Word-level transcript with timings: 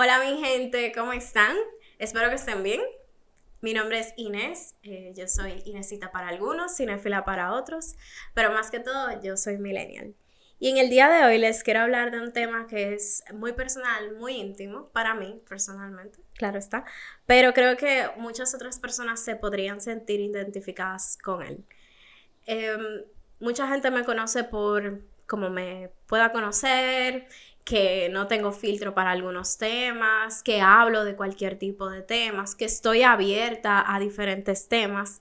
Hola 0.00 0.20
mi 0.20 0.40
gente, 0.40 0.92
¿cómo 0.94 1.12
están? 1.12 1.56
Espero 1.98 2.28
que 2.28 2.36
estén 2.36 2.62
bien. 2.62 2.80
Mi 3.60 3.74
nombre 3.74 3.98
es 3.98 4.14
Inés, 4.16 4.76
eh, 4.84 5.12
yo 5.16 5.26
soy 5.26 5.60
Inesita 5.64 6.12
para 6.12 6.28
algunos, 6.28 6.76
cinéfila 6.76 7.24
para 7.24 7.52
otros, 7.52 7.96
pero 8.32 8.52
más 8.52 8.70
que 8.70 8.78
todo 8.78 9.20
yo 9.24 9.36
soy 9.36 9.58
millennial. 9.58 10.14
Y 10.60 10.70
en 10.70 10.76
el 10.78 10.88
día 10.88 11.08
de 11.08 11.24
hoy 11.24 11.38
les 11.38 11.64
quiero 11.64 11.80
hablar 11.80 12.12
de 12.12 12.20
un 12.20 12.32
tema 12.32 12.68
que 12.68 12.94
es 12.94 13.24
muy 13.34 13.54
personal, 13.54 14.14
muy 14.14 14.34
íntimo 14.34 14.88
para 14.90 15.14
mí 15.14 15.42
personalmente, 15.48 16.20
claro 16.34 16.60
está, 16.60 16.84
pero 17.26 17.52
creo 17.52 17.76
que 17.76 18.08
muchas 18.18 18.54
otras 18.54 18.78
personas 18.78 19.18
se 19.18 19.34
podrían 19.34 19.80
sentir 19.80 20.20
identificadas 20.20 21.18
con 21.20 21.42
él. 21.42 21.64
Em, 22.46 23.02
mucha 23.40 23.66
gente 23.66 23.90
me 23.90 24.04
conoce 24.04 24.44
por 24.44 25.02
cómo 25.28 25.50
me 25.50 25.90
pueda 26.06 26.32
conocer, 26.32 27.28
que 27.68 28.08
no 28.08 28.26
tengo 28.28 28.50
filtro 28.50 28.94
para 28.94 29.10
algunos 29.10 29.58
temas, 29.58 30.42
que 30.42 30.62
hablo 30.62 31.04
de 31.04 31.16
cualquier 31.16 31.58
tipo 31.58 31.90
de 31.90 32.00
temas, 32.00 32.54
que 32.54 32.64
estoy 32.64 33.02
abierta 33.02 33.84
a 33.94 34.00
diferentes 34.00 34.68
temas, 34.68 35.20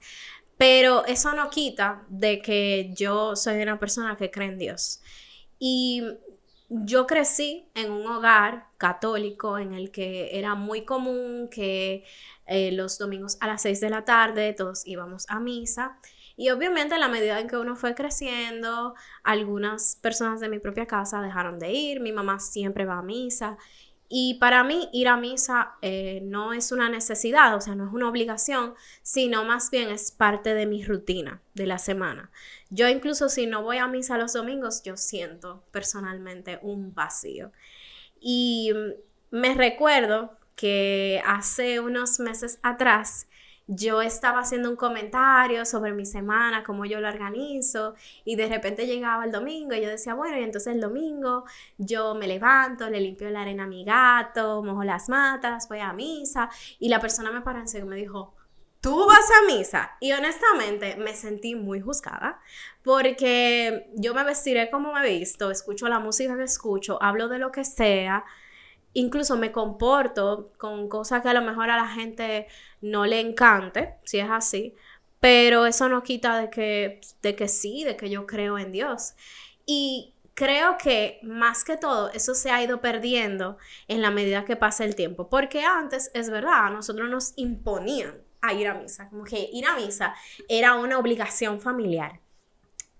pero 0.57 1.05
eso 1.05 1.33
no 1.33 1.49
quita 1.49 2.05
de 2.07 2.41
que 2.41 2.93
yo 2.95 3.35
soy 3.35 3.61
una 3.61 3.77
persona 3.79 4.15
que 4.15 4.31
cree 4.31 4.47
en 4.47 4.59
Dios. 4.59 5.01
Y 5.59 6.03
yo 6.69 7.05
crecí 7.05 7.67
en 7.75 7.91
un 7.91 8.07
hogar 8.07 8.67
católico 8.77 9.57
en 9.57 9.73
el 9.73 9.91
que 9.91 10.39
era 10.39 10.55
muy 10.55 10.85
común 10.85 11.49
que 11.51 12.05
eh, 12.45 12.71
los 12.71 12.97
domingos 12.97 13.35
a 13.41 13.47
las 13.47 13.61
6 13.63 13.81
de 13.81 13.89
la 13.89 14.05
tarde 14.05 14.53
todos 14.53 14.87
íbamos 14.87 15.25
a 15.27 15.41
misa 15.41 15.99
y 16.37 16.51
obviamente 16.51 16.93
en 16.93 17.01
la 17.01 17.07
medida 17.07 17.39
en 17.39 17.47
que 17.47 17.57
uno 17.57 17.75
fue 17.75 17.95
creciendo, 17.95 18.93
algunas 19.23 19.95
personas 19.95 20.39
de 20.39 20.49
mi 20.49 20.59
propia 20.59 20.85
casa 20.85 21.19
dejaron 21.19 21.57
de 21.57 21.71
ir, 21.73 21.99
mi 21.99 22.11
mamá 22.11 22.39
siempre 22.39 22.85
va 22.85 22.99
a 22.99 23.01
misa. 23.01 23.57
Y 24.07 24.35
para 24.35 24.63
mí 24.63 24.87
ir 24.93 25.07
a 25.07 25.17
misa 25.17 25.73
eh, 25.81 26.21
no 26.23 26.53
es 26.53 26.71
una 26.71 26.89
necesidad, 26.89 27.55
o 27.55 27.59
sea, 27.59 27.73
no 27.73 27.87
es 27.87 27.91
una 27.93 28.07
obligación, 28.07 28.75
sino 29.01 29.43
más 29.45 29.71
bien 29.71 29.89
es 29.89 30.11
parte 30.11 30.53
de 30.53 30.67
mi 30.67 30.85
rutina 30.85 31.41
de 31.55 31.65
la 31.65 31.79
semana. 31.79 32.29
Yo 32.69 32.87
incluso 32.87 33.29
si 33.29 33.47
no 33.47 33.63
voy 33.63 33.77
a 33.79 33.87
misa 33.87 34.19
los 34.19 34.33
domingos, 34.33 34.83
yo 34.83 34.95
siento 34.95 35.63
personalmente 35.71 36.59
un 36.61 36.93
vacío. 36.93 37.51
Y 38.21 38.71
me 39.31 39.55
recuerdo 39.55 40.37
que 40.55 41.19
hace 41.25 41.79
unos 41.79 42.19
meses 42.19 42.59
atrás 42.61 43.27
yo 43.67 44.01
estaba 44.01 44.39
haciendo 44.39 44.69
un 44.69 44.75
comentario 44.75 45.65
sobre 45.65 45.91
mi 45.93 46.05
semana, 46.05 46.63
cómo 46.63 46.85
yo 46.85 46.99
lo 46.99 47.07
organizo, 47.07 47.95
y 48.23 48.35
de 48.35 48.47
repente 48.47 48.87
llegaba 48.87 49.25
el 49.25 49.31
domingo 49.31 49.75
y 49.75 49.81
yo 49.81 49.89
decía, 49.89 50.13
bueno, 50.13 50.37
y 50.37 50.43
entonces 50.43 50.73
el 50.73 50.81
domingo 50.81 51.43
yo 51.77 52.15
me 52.15 52.27
levanto, 52.27 52.89
le 52.89 53.01
limpio 53.01 53.29
la 53.29 53.41
arena 53.41 53.63
a 53.63 53.67
mi 53.67 53.83
gato, 53.83 54.63
mojo 54.63 54.83
las 54.83 55.09
matas, 55.09 55.67
voy 55.67 55.79
a 55.79 55.93
misa, 55.93 56.49
y 56.79 56.89
la 56.89 56.99
persona 56.99 57.31
me 57.31 57.41
paró 57.41 57.59
en 57.59 57.67
y 57.67 57.83
me 57.83 57.97
dijo, 57.97 58.33
tú 58.81 59.05
vas 59.05 59.29
a 59.31 59.45
misa. 59.45 59.91
Y 59.99 60.13
honestamente 60.13 60.95
me 60.97 61.13
sentí 61.13 61.55
muy 61.55 61.81
juzgada 61.81 62.39
porque 62.83 63.89
yo 63.95 64.13
me 64.13 64.23
vestiré 64.23 64.69
como 64.69 64.93
me 64.93 65.01
he 65.01 65.19
visto, 65.19 65.51
escucho 65.51 65.89
la 65.89 65.99
música 65.99 66.37
que 66.37 66.43
escucho, 66.43 67.01
hablo 67.01 67.27
de 67.27 67.39
lo 67.39 67.51
que 67.51 67.65
sea 67.65 68.23
incluso 68.99 69.37
me 69.37 69.51
comporto 69.51 70.51
con 70.57 70.89
cosas 70.89 71.21
que 71.21 71.29
a 71.29 71.33
lo 71.33 71.41
mejor 71.41 71.69
a 71.69 71.77
la 71.77 71.87
gente 71.87 72.47
no 72.81 73.05
le 73.05 73.19
encante, 73.19 73.95
si 74.03 74.19
es 74.19 74.29
así, 74.29 74.75
pero 75.19 75.65
eso 75.65 75.89
no 75.89 76.03
quita 76.03 76.37
de 76.37 76.49
que, 76.49 77.01
de 77.21 77.35
que 77.35 77.47
sí, 77.47 77.83
de 77.83 77.95
que 77.95 78.09
yo 78.09 78.25
creo 78.27 78.57
en 78.57 78.71
Dios. 78.71 79.13
Y 79.65 80.13
creo 80.33 80.77
que 80.77 81.19
más 81.23 81.63
que 81.63 81.77
todo 81.77 82.11
eso 82.11 82.35
se 82.35 82.51
ha 82.51 82.63
ido 82.63 82.81
perdiendo 82.81 83.57
en 83.87 84.01
la 84.01 84.11
medida 84.11 84.45
que 84.45 84.55
pasa 84.55 84.83
el 84.85 84.95
tiempo, 84.95 85.29
porque 85.29 85.63
antes 85.63 86.11
es 86.13 86.29
verdad, 86.29 86.67
a 86.67 86.69
nosotros 86.69 87.09
nos 87.09 87.33
imponían 87.37 88.27
ir 88.53 88.67
a 88.67 88.73
misa, 88.73 89.09
como 89.09 89.23
que 89.23 89.49
ir 89.51 89.65
a 89.65 89.75
misa 89.75 90.13
era 90.47 90.75
una 90.75 90.97
obligación 90.97 91.59
familiar. 91.59 92.19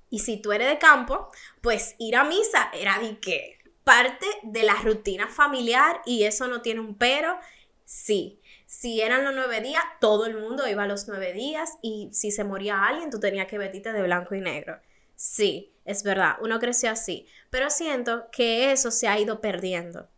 Y 0.09 0.19
si 0.19 0.37
tú 0.37 0.53
eres 0.53 0.69
de 0.69 0.77
campo, 0.77 1.29
pues 1.61 1.95
ir 1.99 2.15
a 2.15 2.23
misa 2.23 2.69
era 2.73 2.99
de 2.99 3.19
qué? 3.19 3.56
Parte 3.87 4.25
de 4.43 4.63
la 4.63 4.75
rutina 4.75 5.29
familiar 5.29 6.01
y 6.05 6.25
eso 6.25 6.49
no 6.49 6.61
tiene 6.61 6.81
un 6.81 6.95
pero, 6.95 7.39
sí. 7.85 8.41
Si 8.65 8.99
eran 8.99 9.23
los 9.23 9.33
nueve 9.33 9.61
días, 9.61 9.81
todo 10.01 10.25
el 10.25 10.35
mundo 10.35 10.67
iba 10.67 10.83
a 10.83 10.87
los 10.87 11.07
nueve 11.07 11.31
días 11.31 11.77
y 11.81 12.09
si 12.11 12.31
se 12.31 12.43
moría 12.43 12.83
alguien, 12.83 13.09
tú 13.09 13.21
tenías 13.21 13.47
que 13.47 13.57
vestirte 13.57 13.93
de 13.93 14.03
blanco 14.03 14.35
y 14.35 14.41
negro. 14.41 14.77
Sí, 15.15 15.73
es 15.85 16.03
verdad, 16.03 16.35
uno 16.41 16.59
creció 16.59 16.91
así, 16.91 17.27
pero 17.49 17.69
siento 17.69 18.27
que 18.29 18.73
eso 18.73 18.91
se 18.91 19.07
ha 19.07 19.17
ido 19.17 19.39
perdiendo. 19.39 20.09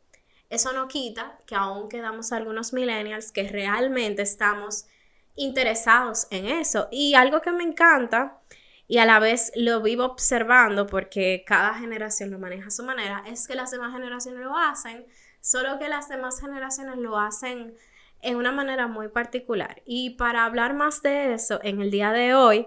Eso 0.49 0.73
no 0.73 0.87
quita 0.87 1.37
que 1.45 1.53
aún 1.53 1.89
quedamos 1.89 2.31
algunos 2.31 2.73
millennials 2.73 3.31
que 3.31 3.49
realmente 3.49 4.23
estamos 4.23 4.87
interesados 5.35 6.25
en 6.31 6.47
eso. 6.47 6.87
Y 6.91 7.13
algo 7.13 7.43
que 7.43 7.51
me 7.51 7.63
encanta 7.63 8.39
y 8.89 8.97
a 8.97 9.05
la 9.05 9.19
vez 9.19 9.51
lo 9.55 9.81
vivo 9.81 10.03
observando 10.03 10.87
porque 10.87 11.43
cada 11.45 11.75
generación 11.75 12.31
lo 12.31 12.39
maneja 12.39 12.67
a 12.67 12.71
su 12.71 12.83
manera, 12.83 13.23
es 13.27 13.47
que 13.47 13.53
las 13.53 13.69
demás 13.69 13.93
generaciones 13.93 14.41
lo 14.41 14.57
hacen, 14.57 15.05
solo 15.39 15.77
que 15.77 15.87
las 15.87 16.09
demás 16.09 16.41
generaciones 16.41 16.97
lo 16.97 17.17
hacen 17.19 17.75
en 18.21 18.35
una 18.35 18.51
manera 18.51 18.87
muy 18.87 19.07
particular. 19.07 19.83
Y 19.85 20.11
para 20.11 20.43
hablar 20.43 20.73
más 20.73 21.03
de 21.03 21.35
eso, 21.35 21.59
en 21.61 21.81
el 21.81 21.91
día 21.91 22.11
de 22.11 22.33
hoy 22.33 22.65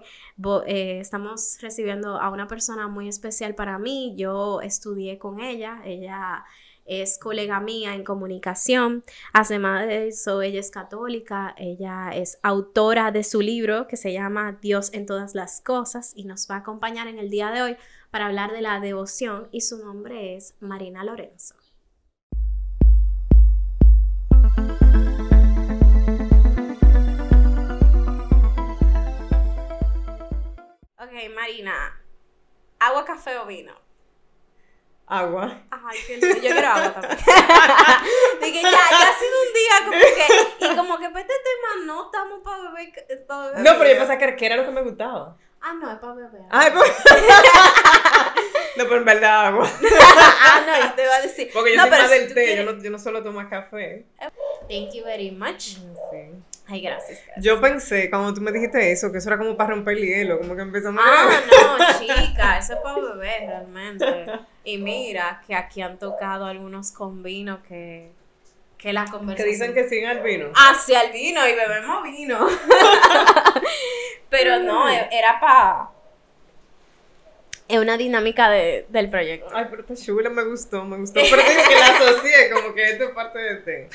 eh, 0.65 0.99
estamos 1.01 1.57
recibiendo 1.61 2.19
a 2.19 2.29
una 2.29 2.47
persona 2.47 2.87
muy 2.87 3.09
especial 3.09 3.53
para 3.53 3.77
mí. 3.77 4.15
Yo 4.17 4.61
estudié 4.61 5.19
con 5.19 5.41
ella, 5.41 5.81
ella 5.83 6.45
es 6.85 7.17
colega 7.17 7.59
mía 7.59 7.95
en 7.95 8.03
comunicación. 8.03 9.03
Además 9.31 9.87
de 9.87 10.07
eso, 10.07 10.41
ella 10.41 10.59
es 10.59 10.71
católica, 10.71 11.53
ella 11.57 12.11
es 12.13 12.39
autora 12.43 13.11
de 13.11 13.23
su 13.23 13.41
libro 13.41 13.87
que 13.87 13.97
se 13.97 14.13
llama 14.13 14.57
Dios 14.61 14.93
en 14.93 15.05
todas 15.05 15.35
las 15.35 15.61
cosas 15.61 16.13
y 16.15 16.25
nos 16.25 16.49
va 16.49 16.55
a 16.55 16.59
acompañar 16.59 17.07
en 17.07 17.19
el 17.19 17.29
día 17.29 17.51
de 17.51 17.61
hoy 17.61 17.77
para 18.11 18.27
hablar 18.27 18.51
de 18.51 18.61
la 18.61 18.79
devoción 18.79 19.47
y 19.51 19.61
su 19.61 19.83
nombre 19.83 20.35
es 20.35 20.55
Marina 20.59 21.03
Lorenzo. 21.03 21.55
Ok, 30.97 31.11
Marina, 31.35 31.99
¿agua, 32.79 33.03
café 33.05 33.37
o 33.37 33.45
vino? 33.45 33.73
Agua. 35.05 35.61
Ay, 35.69 35.99
qué 36.07 36.17
lindo. 36.17 36.35
Yo 36.35 36.41
quiero 36.41 36.67
agua 36.67 36.93
también. 36.93 37.17
Dije, 38.41 38.61
ya, 38.61 38.71
ya 38.71 39.09
ha 39.09 39.19
sido 39.19 39.35
un 39.45 39.53
día 39.53 39.75
como 39.85 39.99
que. 39.99 40.65
Y 40.65 40.75
como 40.77 40.97
que 40.97 41.09
para 41.09 41.19
este 41.21 41.33
tema 41.43 41.85
no 41.85 42.05
estamos 42.05 42.39
para 42.43 42.71
beber, 42.71 43.25
para 43.27 43.47
beber. 43.49 43.59
No, 43.63 43.77
pero 43.77 43.89
yo 43.91 43.97
pensaba 43.97 44.35
que 44.35 44.45
era 44.45 44.55
lo 44.57 44.65
que 44.65 44.71
me 44.71 44.81
gustaba. 44.81 45.37
Ah, 45.61 45.73
no, 45.73 45.91
es 45.91 45.99
para 45.99 46.13
beber. 46.13 46.41
Ay, 46.49 46.71
pues. 46.73 46.89
no, 48.77 48.83
pero 48.85 48.97
en 48.97 49.05
verdad 49.05 49.47
agua. 49.47 49.69
ah, 50.41 50.63
no, 50.65 50.87
yo 50.87 50.93
te 50.93 51.03
iba 51.03 51.15
a 51.15 51.21
decir. 51.21 51.49
Porque 51.53 51.71
yo 51.71 51.77
no, 51.77 51.83
soy 51.83 51.91
más 51.91 52.09
si 52.09 52.19
del 52.19 52.33
té, 52.33 52.45
quieres- 52.45 52.65
yo, 52.65 52.71
no, 52.73 52.83
yo 52.83 52.91
no 52.91 52.99
solo 52.99 53.23
tomo 53.23 53.47
café. 53.49 54.05
Thank 54.69 54.93
you 54.93 55.03
very 55.03 55.31
much. 55.31 55.59
Sí. 55.59 56.43
Ay, 56.65 56.81
gracias. 56.81 57.19
gracias. 57.25 57.43
Yo 57.45 57.59
pensé, 57.59 58.09
cuando 58.09 58.33
tú 58.33 58.39
me 58.41 58.51
dijiste 58.51 58.91
eso, 58.91 59.11
que 59.11 59.17
eso 59.17 59.29
era 59.29 59.37
como 59.37 59.57
para 59.57 59.71
romper 59.71 59.97
el 59.97 60.05
hielo, 60.05 60.39
como 60.39 60.55
que 60.55 60.61
empezamos 60.61 61.03
a 61.03 61.07
Ah, 61.07 61.29
no, 61.77 61.99
chica, 61.99 62.57
eso 62.57 62.73
es 62.73 62.79
para 62.79 62.99
beber 63.01 63.41
realmente. 63.47 64.25
Y 64.63 64.77
mira 64.77 65.41
que 65.45 65.53
aquí 65.55 65.81
han 65.81 65.99
tocado 65.99 66.45
algunos 66.45 66.91
con 66.93 67.21
vino 67.21 67.61
que, 67.63 68.11
que 68.77 68.93
la 68.93 69.03
Que 69.05 69.11
conversación... 69.11 69.51
dicen 69.51 69.73
que 69.73 69.89
siguen 69.89 70.09
al 70.09 70.21
vino. 70.23 70.51
hacia 70.55 71.01
el 71.03 71.11
vino 71.11 71.45
y 71.47 71.53
bebemos 71.53 72.03
vino. 72.03 72.47
Pero 74.29 74.59
no, 74.59 74.89
e- 74.89 75.09
era 75.11 75.39
para... 75.39 75.89
Es 77.73 77.79
una 77.79 77.97
dinámica 77.97 78.51
de- 78.51 78.85
del 78.89 79.09
proyecto. 79.09 79.47
Ay, 79.51 79.65
pero 79.69 79.81
está 79.81 79.95
chula, 79.95 80.29
me 80.29 80.43
gustó, 80.43 80.83
me 80.85 80.97
gustó. 80.97 81.19
Pero 81.27 81.41
digo 81.41 81.61
que 81.67 81.75
la 81.75 81.87
asocié, 81.87 82.49
como 82.51 82.73
que 82.75 82.83
esto 82.83 83.05
es 83.05 83.09
parte 83.11 83.39
de 83.39 83.55
té. 83.55 83.89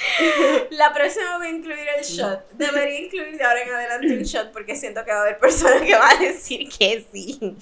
La 0.71 0.93
próxima 0.93 1.39
voy 1.39 1.47
a 1.47 1.51
incluir 1.51 1.87
el 1.97 2.03
shot. 2.05 2.51
Debería 2.55 3.01
incluir 3.01 3.39
de 3.39 3.45
ahora 3.45 3.63
en 3.63 3.71
adelante 3.73 4.07
un 4.17 4.23
shot 4.25 4.53
porque 4.53 4.75
siento 4.75 5.05
que 5.05 5.13
va 5.13 5.19
a 5.19 5.23
haber 5.23 5.39
personas 5.39 5.83
que 5.83 5.95
van 5.95 6.17
a 6.17 6.21
decir 6.21 6.69
que 6.77 7.05
sí. 7.13 7.57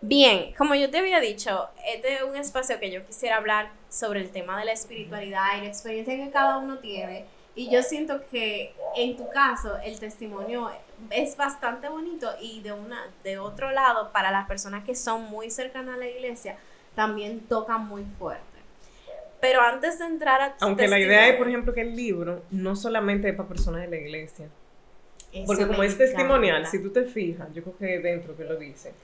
Bien, 0.00 0.52
como 0.58 0.74
yo 0.74 0.90
te 0.90 0.98
había 0.98 1.20
dicho, 1.20 1.68
este 1.94 2.14
es 2.14 2.22
un 2.22 2.36
espacio 2.36 2.78
que 2.80 2.90
yo 2.90 3.06
quisiera 3.06 3.36
hablar 3.36 3.70
sobre 3.88 4.20
el 4.20 4.30
tema 4.30 4.58
de 4.58 4.64
la 4.66 4.72
espiritualidad 4.72 5.58
y 5.58 5.62
la 5.62 5.68
experiencia 5.68 6.14
que 6.16 6.30
cada 6.30 6.58
uno 6.58 6.78
tiene. 6.78 7.24
Y 7.54 7.70
yo 7.70 7.82
siento 7.84 8.20
que 8.32 8.74
en 8.96 9.16
tu 9.16 9.30
caso 9.30 9.78
el 9.84 9.98
testimonio 10.00 10.70
es 11.10 11.36
bastante 11.36 11.88
bonito 11.88 12.30
y 12.40 12.60
de 12.62 12.72
una 12.72 13.00
de 13.22 13.38
otro 13.38 13.70
lado 13.70 14.10
para 14.12 14.30
las 14.30 14.46
personas 14.46 14.84
que 14.84 14.94
son 14.94 15.24
muy 15.24 15.50
cercanas 15.50 15.94
a 15.96 15.98
la 15.98 16.06
iglesia 16.06 16.56
también 16.94 17.40
toca 17.40 17.78
muy 17.78 18.04
fuerte. 18.18 18.42
Pero 19.40 19.60
antes 19.60 19.98
de 19.98 20.06
entrar 20.06 20.40
a 20.40 20.56
Aunque 20.60 20.88
la 20.88 20.98
idea 20.98 21.28
es, 21.28 21.36
por 21.36 21.48
ejemplo, 21.48 21.74
que 21.74 21.82
el 21.82 21.94
libro 21.96 22.42
no 22.50 22.76
solamente 22.76 23.28
es 23.28 23.36
para 23.36 23.48
personas 23.48 23.82
de 23.82 23.88
la 23.88 23.96
iglesia. 23.96 24.48
Eso 25.32 25.46
Porque 25.46 25.66
como 25.66 25.82
es 25.82 25.98
testimonial, 25.98 26.58
encanta. 26.62 26.70
si 26.70 26.82
tú 26.82 26.90
te 26.92 27.04
fijas, 27.04 27.48
yo 27.52 27.62
creo 27.62 27.76
que 27.76 27.98
dentro 27.98 28.36
que 28.36 28.44
lo 28.44 28.56
dice, 28.56 28.94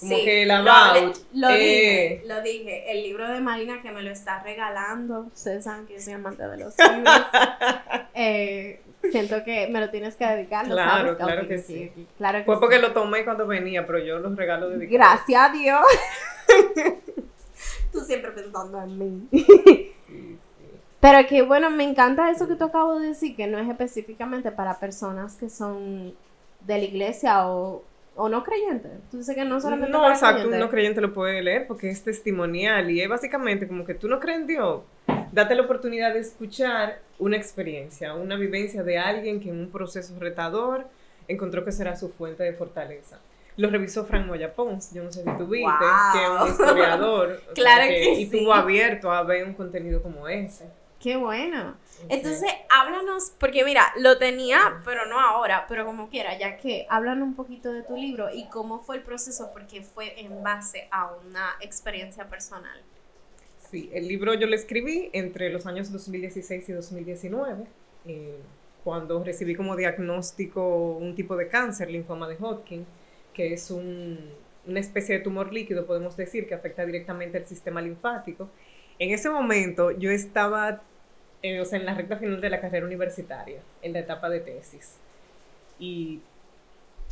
Como 0.00 0.16
Sí, 0.16 0.24
que 0.24 0.46
la 0.46 0.60
lo, 0.62 1.12
lo 1.34 1.50
eh, 1.50 1.58
dije, 1.58 2.22
lo 2.26 2.42
dije. 2.42 2.90
El 2.92 3.02
libro 3.04 3.28
de 3.28 3.40
Marina 3.40 3.82
que 3.82 3.92
me 3.92 4.02
lo 4.02 4.10
está 4.10 4.42
regalando. 4.42 5.20
Ustedes 5.34 5.64
saben 5.64 5.86
que 5.86 5.94
yo 5.94 6.00
soy 6.00 6.14
amante 6.14 6.42
de 6.42 6.56
los 6.56 6.74
libros. 6.78 7.14
Eh, 8.16 8.80
siento 9.10 9.44
que 9.44 9.68
me 9.68 9.80
lo 9.80 9.90
tienes 9.90 10.16
que 10.16 10.26
dedicar. 10.26 10.66
¿lo 10.66 10.74
Claro, 10.74 11.16
sabes? 11.16 11.16
claro 11.16 11.48
que 11.48 11.58
sí. 11.58 11.92
ok, 11.96 12.08
Claro 12.16 12.44
que 12.44 12.44
Fue 12.44 12.56
sí. 12.56 12.60
porque 12.60 12.78
lo 12.78 12.92
tomé 12.92 13.24
cuando 13.24 13.46
venía, 13.46 13.86
pero 13.86 13.98
yo 13.98 14.18
los 14.18 14.36
regalo 14.36 14.68
de 14.70 14.86
Gracias 14.86 15.40
a 15.40 15.52
Dios. 15.52 15.82
Tú 17.92 18.00
siempre 18.00 18.32
pensando 18.32 18.80
en 18.82 18.98
mí. 18.98 19.28
Pero 21.00 21.28
que 21.28 21.42
bueno, 21.42 21.70
me 21.70 21.84
encanta 21.84 22.30
eso 22.30 22.48
que 22.48 22.54
tú 22.56 22.64
acabo 22.64 22.98
de 22.98 23.08
decir, 23.08 23.36
que 23.36 23.46
no 23.46 23.58
es 23.58 23.68
específicamente 23.68 24.50
para 24.50 24.80
personas 24.80 25.36
que 25.36 25.50
son 25.50 26.14
de 26.60 26.78
la 26.78 26.84
iglesia 26.84 27.46
o, 27.46 27.84
o 28.16 28.28
no 28.30 28.42
creyentes. 28.42 28.90
Tú 29.10 29.18
dices 29.18 29.34
que 29.36 29.44
no 29.44 29.60
solamente 29.60 29.92
No, 29.92 30.00
para 30.00 30.14
exacto, 30.14 30.48
un 30.48 30.58
no 30.58 30.70
creyente 30.70 31.02
lo 31.02 31.12
puede 31.12 31.42
leer 31.42 31.66
porque 31.66 31.90
es 31.90 32.02
testimonial 32.02 32.90
y 32.90 33.02
es 33.02 33.08
básicamente 33.08 33.68
como 33.68 33.84
que 33.84 33.94
tú 33.94 34.08
no 34.08 34.18
crees 34.18 34.40
en 34.40 34.46
Dios. 34.46 34.80
Date 35.34 35.56
la 35.56 35.62
oportunidad 35.62 36.14
de 36.14 36.20
escuchar 36.20 37.00
una 37.18 37.36
experiencia, 37.36 38.14
una 38.14 38.36
vivencia 38.36 38.84
de 38.84 38.98
alguien 38.98 39.40
que 39.40 39.48
en 39.48 39.58
un 39.58 39.68
proceso 39.68 40.14
retador 40.20 40.86
encontró 41.26 41.64
que 41.64 41.72
será 41.72 41.96
su 41.96 42.10
fuente 42.10 42.44
de 42.44 42.52
fortaleza. 42.52 43.18
Lo 43.56 43.68
revisó 43.68 44.04
Frank 44.04 44.26
Moya 44.26 44.54
Pons, 44.54 44.92
yo 44.94 45.02
no 45.02 45.10
sé 45.10 45.24
si 45.24 45.30
tú 45.36 45.48
viste, 45.48 45.68
Wow. 45.68 46.12
que 46.12 46.22
es 46.24 46.40
un 46.40 46.48
historiador. 46.48 47.42
Claro 47.56 47.88
que 47.88 48.12
Y 48.12 48.14
sí. 48.14 48.22
estuvo 48.36 48.54
abierto 48.54 49.10
a 49.10 49.24
ver 49.24 49.44
un 49.44 49.54
contenido 49.54 50.00
como 50.02 50.28
ese. 50.28 50.68
Qué 51.00 51.16
bueno. 51.16 51.76
Entonces, 52.08 52.48
háblanos, 52.70 53.32
porque 53.40 53.64
mira, 53.64 53.92
lo 53.98 54.18
tenía, 54.18 54.80
pero 54.84 55.04
no 55.06 55.18
ahora, 55.20 55.66
pero 55.68 55.84
como 55.84 56.08
quiera, 56.10 56.38
ya 56.38 56.56
que 56.58 56.86
háblanos 56.88 57.26
un 57.26 57.34
poquito 57.34 57.72
de 57.72 57.82
tu 57.82 57.96
libro 57.96 58.28
y 58.32 58.48
cómo 58.50 58.78
fue 58.78 58.96
el 58.98 59.02
proceso, 59.02 59.50
porque 59.52 59.82
fue 59.82 60.20
en 60.20 60.44
base 60.44 60.86
a 60.92 61.10
una 61.26 61.56
experiencia 61.60 62.28
personal. 62.28 62.80
Sí, 63.74 63.90
el 63.92 64.06
libro 64.06 64.34
yo 64.34 64.46
lo 64.46 64.54
escribí 64.54 65.10
entre 65.12 65.50
los 65.50 65.66
años 65.66 65.90
2016 65.90 66.68
y 66.68 66.72
2019, 66.72 67.72
eh, 68.04 68.48
cuando 68.84 69.24
recibí 69.24 69.56
como 69.56 69.74
diagnóstico 69.76 70.92
un 70.96 71.16
tipo 71.16 71.36
de 71.36 71.48
cáncer, 71.48 71.90
linfoma 71.90 72.28
de 72.28 72.36
Hodgkin, 72.38 72.86
que 73.32 73.52
es 73.52 73.70
un- 73.72 74.38
una 74.66 74.80
especie 74.80 75.16
de 75.18 75.22
tumor 75.24 75.52
líquido, 75.52 75.86
podemos 75.86 76.16
decir, 76.16 76.46
que 76.46 76.54
afecta 76.54 76.86
directamente 76.86 77.38
al 77.38 77.46
sistema 77.48 77.82
linfático. 77.82 78.54
En 78.98 79.10
ese 79.12 79.28
momento 79.30 79.90
yo 79.90 80.10
estaba 80.10 80.86
eh, 81.42 81.60
o 81.60 81.64
sea, 81.66 81.78
en 81.80 81.86
la 81.86 81.94
recta 81.94 82.18
final 82.18 82.40
de 82.40 82.50
la 82.50 82.60
carrera 82.60 82.86
universitaria, 82.86 83.66
en 83.82 83.94
la 83.94 84.00
etapa 84.00 84.30
de 84.30 84.40
tesis. 84.40 85.02
Y 85.78 86.24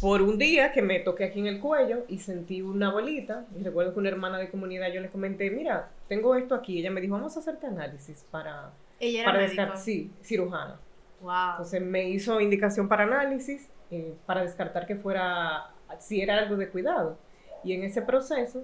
por 0.00 0.22
un 0.22 0.38
día 0.38 0.72
que 0.72 0.82
me 0.82 1.00
toqué 1.00 1.24
aquí 1.24 1.40
en 1.40 1.46
el 1.46 1.60
cuello 1.60 2.04
y 2.08 2.18
sentí 2.20 2.62
una 2.62 2.90
bolita, 2.92 3.48
y 3.58 3.62
recuerdo 3.62 3.94
que 3.94 4.00
una 4.00 4.08
hermana 4.10 4.38
de 4.38 4.50
comunidad 4.50 4.92
yo 4.92 5.00
le 5.00 5.10
comenté, 5.10 5.50
mira, 5.50 5.94
tengo 6.12 6.34
esto 6.34 6.54
aquí, 6.54 6.78
ella 6.78 6.90
me 6.90 7.00
dijo, 7.00 7.14
vamos 7.14 7.34
a 7.38 7.40
hacerte 7.40 7.66
análisis 7.66 8.26
para, 8.30 8.70
Ella 9.00 9.22
era 9.22 9.32
para 9.32 9.42
descartar, 9.44 9.78
sí, 9.78 10.12
cirujana. 10.22 10.78
Wow. 11.22 11.52
Entonces 11.52 11.80
me 11.80 12.10
hizo 12.10 12.38
indicación 12.38 12.86
para 12.86 13.04
análisis, 13.04 13.70
eh, 13.90 14.14
para 14.26 14.42
descartar 14.42 14.84
que 14.84 14.94
fuera, 14.94 15.70
si 16.00 16.20
era 16.20 16.36
algo 16.36 16.56
de 16.56 16.68
cuidado. 16.68 17.16
Y 17.64 17.72
en 17.72 17.82
ese 17.84 18.02
proceso 18.02 18.62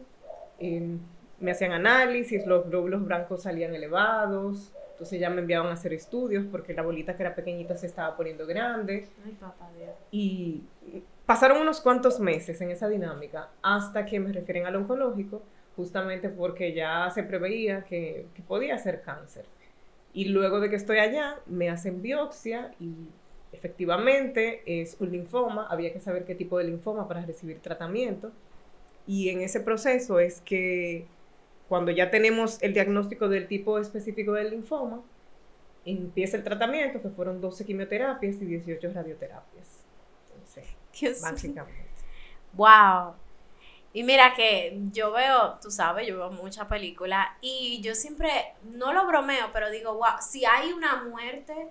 eh, 0.58 0.98
me 1.40 1.50
hacían 1.52 1.72
análisis, 1.72 2.46
los 2.46 2.68
glóbulos 2.68 3.02
blancos 3.06 3.44
salían 3.44 3.74
elevados, 3.74 4.70
entonces 4.90 5.18
ya 5.18 5.30
me 5.30 5.40
enviaban 5.40 5.68
a 5.68 5.72
hacer 5.72 5.94
estudios 5.94 6.44
porque 6.50 6.74
la 6.74 6.82
bolita 6.82 7.16
que 7.16 7.22
era 7.22 7.34
pequeñita 7.34 7.78
se 7.78 7.86
estaba 7.86 8.14
poniendo 8.14 8.46
grande. 8.46 9.08
Ay, 9.24 9.32
papá 9.40 9.70
Dios. 9.74 9.96
Y 10.10 10.64
pasaron 11.24 11.62
unos 11.62 11.80
cuantos 11.80 12.20
meses 12.20 12.60
en 12.60 12.72
esa 12.72 12.88
dinámica 12.88 13.48
hasta 13.62 14.04
que 14.04 14.20
me 14.20 14.34
refieren 14.34 14.66
al 14.66 14.76
oncológico, 14.76 15.40
justamente 15.78 16.28
porque 16.28 16.74
ya 16.74 17.08
se 17.14 17.22
preveía 17.22 17.84
que, 17.84 18.26
que 18.34 18.42
podía 18.42 18.76
ser 18.78 19.00
cáncer. 19.00 19.44
Y 20.12 20.24
luego 20.24 20.58
de 20.58 20.68
que 20.68 20.74
estoy 20.74 20.98
allá, 20.98 21.38
me 21.46 21.70
hacen 21.70 22.02
biopsia 22.02 22.74
y 22.80 22.92
efectivamente 23.52 24.62
es 24.66 24.96
un 24.98 25.12
linfoma. 25.12 25.68
Había 25.70 25.92
que 25.92 26.00
saber 26.00 26.24
qué 26.24 26.34
tipo 26.34 26.58
de 26.58 26.64
linfoma 26.64 27.06
para 27.06 27.24
recibir 27.24 27.60
tratamiento. 27.60 28.32
Y 29.06 29.28
en 29.28 29.40
ese 29.40 29.60
proceso 29.60 30.18
es 30.18 30.40
que 30.40 31.06
cuando 31.68 31.92
ya 31.92 32.10
tenemos 32.10 32.60
el 32.60 32.74
diagnóstico 32.74 33.28
del 33.28 33.46
tipo 33.46 33.78
específico 33.78 34.32
del 34.32 34.50
linfoma, 34.50 35.00
empieza 35.84 36.36
el 36.36 36.42
tratamiento, 36.42 37.00
que 37.00 37.08
fueron 37.08 37.40
12 37.40 37.64
quimioterapias 37.64 38.42
y 38.42 38.46
18 38.46 38.92
radioterapias. 38.92 39.84
Entonces, 40.34 40.64
Dios 40.98 41.20
básicamente. 41.22 41.86
Wow. 42.54 43.14
Y 43.92 44.02
mira 44.02 44.34
que 44.34 44.78
yo 44.92 45.12
veo, 45.12 45.58
tú 45.62 45.70
sabes, 45.70 46.06
yo 46.06 46.18
veo 46.18 46.30
muchas 46.30 46.66
películas 46.66 47.26
y 47.40 47.80
yo 47.80 47.94
siempre, 47.94 48.30
no 48.62 48.92
lo 48.92 49.06
bromeo, 49.06 49.50
pero 49.52 49.70
digo, 49.70 49.94
wow, 49.94 50.20
si 50.20 50.44
hay 50.44 50.72
una 50.72 51.04
muerte 51.04 51.68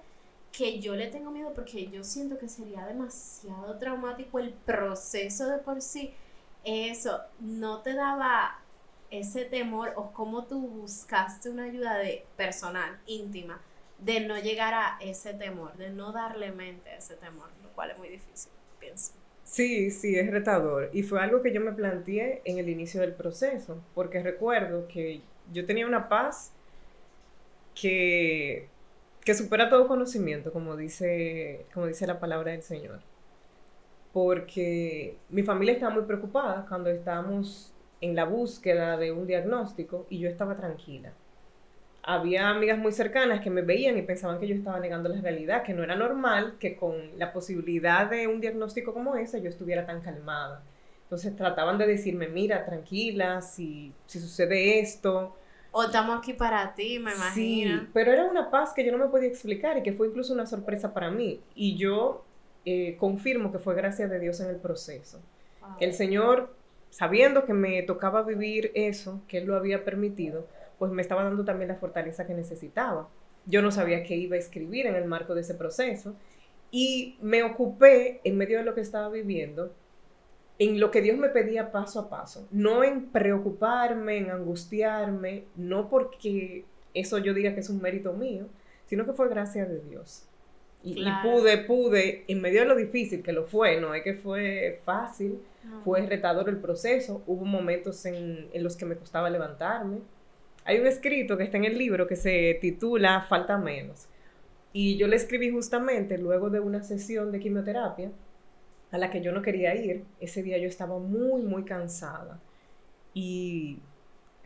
que 0.51 0.79
yo 0.79 0.95
le 0.95 1.07
tengo 1.07 1.29
miedo 1.29 1.53
porque 1.53 1.87
yo 1.87 2.03
siento 2.03 2.39
que 2.39 2.49
sería 2.49 2.85
demasiado 2.85 3.77
traumático 3.77 4.39
el 4.39 4.51
proceso 4.51 5.47
de 5.47 5.59
por 5.59 5.81
sí, 5.81 6.13
eso, 6.63 7.21
no 7.39 7.81
te 7.81 7.93
daba 7.93 8.59
ese 9.11 9.45
temor 9.45 9.93
o 9.95 10.11
cómo 10.11 10.45
tú 10.45 10.59
buscaste 10.59 11.49
una 11.49 11.65
ayuda 11.65 11.97
de 11.97 12.25
personal, 12.35 12.99
íntima, 13.05 13.61
de 13.99 14.21
no 14.21 14.37
llegar 14.37 14.73
a 14.73 14.97
ese 14.99 15.33
temor, 15.33 15.77
de 15.77 15.91
no 15.91 16.11
darle 16.11 16.51
mente 16.51 16.89
a 16.89 16.97
ese 16.97 17.15
temor, 17.15 17.49
lo 17.63 17.69
cual 17.73 17.91
es 17.91 17.97
muy 17.97 18.09
difícil, 18.09 18.51
pienso. 18.79 19.13
Sí, 19.47 19.91
sí, 19.91 20.15
es 20.17 20.29
retador. 20.29 20.89
Y 20.93 21.03
fue 21.03 21.21
algo 21.21 21.41
que 21.41 21.53
yo 21.53 21.61
me 21.61 21.71
planteé 21.71 22.41
en 22.45 22.57
el 22.59 22.69
inicio 22.69 23.01
del 23.01 23.15
proceso, 23.15 23.81
porque 23.95 24.21
recuerdo 24.21 24.87
que 24.87 25.21
yo 25.51 25.65
tenía 25.65 25.87
una 25.87 26.09
paz 26.09 26.53
que, 27.75 28.69
que 29.23 29.33
supera 29.35 29.69
todo 29.69 29.87
conocimiento, 29.87 30.51
como 30.53 30.75
dice, 30.75 31.67
como 31.73 31.87
dice 31.87 32.07
la 32.07 32.19
palabra 32.19 32.51
del 32.51 32.63
Señor. 32.63 33.01
Porque 34.11 35.21
mi 35.29 35.43
familia 35.43 35.73
estaba 35.73 35.93
muy 35.93 36.03
preocupada 36.03 36.65
cuando 36.67 36.89
estábamos 36.89 37.73
en 38.01 38.15
la 38.15 38.25
búsqueda 38.25 38.97
de 38.97 39.11
un 39.11 39.27
diagnóstico 39.27 40.07
y 40.09 40.19
yo 40.19 40.29
estaba 40.29 40.55
tranquila. 40.57 41.13
Había 42.09 42.47
amigas 42.47 42.77
muy 42.77 42.93
cercanas 42.93 43.41
que 43.41 43.49
me 43.49 43.63
veían 43.63 43.97
y 43.97 44.01
pensaban 44.01 44.39
que 44.39 44.47
yo 44.47 44.55
estaba 44.55 44.79
negando 44.79 45.09
la 45.09 45.19
realidad, 45.19 45.63
que 45.63 45.73
no 45.73 45.83
era 45.83 45.93
normal 45.93 46.55
que 46.57 46.77
con 46.77 46.95
la 47.19 47.33
posibilidad 47.33 48.09
de 48.09 48.27
un 48.27 48.39
diagnóstico 48.39 48.93
como 48.93 49.17
ese 49.17 49.41
yo 49.41 49.49
estuviera 49.49 49.85
tan 49.85 49.99
calmada. 49.99 50.63
Entonces 51.03 51.35
trataban 51.35 51.77
de 51.77 51.85
decirme, 51.85 52.29
mira, 52.29 52.65
tranquila, 52.65 53.41
si, 53.41 53.91
si 54.05 54.21
sucede 54.21 54.79
esto. 54.79 55.35
O 55.73 55.83
estamos 55.83 56.17
aquí 56.17 56.31
para 56.31 56.73
ti, 56.75 56.97
me 56.97 57.13
imagino. 57.13 57.81
Sí, 57.81 57.87
pero 57.91 58.13
era 58.13 58.23
una 58.23 58.49
paz 58.49 58.71
que 58.73 58.85
yo 58.85 58.93
no 58.93 58.99
me 58.99 59.11
podía 59.11 59.27
explicar 59.27 59.77
y 59.77 59.83
que 59.83 59.91
fue 59.91 60.07
incluso 60.07 60.33
una 60.33 60.45
sorpresa 60.45 60.93
para 60.93 61.11
mí. 61.11 61.41
Y 61.55 61.75
yo 61.75 62.23
eh, 62.63 62.95
confirmo 62.97 63.51
que 63.51 63.59
fue 63.59 63.75
gracias 63.75 64.09
de 64.09 64.17
Dios 64.17 64.39
en 64.39 64.47
el 64.49 64.55
proceso. 64.55 65.19
Wow. 65.59 65.71
El 65.81 65.91
Señor, 65.91 66.55
sabiendo 66.89 67.43
que 67.43 67.53
me 67.53 67.81
tocaba 67.83 68.21
vivir 68.21 68.71
eso, 68.75 69.21
que 69.27 69.39
Él 69.39 69.45
lo 69.45 69.57
había 69.57 69.83
permitido, 69.83 70.47
pues 70.79 70.91
me 70.91 71.01
estaba 71.01 71.23
dando 71.23 71.43
también 71.45 71.69
la 71.69 71.75
fortaleza 71.75 72.25
que 72.25 72.33
necesitaba. 72.33 73.07
Yo 73.45 73.61
no 73.61 73.71
sabía 73.71 74.03
qué 74.03 74.15
iba 74.15 74.35
a 74.35 74.39
escribir 74.39 74.87
en 74.87 74.95
el 74.95 75.05
marco 75.05 75.33
de 75.35 75.41
ese 75.41 75.53
proceso 75.55 76.15
y 76.71 77.17
me 77.21 77.43
ocupé 77.43 78.19
en 78.23 78.37
medio 78.37 78.57
de 78.57 78.65
lo 78.65 78.75
que 78.75 78.81
estaba 78.81 79.09
viviendo 79.09 79.73
en 80.59 80.79
lo 80.79 80.91
que 80.91 81.01
Dios 81.01 81.17
me 81.17 81.29
pedía 81.29 81.71
paso 81.71 81.99
a 81.99 82.09
paso, 82.09 82.47
no 82.51 82.83
en 82.83 83.07
preocuparme, 83.07 84.17
en 84.17 84.31
angustiarme, 84.31 85.45
no 85.55 85.87
porque 85.89 86.65
eso 86.93 87.19
yo 87.19 87.33
diga 87.33 87.53
que 87.53 87.59
es 87.59 87.69
un 87.69 87.81
mérito 87.81 88.13
mío, 88.13 88.47
sino 88.85 89.05
que 89.05 89.13
fue 89.13 89.29
gracia 89.29 89.65
de 89.65 89.79
Dios. 89.81 90.23
Y, 90.83 91.03
pude, 91.21 91.57
pude, 91.59 92.23
en 92.27 92.39
medio 92.41 92.61
de 92.61 92.67
lo 92.67 92.75
difícil 92.75 93.21
que 93.21 93.33
lo 93.33 93.45
fue, 93.45 93.79
no 93.81 93.93
es 93.93 94.03
que 94.03 94.13
fue 94.13 94.79
fácil, 94.85 95.39
No. 95.63 95.81
fue 95.81 96.05
retador 96.05 96.47
el 96.49 96.57
proceso, 96.57 97.23
hubo 97.27 97.43
momentos 97.45 98.05
en, 98.05 98.47
en 98.53 98.63
los 98.63 98.77
que 98.77 98.85
me 98.85 98.95
costaba 98.95 99.29
levantarme. 99.29 99.97
Hay 100.67 100.79
un 100.79 100.85
escrito 100.85 101.37
que 101.37 101.45
está 101.45 101.55
en 101.55 101.63
el 101.63 101.77
libro 101.77 102.07
que 102.07 102.17
se 102.17 102.57
titula 102.59 103.25
Falta 103.29 103.57
menos. 103.57 104.09
Y 104.73 104.97
yo 104.97 105.07
le 105.07 105.15
escribí 105.15 105.49
justamente 105.49 106.17
luego 106.17 106.49
de 106.49 106.59
una 106.59 106.83
sesión 106.83 107.31
de 107.31 107.39
quimioterapia 107.39 108.11
a 108.91 108.97
la 108.97 109.09
que 109.09 109.21
yo 109.21 109.31
no 109.31 109.41
quería 109.41 109.73
ir. 109.75 110.03
Ese 110.19 110.43
día 110.43 110.57
yo 110.57 110.67
estaba 110.67 110.99
muy, 110.99 111.41
muy 111.41 111.63
cansada. 111.63 112.41
Y 113.13 113.79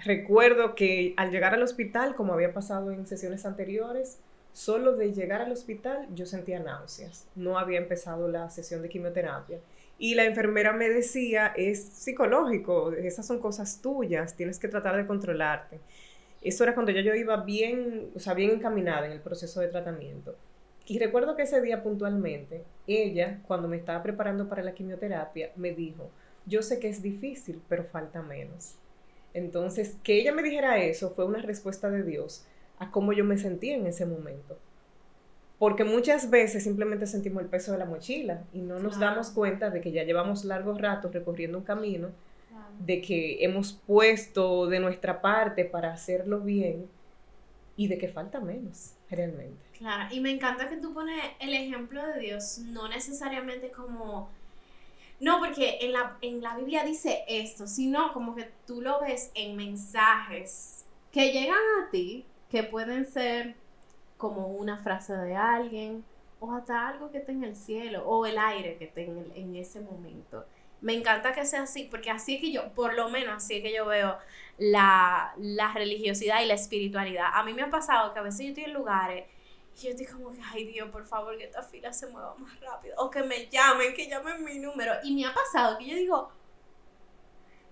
recuerdo 0.06 0.76
que 0.76 1.16
al 1.18 1.32
llegar 1.32 1.56
al 1.56 1.64
hospital, 1.64 2.14
como 2.14 2.34
había 2.34 2.54
pasado 2.54 2.92
en 2.92 3.08
sesiones 3.08 3.48
anteriores, 3.48 4.20
solo 4.54 4.96
de 4.96 5.14
llegar 5.14 5.42
al 5.42 5.52
hospital 5.52 6.08
yo 6.14 6.28
sentía 6.28 6.60
náuseas. 6.60 7.26
No 7.36 7.58
había 7.58 7.80
empezado 7.80 8.28
la 8.28 8.48
sesión 8.52 8.84
de 8.84 8.90
quimioterapia. 8.90 9.58
Y 9.98 10.14
la 10.14 10.26
enfermera 10.26 10.72
me 10.72 10.88
decía, 10.88 11.48
es 11.56 11.84
psicológico, 11.84 12.92
esas 12.92 13.26
son 13.26 13.40
cosas 13.40 13.82
tuyas, 13.82 14.36
tienes 14.36 14.60
que 14.60 14.68
tratar 14.68 14.98
de 14.98 15.08
controlarte. 15.08 15.80
Eso 16.42 16.64
era 16.64 16.74
cuando 16.74 16.92
ya 16.92 17.02
yo 17.02 17.14
iba 17.14 17.38
bien, 17.38 18.10
o 18.16 18.20
sea, 18.20 18.34
bien 18.34 18.52
encaminada 18.52 19.06
en 19.06 19.12
el 19.12 19.22
proceso 19.22 19.62
de 19.62 19.68
tratamiento. 19.68 20.36
Y 20.88 20.98
recuerdo 21.00 21.36
que 21.36 21.44
ese 21.44 21.62
día 21.62 21.84
puntualmente, 21.84 22.64
ella, 22.88 23.40
cuando 23.48 23.68
me 23.68 23.78
estaba 23.78 24.02
preparando 24.02 24.50
para 24.50 24.64
la 24.64 24.74
quimioterapia, 24.74 25.52
me 25.56 25.72
dijo, 25.72 26.10
yo 26.46 26.62
sé 26.64 26.80
que 26.80 26.90
es 26.90 27.02
difícil, 27.02 27.62
pero 27.70 27.84
falta 27.84 28.22
menos. 28.22 28.76
Entonces, 29.34 29.98
que 30.04 30.20
ella 30.20 30.34
me 30.34 30.44
dijera 30.44 30.84
eso 30.84 31.12
fue 31.12 31.26
una 31.26 31.42
respuesta 31.42 31.90
de 31.90 32.04
Dios 32.04 32.46
a 32.80 32.92
cómo 32.92 33.14
yo 33.14 33.24
me 33.24 33.38
sentía 33.38 33.76
en 33.76 33.86
ese 33.86 34.06
momento. 34.06 34.58
Porque 35.60 35.84
muchas 35.84 36.32
veces 36.32 36.64
simplemente 36.64 37.06
sentimos 37.06 37.44
el 37.44 37.50
peso 37.50 37.72
de 37.72 37.78
la 37.78 37.86
mochila 37.86 38.44
y 38.52 38.62
no 38.62 38.80
nos 38.80 39.00
damos 39.00 39.30
cuenta 39.30 39.70
de 39.70 39.80
que 39.80 39.92
ya 39.92 40.04
llevamos 40.04 40.44
largos 40.44 40.82
ratos 40.82 41.14
recorriendo 41.14 41.60
un 41.60 41.64
camino, 41.64 42.10
de 42.86 43.02
que 43.02 43.44
hemos 43.44 43.74
puesto 43.74 44.68
de 44.68 44.80
nuestra 44.80 45.22
parte 45.22 45.66
para 45.66 45.94
hacerlo 45.94 46.40
bien 46.40 46.88
y 47.78 47.88
de 47.88 47.98
que 47.98 48.08
falta 48.08 48.40
menos, 48.40 48.94
realmente. 49.10 49.62
Claro, 49.78 50.14
y 50.14 50.20
me 50.20 50.32
encanta 50.32 50.70
que 50.70 50.78
tú 50.78 50.94
pones 50.94 51.20
el 51.40 51.54
ejemplo 51.54 52.06
de 52.06 52.20
Dios, 52.20 52.60
no 52.60 52.88
necesariamente 52.88 53.72
como 53.72 54.30
no, 55.22 55.38
porque 55.40 55.78
en 55.82 55.94
la, 55.94 56.18
en 56.22 56.42
la 56.42 56.58
Biblia 56.58 56.84
dice 56.84 57.24
esto, 57.28 57.68
sino 57.68 58.12
como 58.12 58.34
que 58.34 58.50
tú 58.66 58.82
lo 58.82 59.00
ves 59.02 59.30
en 59.36 59.56
mensajes 59.56 60.84
que 61.12 61.32
llegan 61.32 61.60
a 61.80 61.92
ti, 61.92 62.26
que 62.50 62.64
pueden 62.64 63.06
ser 63.06 63.54
como 64.18 64.48
una 64.48 64.78
frase 64.78 65.16
de 65.16 65.36
alguien, 65.36 66.04
o 66.40 66.52
hasta 66.54 66.88
algo 66.88 67.12
que 67.12 67.20
esté 67.20 67.34
en 67.34 67.44
el 67.44 67.56
cielo, 67.56 68.04
o 68.08 68.26
el 68.26 68.40
aire 68.40 68.78
que 68.78 68.86
esté 68.86 69.06
en, 69.06 69.56
ese 69.56 69.82
momento. 69.82 70.44
Me 70.82 70.94
encanta 70.94 71.32
que 71.32 71.46
sea 71.46 71.64
así, 71.64 71.84
porque 71.84 72.10
así 72.10 72.36
es 72.36 72.42
que 72.42 72.52
yo, 72.52 72.74
por 72.74 72.96
lo 72.96 73.10
menos 73.10 73.36
así 73.36 73.58
es 73.58 73.64
que 73.64 73.74
yo 73.74 73.86
veo 73.86 74.18
la, 74.58 75.34
religiosidad 75.74 76.42
y 76.42 76.46
la 76.46 76.56
espiritualidad. 76.56 77.28
A 77.34 77.44
mí 77.44 77.54
me 77.54 77.62
ha 77.62 77.70
pasado 77.70 78.14
que 78.14 78.20
a 78.20 78.24
veces 78.24 78.42
yo 78.42 78.48
estoy 78.50 78.64
en 78.66 78.74
lugares 78.74 79.26
y 79.78 79.86
yo 79.86 79.90
estoy 79.92 80.06
como 80.08 80.32
que, 80.32 80.40
ay 80.52 80.66
Dios, 80.66 80.90
por 80.90 81.06
favor, 81.06 81.38
que 81.38 81.46
esta 81.46 81.64
fila 81.64 81.94
se 81.94 82.08
mueva 82.08 82.36
más 82.36 82.60
rápido. 82.60 82.96
O 82.98 83.10
que 83.10 83.24
me 83.24 83.48
llamen, 83.48 83.94
que 83.94 84.08
llamen 84.08 84.44
mi 84.44 84.60
número. 84.60 84.94
Y 85.04 85.14
me 85.16 85.26
ha 85.26 85.34
pasado 85.34 85.78
que 85.78 85.88
yo 85.88 85.96
digo, 85.96 86.32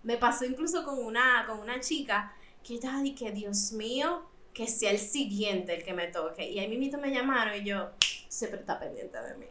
me 0.04 0.18
pasó 0.18 0.46
incluso 0.46 0.84
con 0.84 1.04
una, 1.04 1.46
con 1.48 1.60
una 1.60 1.80
chica 1.80 2.34
que 2.63 2.75
estaba 2.75 3.01
de 3.01 3.16
que, 3.16 3.32
Dios 3.32 3.72
mío, 3.72 4.24
que 4.54 4.68
sea 4.68 4.92
el 4.92 5.00
siguiente 5.00 5.75
el 5.75 5.84
que 5.84 5.94
me 5.94 6.08
toque. 6.08 6.50
Y 6.50 6.60
ahí 6.60 6.75
mismo 6.78 7.00
me 7.00 7.12
llamaron 7.12 7.56
y 7.56 7.66
yo, 7.66 7.92
siempre 8.28 8.60
está 8.60 8.80
pendiente 8.80 9.20
de 9.20 9.36
mí. 9.36 9.48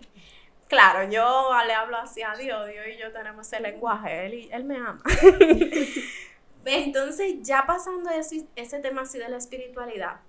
Claro, 0.68 1.10
yo 1.10 1.50
le 1.66 1.72
hablo 1.72 1.96
así 1.96 2.22
a 2.22 2.34
Dios, 2.34 2.68
Dios 2.68 2.86
y 2.94 2.98
yo 2.98 3.10
tenemos 3.10 3.46
ese 3.46 3.60
lenguaje, 3.60 4.26
él, 4.26 4.48
él 4.52 4.64
me 4.64 4.76
ama. 4.76 5.02
Entonces, 6.66 7.36
ya 7.42 7.64
pasando 7.66 8.10
ese, 8.10 8.46
ese 8.54 8.78
tema 8.80 9.02
así 9.02 9.18
de 9.18 9.30
la 9.30 9.38
espiritualidad, 9.38 10.20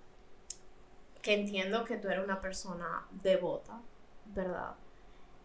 que 1.21 1.33
entiendo 1.33 1.83
que 1.83 1.97
tú 1.97 2.07
eres 2.07 2.23
una 2.23 2.39
persona 2.39 3.05
devota, 3.21 3.81
¿verdad? 4.27 4.75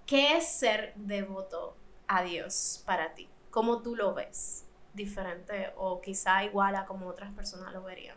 ¿Qué 0.07 0.37
es 0.37 0.47
ser 0.47 0.93
devoto 0.95 1.77
a 2.07 2.23
Dios 2.23 2.83
para 2.87 3.15
ti? 3.15 3.29
¿Cómo 3.51 3.83
tú 3.83 3.97
lo 3.97 4.15
ves? 4.15 4.65
¿Diferente 4.93 5.73
o 5.77 6.01
quizá 6.01 6.45
igual 6.45 6.77
a 6.77 6.87
como 6.87 7.09
otras 7.09 7.33
personas 7.33 7.73
lo 7.73 7.83
verían? 7.83 8.17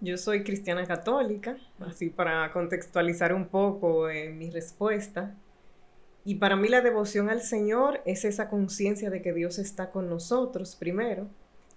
Yo 0.00 0.18
soy 0.18 0.42
cristiana 0.42 0.84
católica, 0.84 1.56
así 1.78 2.10
para 2.10 2.50
contextualizar 2.52 3.32
un 3.32 3.46
poco 3.46 4.10
en 4.10 4.36
mi 4.36 4.50
respuesta. 4.50 5.36
Y 6.24 6.36
para 6.36 6.56
mí 6.56 6.68
la 6.68 6.80
devoción 6.80 7.30
al 7.30 7.42
Señor 7.42 8.00
es 8.04 8.24
esa 8.24 8.48
conciencia 8.48 9.10
de 9.10 9.22
que 9.22 9.32
Dios 9.32 9.58
está 9.58 9.90
con 9.90 10.08
nosotros 10.08 10.76
primero 10.76 11.28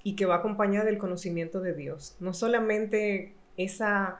y 0.03 0.15
que 0.15 0.25
va 0.25 0.35
acompañada 0.35 0.85
del 0.85 0.99
conocimiento 0.99 1.61
de 1.61 1.73
Dios. 1.73 2.15
No 2.19 2.33
solamente 2.33 3.33
esa 3.57 4.19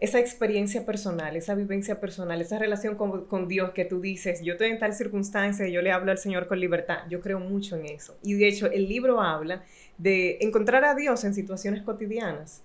esa 0.00 0.18
experiencia 0.18 0.86
personal, 0.86 1.36
esa 1.36 1.54
vivencia 1.54 2.00
personal, 2.00 2.40
esa 2.40 2.58
relación 2.58 2.96
con, 2.96 3.48
Dios 3.48 3.72
que 3.72 3.84
tú 3.84 4.00
dices, 4.00 4.40
yo 4.42 4.54
estoy 4.54 4.70
en 4.70 4.78
tal 4.78 4.94
circunstancia 4.94 5.68
yo 5.68 5.82
le 5.82 5.92
hablo 5.92 6.10
al 6.10 6.18
Señor 6.18 6.48
con 6.48 6.58
libertad. 6.58 7.00
Yo 7.10 7.20
creo 7.20 7.38
mucho 7.38 7.76
en 7.76 7.86
eso. 7.86 8.16
Y 8.22 8.34
de 8.34 8.48
hecho, 8.48 8.70
el 8.70 8.88
libro 8.88 9.20
habla 9.20 9.62
de 9.98 10.38
encontrar 10.40 10.84
a 10.84 10.94
Dios 10.94 11.22
en 11.24 11.34
situaciones 11.34 11.82
cotidianas. 11.82 12.62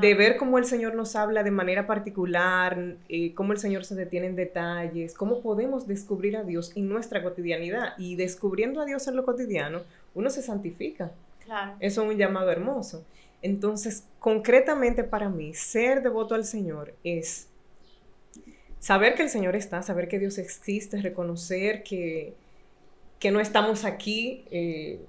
De 0.00 0.14
ver 0.14 0.36
cómo 0.36 0.58
el 0.58 0.64
Señor 0.64 0.94
nos 0.94 1.16
habla 1.16 1.42
de 1.42 1.50
manera 1.50 1.86
particular, 1.86 2.96
eh, 3.08 3.34
cómo 3.34 3.52
el 3.52 3.58
Señor 3.58 3.84
se 3.84 3.94
detiene 3.94 4.26
en 4.26 4.36
detalles, 4.36 5.12
cómo 5.12 5.40
podemos 5.42 5.86
descubrir 5.86 6.36
a 6.36 6.44
Dios 6.44 6.72
en 6.76 6.88
nuestra 6.88 7.22
cotidianidad. 7.22 7.94
Y 7.98 8.16
descubriendo 8.16 8.80
a 8.80 8.86
Dios 8.86 9.06
en 9.06 9.16
lo 9.16 9.24
cotidiano, 9.24 9.82
uno 10.14 10.30
se 10.30 10.42
santifica. 10.42 11.12
Claro. 11.44 11.74
Eso 11.80 12.02
es 12.02 12.08
un 12.10 12.16
llamado 12.16 12.50
hermoso. 12.50 13.04
Entonces, 13.42 14.04
concretamente 14.18 15.04
para 15.04 15.28
mí, 15.28 15.52
ser 15.52 16.02
devoto 16.02 16.34
al 16.34 16.44
Señor 16.44 16.94
es 17.04 17.48
saber 18.78 19.14
que 19.14 19.22
el 19.22 19.28
Señor 19.28 19.56
está, 19.56 19.82
saber 19.82 20.08
que 20.08 20.18
Dios 20.18 20.38
existe, 20.38 21.00
reconocer 21.02 21.82
que, 21.82 22.34
que 23.18 23.30
no 23.30 23.40
estamos 23.40 23.84
aquí 23.84 24.44
eh, 24.50 25.00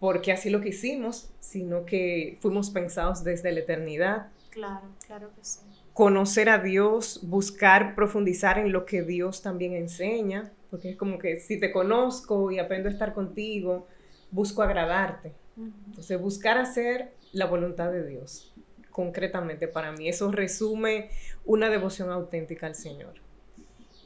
porque 0.00 0.32
así 0.32 0.50
lo 0.50 0.60
quisimos, 0.60 1.30
sino 1.40 1.84
que 1.84 2.38
fuimos 2.40 2.70
pensados 2.70 3.24
desde 3.24 3.52
la 3.52 3.60
eternidad. 3.60 4.28
Claro, 4.50 4.86
claro 5.06 5.30
que 5.34 5.44
sí. 5.44 5.60
Conocer 5.92 6.48
a 6.48 6.58
Dios, 6.58 7.20
buscar 7.24 7.94
profundizar 7.96 8.58
en 8.58 8.72
lo 8.72 8.86
que 8.86 9.02
Dios 9.02 9.42
también 9.42 9.74
enseña, 9.74 10.52
porque 10.70 10.90
es 10.90 10.96
como 10.96 11.18
que 11.18 11.40
si 11.40 11.58
te 11.58 11.72
conozco 11.72 12.50
y 12.52 12.58
aprendo 12.58 12.88
a 12.88 12.92
estar 12.92 13.14
contigo, 13.14 13.88
busco 14.30 14.62
agradarte. 14.62 15.32
Entonces, 15.56 16.20
buscar 16.20 16.56
hacer 16.56 17.12
la 17.32 17.46
voluntad 17.46 17.90
de 17.90 18.06
Dios, 18.06 18.54
concretamente 18.90 19.66
para 19.66 19.90
mí. 19.90 20.08
Eso 20.08 20.30
resume 20.30 21.10
una 21.44 21.68
devoción 21.68 22.10
auténtica 22.10 22.68
al 22.68 22.76
Señor. 22.76 23.14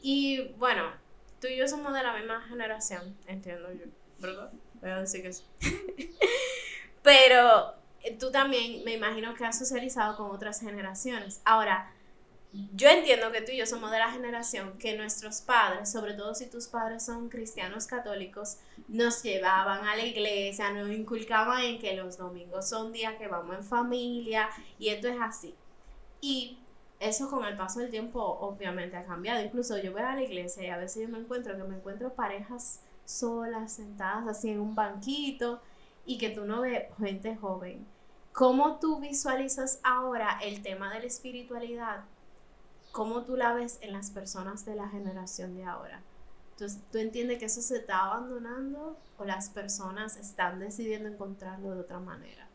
Y 0.03 0.55
bueno, 0.59 0.85
tú 1.41 1.49
y 1.49 1.59
yo 1.59 1.69
somos 1.69 1.93
de 1.93 2.03
la 2.03 2.17
misma 2.17 2.41
generación, 2.49 3.15
entiendo 3.27 3.71
yo, 3.73 3.85
¿verdad? 4.19 4.51
Voy 4.83 4.91
a 4.91 5.01
decir 5.01 5.23
que 5.23 5.33
sí. 5.33 5.45
Pero 7.03 7.75
tú 8.19 8.31
también 8.31 8.85
me 8.85 8.93
imagino 8.93 9.35
que 9.35 9.45
has 9.45 9.59
socializado 9.59 10.17
con 10.17 10.31
otras 10.31 10.61
generaciones. 10.61 11.41
Ahora, 11.45 11.91
yo 12.75 12.89
entiendo 12.89 13.33
que 13.33 13.41
tú 13.41 13.53
y 13.53 13.57
yo 13.57 13.67
somos 13.67 13.91
de 13.91 13.99
la 13.99 14.11
generación 14.11 14.77
que 14.79 14.97
nuestros 14.97 15.41
padres, 15.41 15.91
sobre 15.91 16.13
todo 16.15 16.35
si 16.35 16.47
tus 16.51 16.67
padres 16.67 17.05
son 17.05 17.31
cristianos 17.31 17.87
católicos, 17.87 18.59
nos 18.89 19.23
llevaban 19.23 19.87
a 19.87 19.97
la 19.97 20.05
iglesia, 20.05 20.71
nos 20.73 20.91
inculcaban 20.91 21.63
en 21.63 21.79
que 21.79 21.95
los 21.95 22.19
domingos 22.19 22.69
son 22.69 22.93
días 22.93 23.15
que 23.17 23.29
vamos 23.29 23.57
en 23.57 23.65
familia 23.65 24.51
y 24.79 24.91
esto 24.91 25.09
es 25.09 25.17
así. 25.21 25.55
Y 26.21 26.59
eso 27.01 27.31
con 27.31 27.45
el 27.45 27.57
paso 27.57 27.81
del 27.81 27.91
tiempo 27.91 28.21
obviamente 28.21 28.97
ha 28.97 29.05
cambiado. 29.05 29.43
Incluso 29.43 29.79
yo 29.79 29.93
voy 29.93 30.03
a 30.03 30.15
la 30.15 30.23
iglesia 30.23 30.65
y 30.65 30.69
a 30.69 30.77
veces 30.77 31.03
yo 31.03 31.09
me 31.09 31.19
encuentro 31.19 31.57
que 31.57 31.65
me 31.65 31.77
encuentro 31.77 32.13
parejas 32.13 32.81
solas, 33.05 33.73
sentadas 33.73 34.27
así 34.29 34.51
en 34.51 34.61
un 34.61 34.75
banquito 34.75 35.61
y 36.05 36.19
que 36.19 36.31
tú 36.31 36.45
no 36.45 36.63
ves 36.63 36.85
gente 36.99 37.37
joven. 37.37 37.87
¿Cómo 38.33 38.79
tú 38.79 39.01
visualizas 39.01 39.81
ahora 39.83 40.39
el 40.43 40.63
tema 40.63 40.93
de 40.93 41.01
la 41.01 41.07
espiritualidad 41.07 42.05
¿cómo 42.93 43.25
tú 43.25 43.37
la 43.37 43.55
ves 43.55 43.79
en 43.81 43.93
las 43.93 44.11
personas 44.11 44.65
de 44.65 44.77
la 44.77 44.89
generación 44.89 45.57
de 45.57 45.65
ahora? 45.65 46.03
Entonces, 46.53 46.81
¿tú 46.93 46.99
entiendes 46.99 47.39
que 47.39 47.47
eso 47.47 47.63
se 47.63 47.79
está 47.79 48.05
abandonando 48.05 48.97
o 49.19 49.25
las 49.25 49.49
personas 49.49 50.17
están 50.17 50.61
decidiendo 50.61 51.09
encontrarlo 51.09 51.75
de 51.75 51.81
otra 51.81 51.99
manera? 51.99 52.47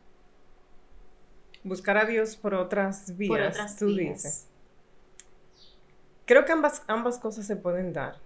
Buscar 1.64 1.98
a 1.98 2.04
Dios 2.04 2.36
por 2.36 2.54
otras 2.54 3.16
vías, 3.16 3.28
por 3.28 3.40
otras 3.42 3.76
tú 3.76 3.86
dices. 3.86 4.46
Creo 6.24 6.44
que 6.44 6.52
ambas, 6.52 6.82
ambas 6.86 7.18
cosas 7.18 7.46
se 7.46 7.56
pueden 7.56 7.92
dar. 7.92 8.16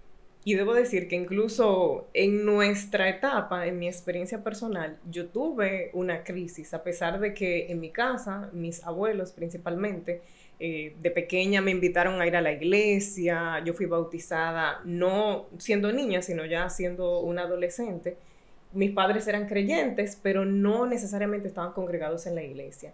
Y 0.44 0.54
debo 0.54 0.74
decir 0.74 1.06
que 1.06 1.14
incluso 1.14 2.08
en 2.14 2.44
nuestra 2.44 3.08
etapa, 3.08 3.66
en 3.66 3.78
mi 3.78 3.86
experiencia 3.86 4.42
personal, 4.42 4.98
yo 5.08 5.26
tuve 5.26 5.90
una 5.92 6.24
crisis, 6.24 6.74
a 6.74 6.82
pesar 6.82 7.20
de 7.20 7.32
que 7.32 7.70
en 7.70 7.78
mi 7.78 7.90
casa, 7.90 8.50
mis 8.52 8.82
abuelos 8.84 9.30
principalmente, 9.32 10.22
eh, 10.58 10.94
de 11.00 11.10
pequeña 11.10 11.60
me 11.60 11.70
invitaron 11.70 12.20
a 12.20 12.26
ir 12.26 12.36
a 12.36 12.40
la 12.40 12.52
iglesia, 12.52 13.62
yo 13.64 13.74
fui 13.74 13.86
bautizada 13.86 14.80
no 14.84 15.46
siendo 15.58 15.92
niña, 15.92 16.22
sino 16.22 16.44
ya 16.44 16.68
siendo 16.70 17.20
una 17.20 17.42
adolescente. 17.42 18.16
Mis 18.72 18.92
padres 18.92 19.26
eran 19.28 19.48
creyentes, 19.48 20.18
pero 20.22 20.44
no 20.44 20.86
necesariamente 20.86 21.48
estaban 21.48 21.72
congregados 21.72 22.26
en 22.26 22.34
la 22.34 22.42
iglesia. 22.42 22.92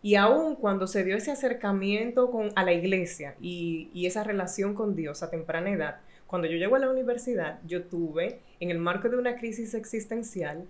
Y 0.00 0.14
aún 0.14 0.54
cuando 0.54 0.86
se 0.86 1.02
dio 1.02 1.16
ese 1.16 1.32
acercamiento 1.32 2.30
con, 2.30 2.50
a 2.54 2.62
la 2.64 2.72
iglesia 2.72 3.34
y, 3.40 4.06
esa 4.06 4.22
relación 4.22 4.74
con 4.74 4.94
Dios 4.94 5.22
a 5.22 5.30
temprana 5.30 5.70
edad, 5.70 6.00
cuando 6.28 6.46
yo 6.46 6.56
llego 6.56 6.76
a 6.76 6.78
la 6.78 6.88
universidad, 6.88 7.58
yo 7.66 7.82
tuve, 7.82 8.38
en 8.60 8.70
el 8.70 8.78
marco 8.78 9.08
de 9.08 9.16
una 9.16 9.36
crisis 9.36 9.74
existencial, 9.74 10.64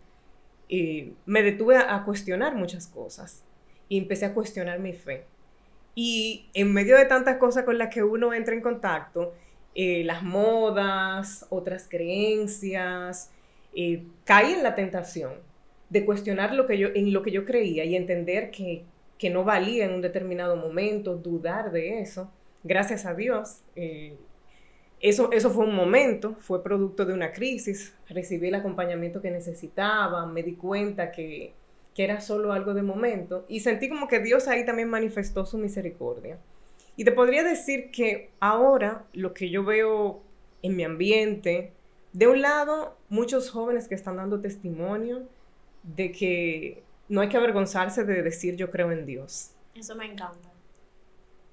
eh, 0.70 1.12
me 1.26 1.42
detuve 1.42 1.76
a 1.76 2.02
cuestionar 2.04 2.54
muchas 2.54 2.86
cosas 2.86 3.44
y 3.90 3.98
empecé 3.98 4.24
a 4.24 4.32
cuestionar 4.32 4.78
mi 4.78 4.94
fe 4.94 5.26
y 6.00 6.46
en 6.54 6.72
medio 6.72 6.96
de 6.96 7.06
tantas 7.06 7.38
cosas 7.38 7.64
con 7.64 7.76
las 7.76 7.92
que 7.92 8.04
uno 8.04 8.32
entra 8.32 8.54
en 8.54 8.60
contacto, 8.60 9.34
eh, 9.74 10.04
las 10.04 10.22
modas, 10.22 11.44
otras 11.50 11.88
creencias, 11.88 13.32
eh, 13.74 14.04
caí 14.24 14.52
en 14.52 14.62
la 14.62 14.76
tentación 14.76 15.32
de 15.90 16.04
cuestionar 16.04 16.54
lo 16.54 16.68
que 16.68 16.78
yo, 16.78 16.86
en 16.94 17.12
lo 17.12 17.24
que 17.24 17.32
yo 17.32 17.44
creía 17.44 17.84
y 17.84 17.96
entender 17.96 18.52
que, 18.52 18.84
no 19.28 19.42
valía 19.42 19.86
en 19.86 19.94
un 19.94 20.00
determinado 20.00 20.54
momento, 20.54 21.16
dudar 21.16 21.72
de 21.72 22.00
eso. 22.00 22.30
Gracias 22.62 23.04
a 23.04 23.14
Dios, 23.14 23.62
eh, 23.74 24.14
Eso, 25.00 25.30
eso 25.32 25.50
fue 25.50 25.64
un 25.64 25.74
momento, 25.74 26.36
fue 26.40 26.62
producto 26.62 27.04
de 27.04 27.14
una 27.14 27.32
crisis, 27.32 27.94
recibí 28.08 28.48
el 28.48 28.56
acompañamiento 28.56 29.22
que 29.22 29.30
necesitaba, 29.30 30.26
me 30.26 30.42
di 30.42 30.54
cuenta 30.54 31.12
que, 31.12 31.52
que 31.94 32.04
era 32.04 32.20
solo 32.20 32.52
algo 32.52 32.74
de 32.74 32.82
momento 32.82 33.44
y 33.48 33.60
sentí 33.60 33.88
como 33.88 34.08
que 34.08 34.20
Dios 34.20 34.48
ahí 34.48 34.64
también 34.64 34.88
manifestó 34.88 35.46
su 35.46 35.58
misericordia. 35.58 36.38
Y 36.96 37.04
te 37.04 37.12
podría 37.12 37.44
decir 37.44 37.92
que 37.92 38.30
ahora 38.40 39.04
lo 39.12 39.34
que 39.34 39.50
yo 39.50 39.62
veo 39.64 40.20
en 40.62 40.74
mi 40.74 40.82
ambiente, 40.82 41.72
de 42.12 42.26
un 42.26 42.42
lado, 42.42 42.96
muchos 43.08 43.50
jóvenes 43.50 43.86
que 43.86 43.94
están 43.94 44.16
dando 44.16 44.40
testimonio 44.40 45.28
de 45.84 46.10
que 46.10 46.82
no 47.08 47.20
hay 47.20 47.28
que 47.28 47.36
avergonzarse 47.36 48.04
de 48.04 48.22
decir 48.22 48.56
yo 48.56 48.70
creo 48.70 48.90
en 48.90 49.06
Dios. 49.06 49.52
Eso 49.74 49.94
me 49.94 50.06
encanta. 50.06 50.50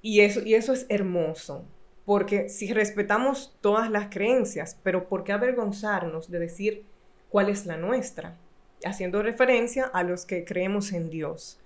Y 0.01 0.21
eso, 0.21 0.41
y 0.43 0.55
eso 0.55 0.73
es 0.73 0.85
hermoso, 0.89 1.65
porque 2.05 2.49
si 2.49 2.71
respetamos 2.71 3.55
todas 3.61 3.89
las 3.89 4.07
creencias, 4.09 4.77
pero 4.83 5.09
¿por 5.09 5.23
qué 5.23 5.33
avergonzarnos 5.33 6.29
de 6.29 6.39
decir 6.39 6.83
cuál 7.29 7.49
es 7.49 7.65
la 7.65 7.77
nuestra? 7.77 8.37
Haciendo 8.85 9.23
referencia 9.23 9.85
a 9.85 10.03
los 10.03 10.25
que 10.25 10.45
creemos 10.45 10.93
en 10.93 11.09
Dios. 11.09 11.59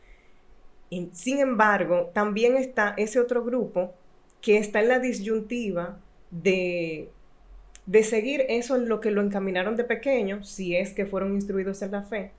Sin 1.12 1.39
embargo, 1.39 2.10
también 2.13 2.55
está 2.55 2.93
ese 2.98 3.19
otro 3.19 3.43
grupo 3.43 3.93
que 4.41 4.58
está 4.58 4.79
en 4.79 4.88
la 4.88 5.00
disyuntiva 5.00 6.00
de, 6.31 7.10
de 7.86 8.03
seguir 8.03 8.46
eso 8.48 8.77
en 8.77 8.88
lo 8.88 9.01
que 9.01 9.12
lo 9.12 9.22
encaminaron 9.22 9.75
de 9.75 9.84
pequeño, 9.84 10.43
si 10.43 10.75
es 10.75 10.93
que 10.93 11.05
fueron 11.05 11.34
instruidos 11.34 11.81
en 11.81 11.91
la 11.91 12.03
fe, 12.03 12.31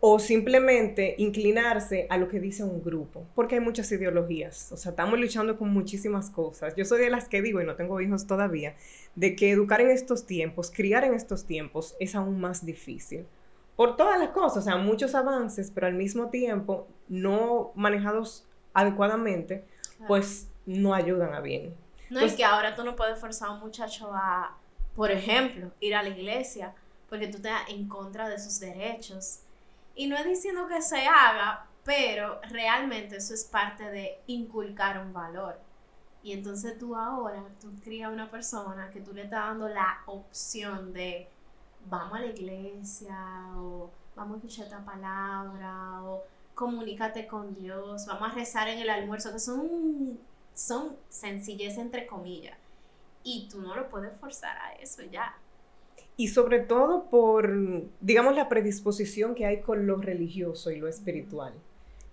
o 0.00 0.18
simplemente 0.18 1.14
inclinarse 1.18 2.06
a 2.10 2.18
lo 2.18 2.28
que 2.28 2.38
dice 2.38 2.62
un 2.62 2.82
grupo, 2.82 3.26
porque 3.34 3.54
hay 3.54 3.60
muchas 3.60 3.90
ideologías, 3.90 4.70
o 4.70 4.76
sea, 4.76 4.90
estamos 4.90 5.18
luchando 5.18 5.56
con 5.56 5.70
muchísimas 5.70 6.30
cosas. 6.30 6.74
Yo 6.76 6.84
soy 6.84 7.00
de 7.00 7.10
las 7.10 7.28
que 7.28 7.40
digo, 7.40 7.60
y 7.60 7.64
no 7.64 7.76
tengo 7.76 8.00
hijos 8.00 8.26
todavía, 8.26 8.76
de 9.14 9.34
que 9.34 9.50
educar 9.50 9.80
en 9.80 9.90
estos 9.90 10.26
tiempos, 10.26 10.70
criar 10.70 11.04
en 11.04 11.14
estos 11.14 11.46
tiempos 11.46 11.96
es 11.98 12.14
aún 12.14 12.40
más 12.40 12.64
difícil. 12.66 13.26
Por 13.74 13.96
todas 13.96 14.18
las 14.18 14.30
cosas, 14.30 14.58
o 14.58 14.62
sea, 14.62 14.76
muchos 14.76 15.14
avances, 15.14 15.70
pero 15.74 15.86
al 15.86 15.94
mismo 15.94 16.28
tiempo 16.28 16.86
no 17.08 17.72
manejados 17.74 18.46
adecuadamente, 18.74 19.64
pues 20.06 20.48
no 20.66 20.94
ayudan 20.94 21.34
a 21.34 21.40
bien. 21.40 21.74
No, 22.10 22.20
es 22.20 22.34
que 22.34 22.44
ahora 22.44 22.74
tú 22.74 22.84
no 22.84 22.96
puedes 22.96 23.18
forzar 23.18 23.48
a 23.48 23.52
un 23.52 23.60
muchacho 23.60 24.10
a, 24.12 24.56
por 24.94 25.10
ejemplo, 25.10 25.72
ir 25.80 25.94
a 25.94 26.02
la 26.02 26.10
iglesia, 26.10 26.74
porque 27.08 27.28
tú 27.28 27.38
estás 27.38 27.68
en 27.68 27.88
contra 27.88 28.28
de 28.28 28.38
sus 28.38 28.60
derechos 28.60 29.40
y 29.96 30.06
no 30.06 30.16
es 30.16 30.26
diciendo 30.26 30.68
que 30.68 30.82
se 30.82 31.06
haga, 31.06 31.66
pero 31.84 32.40
realmente 32.50 33.16
eso 33.16 33.34
es 33.34 33.44
parte 33.44 33.84
de 33.84 34.20
inculcar 34.26 34.98
un 34.98 35.12
valor. 35.12 35.58
Y 36.22 36.32
entonces 36.32 36.78
tú 36.78 36.94
ahora, 36.94 37.42
tú 37.60 37.72
crías 37.82 38.12
una 38.12 38.30
persona 38.30 38.90
que 38.90 39.00
tú 39.00 39.14
le 39.14 39.22
estás 39.22 39.46
dando 39.46 39.68
la 39.68 40.02
opción 40.06 40.92
de 40.92 41.28
vamos 41.88 42.18
a 42.18 42.20
la 42.20 42.26
iglesia 42.26 43.16
o 43.56 43.90
vamos 44.14 44.34
a 44.34 44.36
escuchar 44.38 44.66
esta 44.66 44.84
palabra 44.84 46.02
o 46.02 46.24
comunícate 46.54 47.26
con 47.26 47.54
Dios, 47.54 48.06
vamos 48.06 48.30
a 48.30 48.34
rezar 48.34 48.68
en 48.68 48.78
el 48.80 48.90
almuerzo, 48.90 49.32
que 49.32 49.38
son, 49.38 50.18
son 50.54 50.96
sencillez 51.08 51.78
entre 51.78 52.06
comillas. 52.06 52.58
Y 53.22 53.48
tú 53.48 53.60
no 53.62 53.74
lo 53.74 53.88
puedes 53.88 54.18
forzar 54.18 54.56
a 54.58 54.72
eso 54.74 55.02
ya 55.02 55.34
y 56.16 56.28
sobre 56.28 56.60
todo 56.60 57.08
por, 57.10 57.52
digamos, 58.00 58.34
la 58.34 58.48
predisposición 58.48 59.34
que 59.34 59.46
hay 59.46 59.60
con 59.60 59.86
lo 59.86 59.96
religioso 59.96 60.70
y 60.70 60.76
lo 60.78 60.88
espiritual, 60.88 61.52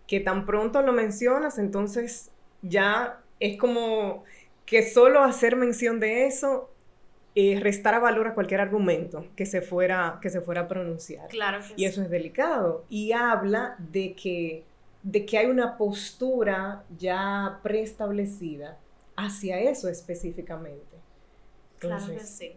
que 0.08 0.20
tan 0.20 0.46
pronto 0.46 0.82
lo 0.82 0.92
mencionas, 0.92 1.58
entonces 1.58 2.30
ya 2.62 3.22
es 3.40 3.58
como 3.58 4.24
que 4.66 4.90
solo 4.90 5.24
hacer 5.24 5.56
mención 5.56 6.00
de 6.00 6.26
eso 6.26 6.70
eh, 7.36 7.60
restara 7.60 8.00
valor 8.00 8.28
a 8.28 8.34
cualquier 8.34 8.62
argumento 8.62 9.26
que 9.36 9.46
se 9.46 9.62
fuera, 9.62 10.20
que 10.22 10.30
se 10.30 10.42
fuera 10.42 10.62
a 10.62 10.68
pronunciar. 10.68 11.30
Claro 11.30 11.60
y 11.76 11.86
eso 11.86 12.02
es 12.02 12.10
delicado. 12.10 12.86
Y 12.90 13.14
habla 13.14 13.76
de 13.92 14.14
que, 14.14 14.66
de 15.02 15.26
que 15.26 15.38
hay 15.38 15.48
una 15.48 15.78
postura 15.78 16.84
ya 16.98 17.60
preestablecida 17.64 18.78
hacia 19.16 19.60
eso 19.60 19.90
específicamente. 19.90 20.98
claro 21.80 22.06
que 22.08 22.20
sí. 22.20 22.54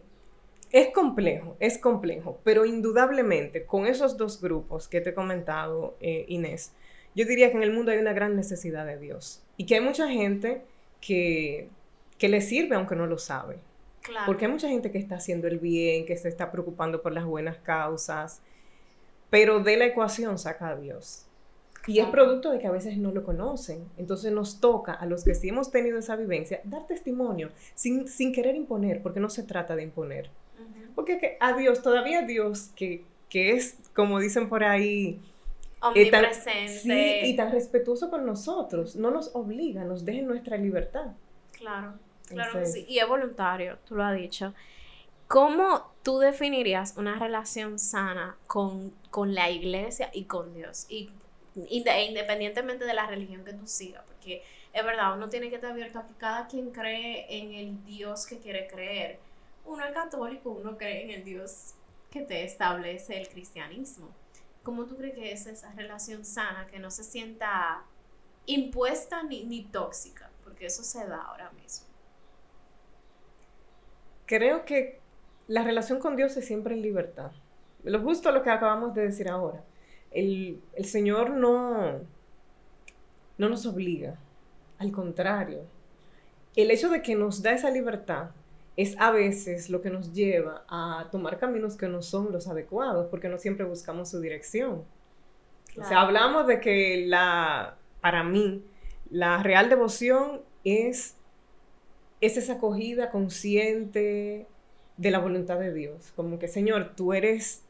Es 0.76 0.88
complejo, 0.88 1.56
es 1.58 1.78
complejo, 1.78 2.38
pero 2.44 2.66
indudablemente 2.66 3.64
con 3.64 3.86
esos 3.86 4.18
dos 4.18 4.42
grupos 4.42 4.88
que 4.88 5.00
te 5.00 5.08
he 5.08 5.14
comentado, 5.14 5.96
eh, 6.00 6.26
Inés, 6.28 6.74
yo 7.14 7.24
diría 7.24 7.50
que 7.50 7.56
en 7.56 7.62
el 7.62 7.72
mundo 7.72 7.92
hay 7.92 7.96
una 7.96 8.12
gran 8.12 8.36
necesidad 8.36 8.84
de 8.84 8.98
Dios 8.98 9.42
y 9.56 9.64
que 9.64 9.76
hay 9.76 9.80
mucha 9.80 10.06
gente 10.06 10.60
que, 11.00 11.70
que 12.18 12.28
le 12.28 12.42
sirve 12.42 12.76
aunque 12.76 12.94
no 12.94 13.06
lo 13.06 13.16
sabe. 13.16 13.56
Claro. 14.02 14.26
Porque 14.26 14.44
hay 14.44 14.52
mucha 14.52 14.68
gente 14.68 14.90
que 14.90 14.98
está 14.98 15.14
haciendo 15.14 15.48
el 15.48 15.60
bien, 15.60 16.04
que 16.04 16.18
se 16.18 16.28
está 16.28 16.52
preocupando 16.52 17.00
por 17.00 17.12
las 17.12 17.24
buenas 17.24 17.56
causas, 17.56 18.42
pero 19.30 19.60
de 19.60 19.78
la 19.78 19.86
ecuación 19.86 20.36
saca 20.36 20.68
a 20.68 20.76
Dios. 20.76 21.24
Y 21.86 22.00
es 22.00 22.06
producto 22.08 22.50
de 22.50 22.58
que 22.58 22.66
a 22.66 22.70
veces 22.70 22.98
no 22.98 23.12
lo 23.12 23.24
conocen. 23.24 23.86
Entonces 23.96 24.30
nos 24.30 24.60
toca 24.60 24.92
a 24.92 25.06
los 25.06 25.24
que 25.24 25.34
sí 25.34 25.48
hemos 25.48 25.70
tenido 25.70 25.96
esa 25.96 26.16
vivencia 26.16 26.60
dar 26.64 26.86
testimonio 26.86 27.50
sin, 27.74 28.08
sin 28.08 28.34
querer 28.34 28.56
imponer, 28.56 29.00
porque 29.00 29.20
no 29.20 29.30
se 29.30 29.42
trata 29.42 29.74
de 29.74 29.82
imponer. 29.82 30.28
Porque 30.96 31.36
a 31.38 31.52
Dios, 31.52 31.82
todavía 31.82 32.22
Dios, 32.22 32.70
que, 32.74 33.04
que 33.28 33.52
es, 33.52 33.76
como 33.94 34.18
dicen 34.18 34.48
por 34.48 34.64
ahí, 34.64 35.20
eh, 35.76 35.80
omnipresente. 35.82 36.68
sí, 36.80 37.20
y 37.30 37.36
tan 37.36 37.52
respetuoso 37.52 38.10
con 38.10 38.24
nosotros, 38.24 38.96
no 38.96 39.10
nos 39.10 39.30
obliga, 39.34 39.84
nos 39.84 40.04
deja 40.04 40.22
nuestra 40.22 40.56
libertad. 40.56 41.08
Claro, 41.52 41.94
claro 42.26 42.58
que 42.58 42.66
sí. 42.66 42.86
Y 42.88 42.98
es 42.98 43.06
voluntario, 43.06 43.78
tú 43.86 43.94
lo 43.94 44.04
has 44.04 44.16
dicho. 44.16 44.54
¿Cómo 45.28 45.92
tú 46.02 46.18
definirías 46.18 46.96
una 46.96 47.18
relación 47.18 47.78
sana 47.78 48.36
con, 48.46 48.92
con 49.10 49.34
la 49.34 49.50
iglesia 49.50 50.08
y 50.14 50.24
con 50.24 50.54
Dios? 50.54 50.86
Y 50.88 51.10
independientemente 51.68 52.86
de 52.86 52.94
la 52.94 53.06
religión 53.06 53.44
que 53.44 53.52
tú 53.52 53.66
sigas, 53.66 54.02
porque 54.06 54.42
es 54.72 54.84
verdad, 54.84 55.14
uno 55.14 55.28
tiene 55.28 55.50
que 55.50 55.56
estar 55.56 55.72
abierto 55.72 55.98
a 55.98 56.06
que 56.06 56.14
cada 56.14 56.46
quien 56.46 56.70
cree 56.70 57.26
en 57.28 57.52
el 57.52 57.84
Dios 57.84 58.26
que 58.26 58.38
quiere 58.38 58.66
creer 58.66 59.18
uno 59.66 59.84
es 59.84 59.92
católico, 59.92 60.50
uno 60.50 60.76
cree 60.76 61.04
en 61.04 61.10
el 61.10 61.24
Dios 61.24 61.74
que 62.10 62.22
te 62.22 62.44
establece 62.44 63.20
el 63.20 63.28
cristianismo. 63.28 64.08
¿Cómo 64.62 64.86
tú 64.86 64.96
crees 64.96 65.14
que 65.14 65.32
es 65.32 65.46
esa 65.46 65.70
relación 65.72 66.24
sana, 66.24 66.66
que 66.66 66.78
no 66.78 66.90
se 66.90 67.04
sienta 67.04 67.84
impuesta 68.46 69.22
ni, 69.22 69.44
ni 69.44 69.64
tóxica? 69.64 70.30
Porque 70.42 70.66
eso 70.66 70.82
se 70.82 71.06
da 71.06 71.22
ahora 71.22 71.50
mismo. 71.52 71.86
Creo 74.26 74.64
que 74.64 75.00
la 75.46 75.62
relación 75.62 76.00
con 76.00 76.16
Dios 76.16 76.36
es 76.36 76.46
siempre 76.46 76.74
en 76.74 76.82
libertad. 76.82 77.30
Lo 77.84 78.00
justo 78.00 78.32
lo 78.32 78.42
que 78.42 78.50
acabamos 78.50 78.94
de 78.94 79.02
decir 79.02 79.28
ahora. 79.28 79.62
El, 80.10 80.60
el 80.74 80.84
Señor 80.84 81.30
no, 81.30 82.00
no 83.38 83.48
nos 83.48 83.66
obliga. 83.66 84.18
Al 84.78 84.90
contrario, 84.90 85.64
el 86.56 86.70
hecho 86.70 86.88
de 86.88 87.02
que 87.02 87.14
nos 87.14 87.42
da 87.42 87.52
esa 87.52 87.70
libertad 87.70 88.30
es 88.76 88.94
a 88.98 89.10
veces 89.10 89.70
lo 89.70 89.80
que 89.80 89.90
nos 89.90 90.12
lleva 90.12 90.64
a 90.68 91.08
tomar 91.10 91.38
caminos 91.38 91.76
que 91.76 91.88
no 91.88 92.02
son 92.02 92.30
los 92.30 92.46
adecuados, 92.46 93.06
porque 93.10 93.28
no 93.28 93.38
siempre 93.38 93.64
buscamos 93.64 94.10
su 94.10 94.20
dirección. 94.20 94.84
O 95.78 95.84
sea, 95.84 96.00
hablamos 96.00 96.46
de 96.46 96.60
que 96.60 97.06
la, 97.06 97.76
para 98.00 98.22
mí, 98.22 98.62
la 99.10 99.42
real 99.42 99.68
devoción 99.68 100.42
es, 100.64 101.16
es 102.20 102.36
esa 102.36 102.54
acogida 102.54 103.10
consciente 103.10 104.46
de 104.96 105.10
la 105.10 105.18
voluntad 105.18 105.58
de 105.58 105.72
Dios. 105.72 106.12
Como 106.14 106.38
que, 106.38 106.48
Señor, 106.48 106.94
tú 106.96 107.12
eres 107.12 107.62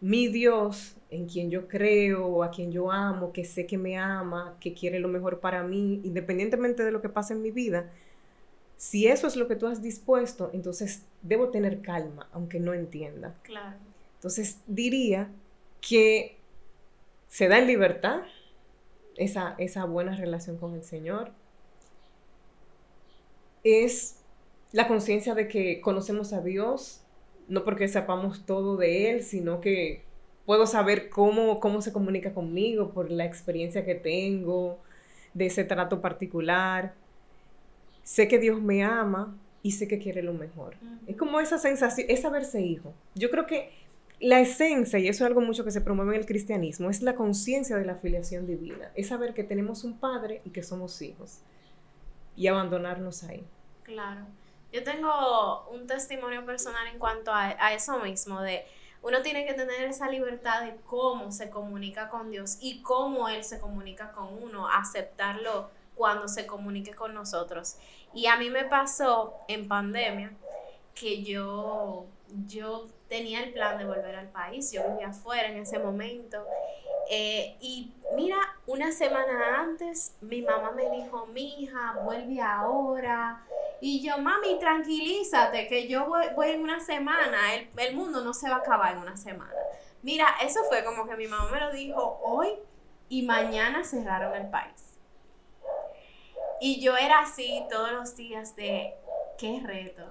mi 0.00 0.28
Dios 0.28 0.96
en 1.10 1.26
quien 1.26 1.50
yo 1.50 1.68
creo, 1.68 2.42
a 2.42 2.50
quien 2.50 2.72
yo 2.72 2.90
amo, 2.90 3.32
que 3.32 3.44
sé 3.44 3.66
que 3.66 3.76
me 3.76 3.98
ama, 3.98 4.56
que 4.60 4.72
quiere 4.72 5.00
lo 5.00 5.08
mejor 5.08 5.40
para 5.40 5.62
mí, 5.62 6.00
independientemente 6.04 6.84
de 6.84 6.92
lo 6.92 7.02
que 7.02 7.08
pase 7.08 7.34
en 7.34 7.42
mi 7.42 7.50
vida 7.50 7.90
si 8.80 9.08
eso 9.08 9.26
es 9.26 9.36
lo 9.36 9.46
que 9.46 9.56
tú 9.56 9.66
has 9.66 9.82
dispuesto, 9.82 10.48
entonces 10.54 11.04
debo 11.20 11.50
tener 11.50 11.82
calma, 11.82 12.30
aunque 12.32 12.60
no 12.60 12.72
entienda. 12.72 13.34
Claro. 13.42 13.76
Entonces 14.14 14.58
diría 14.66 15.30
que 15.82 16.38
se 17.28 17.48
da 17.48 17.58
en 17.58 17.66
libertad 17.66 18.22
esa, 19.16 19.54
esa 19.58 19.84
buena 19.84 20.16
relación 20.16 20.56
con 20.56 20.74
el 20.74 20.82
Señor. 20.82 21.30
Es 23.64 24.16
la 24.72 24.88
conciencia 24.88 25.34
de 25.34 25.46
que 25.46 25.82
conocemos 25.82 26.32
a 26.32 26.40
Dios, 26.40 27.02
no 27.48 27.64
porque 27.64 27.86
sepamos 27.86 28.46
todo 28.46 28.78
de 28.78 29.10
Él, 29.10 29.24
sino 29.24 29.60
que 29.60 30.04
puedo 30.46 30.66
saber 30.66 31.10
cómo, 31.10 31.60
cómo 31.60 31.82
se 31.82 31.92
comunica 31.92 32.32
conmigo 32.32 32.92
por 32.92 33.10
la 33.10 33.26
experiencia 33.26 33.84
que 33.84 33.94
tengo, 33.94 34.78
de 35.34 35.46
ese 35.46 35.64
trato 35.64 36.00
particular 36.00 36.94
sé 38.02 38.28
que 38.28 38.38
Dios 38.38 38.60
me 38.60 38.82
ama 38.82 39.36
y 39.62 39.72
sé 39.72 39.88
que 39.88 39.98
quiere 39.98 40.22
lo 40.22 40.32
mejor. 40.32 40.76
Es 41.06 41.16
como 41.16 41.40
esa 41.40 41.58
sensación, 41.58 42.06
es 42.08 42.22
saberse 42.22 42.60
hijo. 42.60 42.94
Yo 43.14 43.30
creo 43.30 43.46
que 43.46 43.72
la 44.20 44.40
esencia, 44.40 44.98
y 44.98 45.08
eso 45.08 45.24
es 45.24 45.28
algo 45.28 45.40
mucho 45.40 45.64
que 45.64 45.70
se 45.70 45.80
promueve 45.80 46.14
en 46.14 46.20
el 46.20 46.26
cristianismo, 46.26 46.90
es 46.90 47.02
la 47.02 47.14
conciencia 47.14 47.76
de 47.76 47.84
la 47.84 47.96
filiación 47.96 48.46
divina. 48.46 48.90
Es 48.94 49.08
saber 49.08 49.34
que 49.34 49.44
tenemos 49.44 49.84
un 49.84 49.98
padre 49.98 50.42
y 50.44 50.50
que 50.50 50.62
somos 50.62 51.00
hijos. 51.02 51.38
Y 52.36 52.46
abandonarnos 52.46 53.22
ahí. 53.24 53.44
Claro. 53.82 54.26
Yo 54.72 54.84
tengo 54.84 55.68
un 55.70 55.86
testimonio 55.86 56.44
personal 56.44 56.86
en 56.86 56.98
cuanto 56.98 57.32
a, 57.32 57.56
a 57.58 57.74
eso 57.74 57.98
mismo, 57.98 58.40
de 58.40 58.64
uno 59.02 59.22
tiene 59.22 59.46
que 59.46 59.54
tener 59.54 59.82
esa 59.84 60.08
libertad 60.08 60.64
de 60.64 60.76
cómo 60.86 61.32
se 61.32 61.50
comunica 61.50 62.08
con 62.08 62.30
Dios 62.30 62.58
y 62.60 62.82
cómo 62.82 63.28
Él 63.28 63.42
se 63.42 63.58
comunica 63.58 64.12
con 64.12 64.28
uno, 64.42 64.68
aceptarlo 64.68 65.70
cuando 65.94 66.28
se 66.28 66.46
comunique 66.46 66.94
con 66.94 67.14
nosotros. 67.14 67.76
Y 68.14 68.26
a 68.26 68.36
mí 68.36 68.50
me 68.50 68.64
pasó 68.64 69.34
en 69.48 69.68
pandemia 69.68 70.32
que 70.94 71.22
yo, 71.22 72.06
yo 72.46 72.86
tenía 73.08 73.42
el 73.42 73.52
plan 73.52 73.78
de 73.78 73.84
volver 73.84 74.14
al 74.16 74.28
país, 74.28 74.72
yo 74.72 74.88
vivía 74.90 75.08
afuera 75.08 75.48
en 75.48 75.58
ese 75.58 75.78
momento. 75.78 76.44
Eh, 77.12 77.56
y 77.60 77.92
mira, 78.14 78.36
una 78.66 78.92
semana 78.92 79.58
antes 79.58 80.16
mi 80.20 80.42
mamá 80.42 80.70
me 80.70 80.88
dijo, 80.90 81.26
mi 81.26 81.62
hija, 81.62 81.98
vuelve 82.04 82.40
ahora. 82.40 83.42
Y 83.80 84.06
yo, 84.06 84.18
mami, 84.18 84.58
tranquilízate, 84.58 85.66
que 85.66 85.88
yo 85.88 86.06
voy, 86.06 86.50
en 86.50 86.62
una 86.62 86.80
semana, 86.80 87.54
el, 87.54 87.68
el, 87.76 87.96
mundo 87.96 88.22
no 88.22 88.32
se 88.32 88.48
va 88.48 88.56
a 88.56 88.58
acabar 88.58 88.92
en 88.92 88.98
una 88.98 89.16
semana. 89.16 89.52
Mira, 90.02 90.36
eso 90.42 90.60
fue 90.68 90.84
como 90.84 91.06
que 91.08 91.16
mi 91.16 91.26
mamá 91.26 91.50
me 91.50 91.60
lo 91.60 91.72
dijo 91.72 92.20
hoy 92.22 92.50
y 93.08 93.22
mañana 93.22 93.82
cerraron 93.82 94.36
el 94.36 94.48
país. 94.50 94.89
Y 96.60 96.80
yo 96.80 96.96
era 96.96 97.20
así 97.20 97.64
todos 97.70 97.92
los 97.92 98.16
días 98.16 98.54
de, 98.54 98.94
qué 99.38 99.60
reto, 99.64 100.04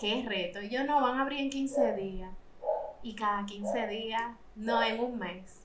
qué 0.00 0.24
reto. 0.26 0.62
Y 0.62 0.70
yo 0.70 0.84
no, 0.84 1.00
van 1.00 1.18
a 1.18 1.22
abrir 1.22 1.40
en 1.40 1.50
15 1.50 1.94
días. 1.94 2.30
Y 3.02 3.14
cada 3.14 3.44
15 3.44 3.86
días, 3.86 4.22
no 4.54 4.82
en 4.82 5.00
un 5.00 5.18
mes. 5.18 5.62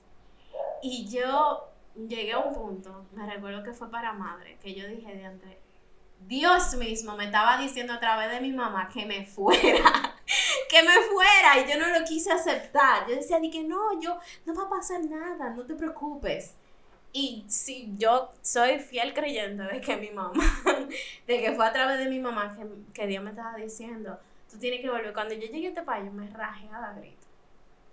Y 0.82 1.08
yo 1.08 1.72
llegué 1.96 2.32
a 2.32 2.38
un 2.38 2.52
punto, 2.52 3.06
me 3.12 3.26
recuerdo 3.26 3.62
que 3.62 3.72
fue 3.72 3.90
para 3.90 4.12
madre, 4.12 4.58
que 4.60 4.74
yo 4.74 4.86
dije 4.86 5.14
de 5.14 5.24
antes, 5.24 5.56
Dios 6.26 6.74
mismo 6.74 7.16
me 7.16 7.24
estaba 7.24 7.58
diciendo 7.58 7.92
a 7.92 8.00
través 8.00 8.30
de 8.30 8.40
mi 8.40 8.52
mamá 8.52 8.88
que 8.92 9.06
me 9.06 9.26
fuera, 9.26 10.16
que 10.68 10.82
me 10.82 10.94
fuera, 11.10 11.58
y 11.58 11.70
yo 11.70 11.78
no 11.78 11.98
lo 11.98 12.04
quise 12.04 12.32
aceptar. 12.32 13.08
Yo 13.08 13.16
decía, 13.16 13.40
di 13.40 13.50
que 13.50 13.64
no, 13.64 14.00
yo, 14.00 14.18
no 14.44 14.54
va 14.54 14.64
a 14.64 14.70
pasar 14.70 15.04
nada, 15.04 15.50
no 15.50 15.64
te 15.64 15.74
preocupes. 15.74 16.56
Y 17.12 17.44
si 17.46 17.94
yo 17.98 18.32
soy 18.40 18.78
fiel 18.78 19.12
creyente 19.12 19.62
de 19.64 19.80
que 19.80 19.96
mi 19.96 20.10
mamá, 20.10 20.44
de 21.26 21.40
que 21.40 21.52
fue 21.52 21.66
a 21.66 21.72
través 21.72 21.98
de 21.98 22.08
mi 22.08 22.18
mamá 22.18 22.56
que, 22.56 22.66
que 22.94 23.06
Dios 23.06 23.22
me 23.22 23.30
estaba 23.30 23.56
diciendo, 23.56 24.18
tú 24.50 24.58
tienes 24.58 24.80
que 24.80 24.88
volver. 24.88 25.12
Cuando 25.12 25.34
yo 25.34 25.40
llegué 25.42 25.66
a 25.66 25.68
este 25.70 25.82
país, 25.82 26.06
yo 26.06 26.12
me 26.12 26.28
rajé 26.30 26.68
a 26.68 26.80
la 26.80 26.92
grito. 26.92 27.26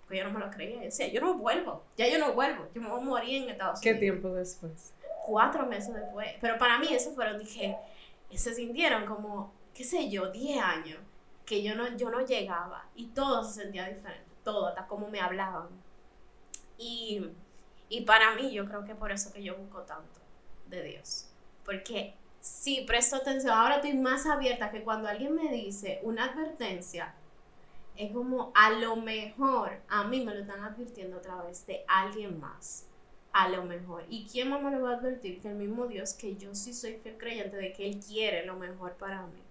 Porque 0.02 0.18
yo 0.18 0.24
no 0.24 0.38
me 0.38 0.40
lo 0.40 0.50
creía. 0.50 0.76
Yo 0.76 0.82
decía, 0.82 1.08
yo 1.08 1.20
no 1.20 1.34
vuelvo, 1.34 1.84
ya 1.96 2.08
yo 2.08 2.18
no 2.18 2.32
vuelvo, 2.32 2.66
yo 2.74 2.80
me 2.80 2.88
voy 2.88 3.00
a 3.00 3.04
morir 3.04 3.42
en 3.42 3.50
Estados 3.50 3.80
Unidos. 3.80 3.94
¿Qué 3.94 4.00
tiempo 4.00 4.28
después? 4.30 4.94
Cuatro 5.26 5.66
meses 5.66 5.94
después. 5.94 6.30
Pero 6.40 6.58
para 6.58 6.78
mí 6.78 6.88
eso 6.90 7.12
fueron, 7.12 7.38
dije, 7.38 7.76
se 8.34 8.54
sintieron 8.54 9.06
como, 9.06 9.52
qué 9.74 9.84
sé 9.84 10.08
yo, 10.08 10.30
10 10.30 10.62
años 10.62 10.98
que 11.44 11.62
yo 11.62 11.74
no, 11.74 11.96
yo 11.96 12.10
no 12.10 12.24
llegaba 12.24 12.86
y 12.94 13.08
todo 13.08 13.42
se 13.42 13.62
sentía 13.62 13.88
diferente, 13.88 14.24
todo, 14.44 14.68
hasta 14.68 14.86
cómo 14.86 15.08
me 15.08 15.20
hablaban. 15.20 15.68
Y, 16.78 17.26
y 17.90 18.02
para 18.02 18.34
mí 18.34 18.50
yo 18.50 18.64
creo 18.64 18.84
que 18.86 18.94
por 18.94 19.12
eso 19.12 19.30
que 19.32 19.42
yo 19.42 19.54
busco 19.56 19.82
tanto 19.82 20.20
de 20.68 20.82
Dios, 20.82 21.28
porque 21.66 22.14
sí, 22.40 22.84
presto 22.86 23.16
atención, 23.16 23.52
ahora 23.52 23.76
estoy 23.76 23.92
más 23.92 24.24
abierta 24.24 24.70
que 24.70 24.82
cuando 24.82 25.08
alguien 25.08 25.34
me 25.34 25.52
dice 25.52 26.00
una 26.02 26.24
advertencia, 26.24 27.14
es 27.96 28.12
como 28.12 28.50
a 28.54 28.70
lo 28.70 28.96
mejor 28.96 29.82
a 29.88 30.04
mí 30.04 30.24
me 30.24 30.34
lo 30.34 30.40
están 30.40 30.64
advirtiendo 30.64 31.18
a 31.18 31.20
través 31.20 31.66
de 31.66 31.84
alguien 31.86 32.40
más 32.40 32.86
a 33.32 33.48
lo 33.48 33.64
mejor. 33.64 34.04
¿Y 34.08 34.26
quién 34.26 34.50
más 34.50 34.62
me 34.62 34.70
lo 34.70 34.82
va 34.82 34.92
a 34.92 34.96
advertir? 34.96 35.40
Que 35.40 35.48
el 35.48 35.56
mismo 35.56 35.86
Dios, 35.86 36.14
que 36.14 36.36
yo 36.36 36.54
sí 36.54 36.72
soy 36.72 36.94
fiel 36.94 37.16
creyente 37.16 37.56
de 37.56 37.72
que 37.72 37.86
Él 37.86 38.00
quiere 38.00 38.44
lo 38.46 38.56
mejor 38.56 38.94
para 38.94 39.22
mí. 39.22 39.42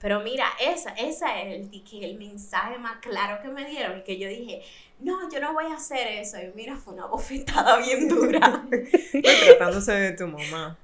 Pero 0.00 0.20
mira, 0.20 0.46
esa, 0.60 0.90
esa 0.90 1.40
es 1.40 1.70
el, 1.72 1.84
que 1.84 2.04
el 2.04 2.18
mensaje 2.18 2.78
más 2.78 2.98
claro 3.00 3.42
que 3.42 3.48
me 3.48 3.64
dieron 3.68 3.98
y 3.98 4.02
que 4.02 4.18
yo 4.18 4.28
dije, 4.28 4.62
no, 5.00 5.30
yo 5.30 5.40
no 5.40 5.52
voy 5.52 5.66
a 5.66 5.74
hacer 5.74 6.06
eso. 6.06 6.38
Y 6.38 6.52
mira, 6.54 6.76
fue 6.76 6.94
una 6.94 7.06
bofetada 7.06 7.78
bien 7.78 8.08
dura. 8.08 8.64
tratándose 9.44 9.92
de 9.92 10.12
tu 10.12 10.26
mamá. 10.26 10.78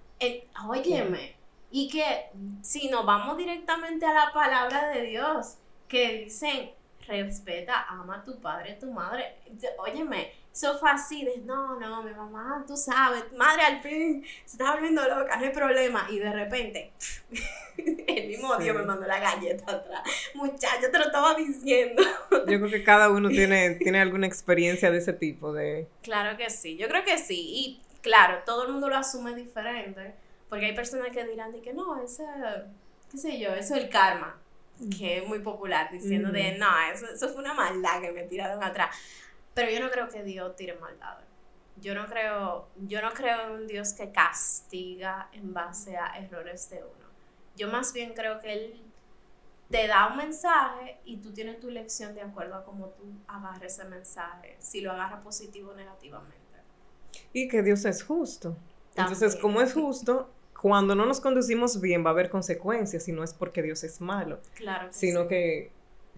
óyeme, 0.66 1.36
y 1.70 1.88
que 1.88 2.30
si 2.62 2.88
nos 2.88 3.04
vamos 3.04 3.36
directamente 3.36 4.06
a 4.06 4.12
la 4.12 4.32
palabra 4.32 4.90
de 4.90 5.02
Dios, 5.02 5.56
que 5.88 6.24
dicen, 6.24 6.70
respeta, 7.06 7.86
ama 7.88 8.16
a 8.16 8.24
tu 8.24 8.40
padre, 8.40 8.72
a 8.72 8.78
tu 8.78 8.92
madre. 8.92 9.36
Óyeme, 9.78 10.32
eso 10.54 10.78
fue 10.78 10.88
así 10.88 11.24
de, 11.24 11.38
no, 11.38 11.80
no, 11.80 12.04
mi 12.04 12.12
mamá, 12.12 12.64
tú 12.64 12.76
sabes, 12.76 13.24
madre 13.36 13.62
al 13.62 13.82
fin 13.82 14.24
se 14.44 14.52
está 14.52 14.72
volviendo 14.72 15.02
loca, 15.02 15.36
no 15.36 15.44
hay 15.44 15.50
problema. 15.50 16.06
Y 16.08 16.20
de 16.20 16.32
repente, 16.32 16.92
el 17.76 18.28
mismo 18.28 18.56
Dios 18.56 18.76
me 18.76 18.84
mandó 18.84 19.04
la 19.04 19.18
galleta 19.18 19.72
atrás. 19.72 20.02
Muchacho, 20.34 20.92
te 20.92 20.98
lo 20.98 21.06
estaba 21.06 21.34
diciendo. 21.34 22.04
Yo 22.30 22.60
creo 22.60 22.70
que 22.70 22.84
cada 22.84 23.10
uno 23.10 23.30
tiene, 23.30 23.70
tiene 23.74 24.00
alguna 24.00 24.28
experiencia 24.28 24.92
de 24.92 24.98
ese 24.98 25.12
tipo 25.12 25.52
de... 25.52 25.88
Claro 26.02 26.36
que 26.36 26.48
sí, 26.50 26.76
yo 26.76 26.86
creo 26.86 27.04
que 27.04 27.18
sí. 27.18 27.40
Y 27.40 27.82
claro, 28.00 28.42
todo 28.46 28.66
el 28.66 28.72
mundo 28.72 28.88
lo 28.88 28.96
asume 28.96 29.34
diferente. 29.34 30.14
Porque 30.48 30.66
hay 30.66 30.74
personas 30.74 31.08
que 31.10 31.24
dirán 31.24 31.50
de 31.50 31.62
que 31.62 31.72
no, 31.72 32.00
ese, 32.00 32.24
qué 33.10 33.18
sé 33.18 33.40
yo, 33.40 33.50
eso 33.54 33.74
es 33.74 33.82
el 33.82 33.88
karma 33.88 34.38
que 34.98 35.18
es 35.18 35.26
muy 35.26 35.38
popular, 35.38 35.90
diciendo 35.92 36.30
de, 36.30 36.58
no, 36.58 36.66
eso, 36.92 37.06
eso 37.06 37.28
fue 37.28 37.42
una 37.42 37.54
maldad 37.54 38.00
que 38.00 38.12
me 38.12 38.24
tiraron 38.24 38.62
atrás. 38.62 38.94
Pero 39.54 39.70
yo 39.70 39.80
no 39.80 39.90
creo 39.90 40.08
que 40.08 40.22
Dios 40.22 40.56
tire 40.56 40.74
maldad. 40.74 41.18
Yo 41.80 41.94
no 41.94 42.06
creo, 42.06 42.68
yo 42.86 43.02
no 43.02 43.10
creo 43.12 43.46
en 43.46 43.50
un 43.52 43.66
Dios 43.66 43.92
que 43.92 44.10
castiga 44.10 45.28
en 45.32 45.52
base 45.52 45.96
a 45.96 46.18
errores 46.18 46.70
de 46.70 46.78
uno. 46.78 47.04
Yo 47.56 47.68
más 47.68 47.92
bien 47.92 48.14
creo 48.14 48.40
que 48.40 48.52
Él 48.52 48.82
te 49.70 49.86
da 49.88 50.08
un 50.08 50.16
mensaje 50.16 50.98
y 51.04 51.16
tú 51.16 51.32
tienes 51.32 51.58
tu 51.60 51.70
lección 51.70 52.14
de 52.14 52.22
acuerdo 52.22 52.54
a 52.54 52.64
cómo 52.64 52.88
tú 52.90 53.04
agarres 53.26 53.78
ese 53.78 53.88
mensaje, 53.88 54.56
si 54.58 54.80
lo 54.80 54.92
agarras 54.92 55.22
positivo 55.22 55.70
o 55.70 55.74
negativamente. 55.74 56.38
Y 57.32 57.48
que 57.48 57.62
Dios 57.62 57.84
es 57.84 58.02
justo. 58.02 58.56
Entonces, 58.96 59.36
como 59.36 59.60
es 59.60 59.72
justo, 59.72 60.30
cuando 60.60 60.94
no 60.94 61.04
nos 61.04 61.20
conducimos 61.20 61.80
bien 61.80 62.04
va 62.04 62.10
a 62.10 62.12
haber 62.12 62.30
consecuencias 62.30 63.08
y 63.08 63.12
no 63.12 63.24
es 63.24 63.34
porque 63.34 63.62
Dios 63.62 63.84
es 63.84 64.00
malo, 64.00 64.40
claro 64.54 64.88
sino 64.92 65.28
que 65.28 65.70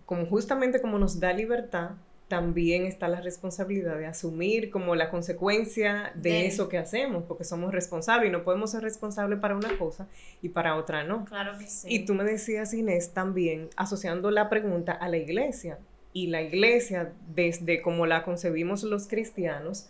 como 0.05 0.25
justamente 0.27 0.81
como 0.81 1.01
nos 1.01 1.19
da 1.19 1.33
libertad, 1.33 1.91
también 2.29 2.87
está 2.87 3.07
la 3.07 3.21
responsabilidad 3.21 3.99
de 3.99 4.07
asumir 4.07 4.71
como 4.71 4.97
la 4.97 5.11
consecuencia 5.11 6.13
de, 6.17 6.47
eso 6.47 6.69
que 6.69 6.77
hacemos, 6.77 7.25
porque 7.25 7.45
somos 7.45 7.73
responsables 7.73 8.29
y 8.29 8.33
no 8.33 8.43
podemos 8.43 8.73
ser 8.73 8.83
responsables 8.83 9.39
para 9.39 9.57
una 9.57 9.79
cosa 9.79 10.09
y 10.43 10.49
para 10.49 10.77
otra 10.77 11.05
no. 11.05 11.25
Claro 11.25 11.57
que 11.57 11.67
sí. 11.67 11.87
Y 11.89 12.05
tú 12.05 12.15
me 12.15 12.25
decías, 12.25 12.75
Inés, 12.75 13.13
también 13.13 13.71
asociando 13.77 14.31
la 14.31 14.49
pregunta 14.49 14.93
a 14.93 15.09
la 15.09 15.19
iglesia. 15.19 15.79
Y 16.13 16.29
la 16.29 16.43
iglesia, 16.43 17.13
desde 17.35 17.83
como 17.83 18.07
la 18.07 18.25
concebimos 18.25 18.83
los 18.83 19.07
cristianos, 19.07 19.89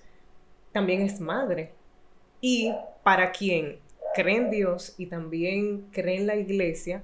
también 0.72 1.00
es 1.00 1.20
madre. 1.20 1.72
Y 2.40 2.74
para 3.02 3.32
quien 3.32 3.78
cree 4.14 4.36
en 4.36 4.50
Dios 4.50 4.94
y 4.98 5.06
también 5.06 5.86
cree 5.92 6.18
en 6.18 6.26
la 6.26 6.36
iglesia, 6.36 7.02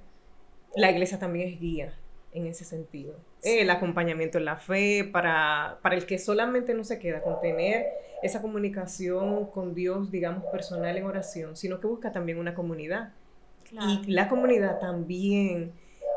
la 0.74 0.90
iglesia 0.90 1.18
también 1.18 1.48
es 1.48 1.60
guía 1.60 1.94
en 2.32 2.46
ese 2.46 2.64
sentido. 2.64 3.14
El 3.42 3.70
acompañamiento 3.70 4.38
en 4.38 4.44
la 4.44 4.56
fe, 4.56 5.08
para, 5.10 5.78
para 5.82 5.96
el 5.96 6.06
que 6.06 6.18
solamente 6.18 6.74
no 6.74 6.84
se 6.84 6.98
queda 6.98 7.22
con 7.22 7.40
tener 7.40 7.86
esa 8.22 8.40
comunicación 8.40 9.46
con 9.46 9.74
Dios, 9.74 10.10
digamos, 10.10 10.44
personal 10.44 10.96
en 10.96 11.04
oración, 11.04 11.56
sino 11.56 11.80
que 11.80 11.88
busca 11.88 12.12
también 12.12 12.38
una 12.38 12.54
comunidad. 12.54 13.12
Y 14.06 14.12
la 14.12 14.28
comunidad 14.28 14.78
también 14.78 15.72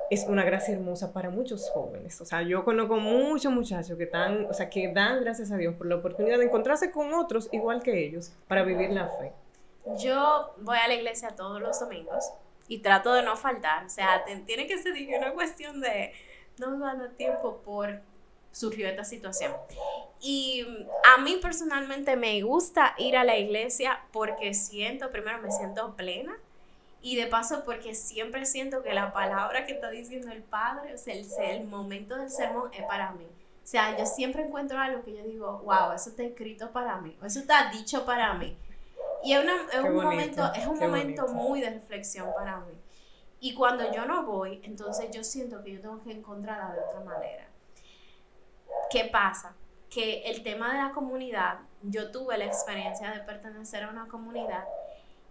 es 0.10 0.26
una 0.28 0.44
gracia 0.44 0.74
hermosa 0.74 1.14
para 1.14 1.30
muchos 1.30 1.70
jóvenes. 1.72 2.20
O 2.22 2.26
sea, 2.26 2.42
yo 2.44 2.64
conozco 2.64 2.98
muchos 2.98 3.52
muchachos 3.52 3.98
que 3.98 4.04
están, 4.04 4.46
o 4.46 4.54
sea, 4.54 4.70
que 4.70 4.92
dan 4.92 5.22
gracias 5.22 5.52
a 5.52 5.58
Dios 5.58 5.76
por 5.76 5.88
la 5.88 5.96
oportunidad 5.96 6.38
de 6.38 6.46
encontrarse 6.46 6.92
con 6.92 7.14
otros 7.14 7.50
igual 7.52 7.82
que 7.82 8.06
ellos 8.06 8.34
para 8.48 8.64
vivir 8.64 8.92
la 8.92 9.08
fe. 9.10 9.32
Yo 9.98 10.54
voy 10.62 10.78
a 10.78 10.88
la 10.88 10.96
iglesia 10.96 11.30
todos 11.30 11.62
los 11.62 11.80
domingos 11.80 12.32
y 12.68 12.80
trato 12.80 13.14
de 13.14 13.24
no 13.24 13.36
faltar. 13.36 13.86
O 13.86 13.90
sea, 13.90 14.24
tiene 14.46 14.68
que 14.68 14.78
ser 14.78 14.94
una 15.18 15.32
cuestión 15.34 15.82
de 15.82 16.12
no 16.58 16.80
gano 16.80 17.10
tiempo 17.10 17.62
por 17.65 18.02
surgió 18.52 18.88
esta 18.88 19.04
situación. 19.04 19.54
Y 20.22 20.65
a 21.15 21.22
mí 21.22 21.38
personalmente 21.41 22.15
me 22.15 22.41
gusta 22.41 22.96
ir 22.98 23.18
a 23.18 23.24
la 23.24 23.38
iglesia 23.38 24.00
porque 24.12 24.54
siento, 24.54 25.12
primero 25.12 25.39
me 25.41 25.52
siento 25.52 25.96
plena 25.96 26.38
y 27.02 27.18
de 27.18 27.28
paso 27.28 27.63
porque 27.65 27.94
siempre 27.94 28.46
siento 28.46 28.82
que 28.82 28.94
la 28.94 29.13
palabra 29.13 29.65
que 29.65 29.74
está 29.74 29.89
diciendo 29.89 30.32
el 30.32 30.41
Padre, 30.41 30.96
o 30.96 30.98
sea, 30.98 31.13
el, 31.13 31.26
el 31.39 31.65
momento 31.65 32.15
del 32.15 32.30
sermón 32.30 32.72
es 32.74 32.84
para 32.86 33.12
mí. 33.12 33.26
O 33.26 33.68
sea, 33.68 33.98
yo 33.98 34.06
siempre 34.06 34.44
encuentro 34.44 34.80
algo 34.80 35.04
que 35.04 35.15
yo 35.15 35.24
digo, 35.24 35.62
wow, 35.65 35.91
eso 35.94 36.12
está 36.12 36.24
escrito 36.24 36.72
para 36.72 36.98
mí, 37.02 37.15
o 37.22 37.26
eso 37.26 37.39
está 37.39 37.72
dicho 37.72 38.06
para 38.06 38.34
mí. 38.36 38.56
Y 39.24 39.34
es, 39.34 39.44
un 39.84 39.96
momento, 39.96 40.52
es 40.54 40.68
un 40.68 40.80
momento 40.80 41.28
muy 41.30 41.60
de 41.60 41.72
reflexión 41.72 42.28
para 42.36 42.58
mí. 42.58 42.74
Y 43.39 43.54
cuando 43.54 43.91
yo 43.91 44.06
no 44.06 44.24
voy, 44.24 44.62
entonces 44.63 45.12
yo 45.12 45.24
siento 45.24 45.63
que 45.63 45.74
yo 45.74 45.82
tengo 45.82 46.02
que 46.02 46.12
encontrarla 46.12 46.74
de 46.74 46.82
otra 46.82 47.02
manera. 47.02 47.48
¿Qué 48.89 49.06
pasa? 49.06 49.56
Que 49.89 50.24
el 50.24 50.43
tema 50.43 50.74
de 50.74 50.80
la 50.80 50.91
comunidad, 50.91 51.60
yo 51.84 52.12
tuve 52.12 52.38
la 52.38 52.45
experiencia 52.45 53.12
de 53.12 53.19
pertenecer 53.21 53.84
a 53.84 53.89
una 53.89 54.08
comunidad 54.08 54.65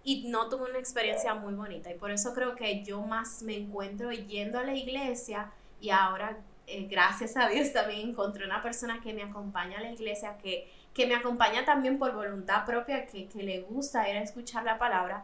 y 0.04 0.28
no 0.28 0.48
tuve 0.48 0.70
una 0.70 0.78
experiencia 0.78 1.34
muy 1.34 1.54
bonita. 1.54 1.90
Y 1.90 1.94
por 1.94 2.10
eso 2.10 2.34
creo 2.34 2.54
que 2.54 2.84
yo 2.84 3.00
más 3.00 3.42
me 3.42 3.56
encuentro 3.56 4.12
yendo 4.12 4.58
a 4.58 4.62
la 4.62 4.74
iglesia 4.74 5.50
y 5.80 5.90
ahora, 5.90 6.38
eh, 6.66 6.86
gracias 6.88 7.36
a 7.36 7.48
Dios, 7.48 7.72
también 7.72 8.10
encontré 8.10 8.44
una 8.44 8.62
persona 8.62 9.00
que 9.02 9.12
me 9.12 9.22
acompaña 9.22 9.78
a 9.78 9.82
la 9.82 9.90
iglesia, 9.90 10.36
que, 10.38 10.70
que 10.92 11.06
me 11.06 11.14
acompaña 11.14 11.64
también 11.64 11.98
por 11.98 12.14
voluntad 12.14 12.64
propia, 12.64 13.06
que, 13.06 13.28
que 13.28 13.42
le 13.42 13.62
gusta 13.62 14.08
ir 14.08 14.16
a 14.16 14.22
escuchar 14.22 14.64
la 14.64 14.78
palabra, 14.78 15.22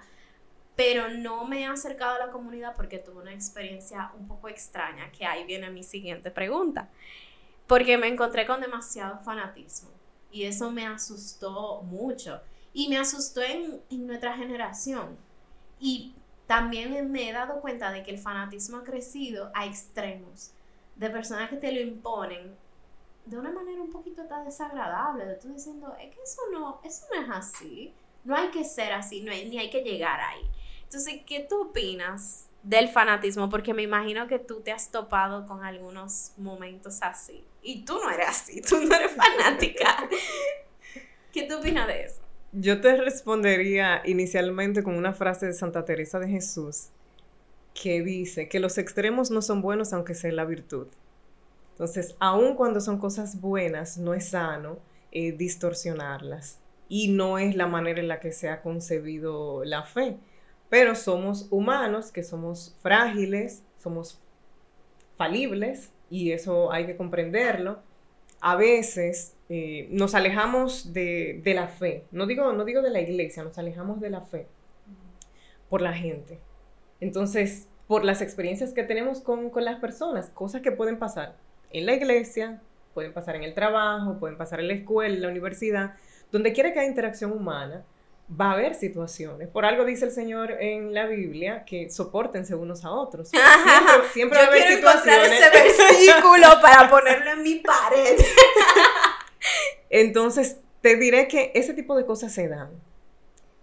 pero 0.81 1.11
no 1.11 1.45
me 1.45 1.61
he 1.61 1.67
acercado 1.67 2.15
a 2.15 2.27
la 2.27 2.33
comunidad 2.33 2.75
porque 2.75 2.97
tuve 2.97 3.21
una 3.21 3.35
experiencia 3.35 4.13
un 4.19 4.27
poco 4.27 4.49
extraña, 4.49 5.13
que 5.13 5.27
ahí 5.27 5.45
viene 5.45 5.69
mi 5.69 5.83
siguiente 5.83 6.31
pregunta, 6.31 6.89
porque 7.67 7.99
me 7.99 8.09
encontré 8.09 8.47
con 8.47 8.63
demasiado 8.63 9.19
fanatismo 9.19 9.91
y 10.33 10.45
eso 10.45 10.71
me 10.71 10.87
asustó 10.87 11.83
mucho 11.83 12.41
y 12.73 12.89
me 12.89 12.97
asustó 12.97 13.43
en, 13.43 13.83
nuestra 13.91 14.35
generación. 14.39 15.19
Y 15.79 16.15
también 16.47 17.13
me 17.13 17.29
he 17.29 17.33
dado 17.35 17.61
cuenta 17.61 17.93
de 17.93 18.03
que 18.03 18.13
el 18.13 18.19
fanatismo 18.19 18.79
ha 18.79 18.83
crecido 18.83 19.51
a 19.53 19.67
extremos, 19.67 20.51
de 20.97 21.11
personas 21.11 21.51
que 21.51 21.57
te 21.57 21.73
lo 21.73 21.81
imponen 21.81 22.57
de 23.27 23.37
una 23.37 23.51
manera 23.51 23.83
un 23.83 23.91
poquito 23.91 24.25
tan 24.25 24.47
desagradable, 24.47 25.27
de 25.27 25.35
tú 25.35 25.53
diciendo, 25.53 25.95
es 26.01 26.17
que 26.17 26.23
eso 26.23 26.41
no, 26.51 26.81
eso 26.83 27.05
no 27.15 27.21
es 27.21 27.29
así, 27.29 27.93
no 28.25 28.35
hay 28.35 28.49
que 28.49 28.65
ser 28.65 28.95
así, 28.95 29.21
no 29.21 29.31
ni 29.31 29.59
hay 29.59 29.69
que 29.69 29.83
llegar 29.83 30.19
ahí. 30.23 30.51
Entonces, 30.91 31.21
¿qué 31.25 31.47
tú 31.49 31.69
opinas 31.69 32.49
del 32.65 32.89
fanatismo? 32.89 33.49
Porque 33.49 33.73
me 33.73 33.83
imagino 33.83 34.27
que 34.27 34.41
tú 34.41 34.61
te 34.61 34.73
has 34.73 34.91
topado 34.91 35.47
con 35.47 35.63
algunos 35.63 36.33
momentos 36.37 36.99
así. 37.01 37.45
Y 37.63 37.85
tú 37.85 38.01
no 38.03 38.11
eres 38.11 38.27
así, 38.29 38.61
tú 38.61 38.81
no 38.81 38.93
eres 38.93 39.13
fanática. 39.13 40.09
¿Qué 41.33 41.45
tú 41.45 41.59
opinas 41.59 41.87
de 41.87 42.07
eso? 42.07 42.21
Yo 42.51 42.81
te 42.81 42.97
respondería 42.97 44.03
inicialmente 44.05 44.83
con 44.83 44.97
una 44.97 45.13
frase 45.13 45.47
de 45.47 45.53
Santa 45.53 45.85
Teresa 45.85 46.19
de 46.19 46.27
Jesús 46.27 46.89
que 47.73 48.03
dice 48.03 48.49
que 48.49 48.59
los 48.59 48.77
extremos 48.77 49.31
no 49.31 49.43
son 49.43 49.63
buenos 49.63 49.93
aunque 49.93 50.17
sea 50.17 50.33
la 50.33 50.45
virtud. 50.45 50.89
Entonces, 51.71 52.17
aun 52.19 52.57
cuando 52.57 52.81
son 52.81 52.99
cosas 52.99 53.41
buenas, 53.41 53.97
no 53.97 54.13
es 54.13 54.31
sano 54.31 54.81
eh, 55.13 55.31
distorsionarlas 55.31 56.59
y 56.89 57.13
no 57.13 57.39
es 57.39 57.55
la 57.55 57.69
manera 57.69 58.01
en 58.01 58.09
la 58.09 58.19
que 58.19 58.33
se 58.33 58.49
ha 58.49 58.61
concebido 58.61 59.65
la 59.65 59.85
fe. 59.85 60.19
Pero 60.71 60.95
somos 60.95 61.49
humanos, 61.51 62.11
que 62.11 62.23
somos 62.23 62.77
frágiles, 62.81 63.63
somos 63.79 64.21
falibles 65.19 65.93
y 66.09 66.33
eso 66.33 66.73
hay 66.73 66.87
que 66.87 66.97
comprenderlo. 66.97 67.81
A 68.41 68.57
veces 68.57 69.37
eh, 69.51 69.89
nos 69.91 70.15
alejamos 70.15 70.93
de, 70.95 71.43
la 71.45 71.67
fe. 71.67 72.05
No 72.13 72.27
digo, 72.27 72.53
no 72.53 72.65
digo 72.65 72.81
de 72.81 72.91
la 72.91 73.01
iglesia, 73.01 73.43
nos 73.43 73.59
alejamos 73.59 74.01
de 74.01 74.11
la 74.11 74.23
fe 74.23 74.47
por 75.69 75.83
la 75.83 75.93
gente. 75.93 76.39
Entonces, 77.01 77.69
por 77.89 78.05
las 78.05 78.23
experiencias 78.23 78.73
que 78.73 78.85
tenemos 78.85 79.21
con, 79.21 79.51
las 79.57 79.81
personas, 79.81 80.31
cosas 80.31 80.63
que 80.63 80.71
pueden 80.71 80.99
pasar 80.99 81.35
en 81.73 81.87
la 81.87 81.95
iglesia, 81.95 82.63
pueden 82.95 83.13
pasar 83.13 83.37
en 83.37 83.43
el 83.43 83.55
trabajo, 83.55 84.19
pueden 84.19 84.39
pasar 84.39 84.61
en 84.61 84.69
la 84.69 84.75
escuela, 84.75 85.15
en 85.15 85.23
la 85.23 85.29
universidad, 85.29 85.97
donde 86.31 86.53
quiera 86.53 86.73
que 86.73 86.79
haya 86.79 86.89
interacción 86.89 87.33
humana, 87.33 87.85
va 88.39 88.51
a 88.51 88.53
haber 88.53 88.75
situaciones. 88.75 89.49
Por 89.49 89.65
algo 89.65 89.85
dice 89.85 90.05
el 90.05 90.13
Señor 90.13 90.53
en 90.61 90.95
la 90.95 91.07
Biblia 91.07 91.65
que 91.65 91.91
soportense 91.91 92.55
unos 92.55 92.85
a 92.85 92.91
otros. 92.91 93.31
Siempre, 94.13 94.39
va 94.39 94.45
a 94.45 94.47
haber 94.47 94.77
situaciones. 94.77 95.33
ese 95.33 95.51
versículo 95.51 96.47
para 96.63 96.89
ponerlo 96.89 97.33
en 97.33 97.43
mi 97.43 97.57
pared. 97.57 98.19
Entonces, 99.91 100.59
te 100.81 100.97
diré 100.97 101.29
que 101.29 101.51
ese 101.55 101.75
tipo 101.75 101.97
de 101.97 102.07
cosas 102.07 102.33
se 102.33 102.49
dan. 102.49 102.71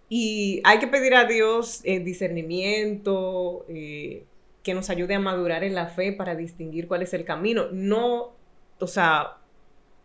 Y 0.10 0.62
hay 0.63 0.80
que 0.80 0.88
pedir 0.88 1.15
a 1.15 1.25
Dios 1.25 1.82
eh, 1.84 1.99
discernimiento, 1.99 3.65
eh, 3.69 4.23
que 4.63 4.73
nos 4.73 4.89
ayude 4.89 5.15
a 5.15 5.19
madurar 5.19 5.63
en 5.63 5.75
la 5.75 5.88
fe 5.88 6.12
para 6.12 6.36
distinguir 6.36 6.88
cuál 6.88 7.01
es 7.01 7.13
el 7.13 7.25
camino. 7.25 7.67
No, 7.71 8.34
o 8.80 8.88
sea, 8.88 9.38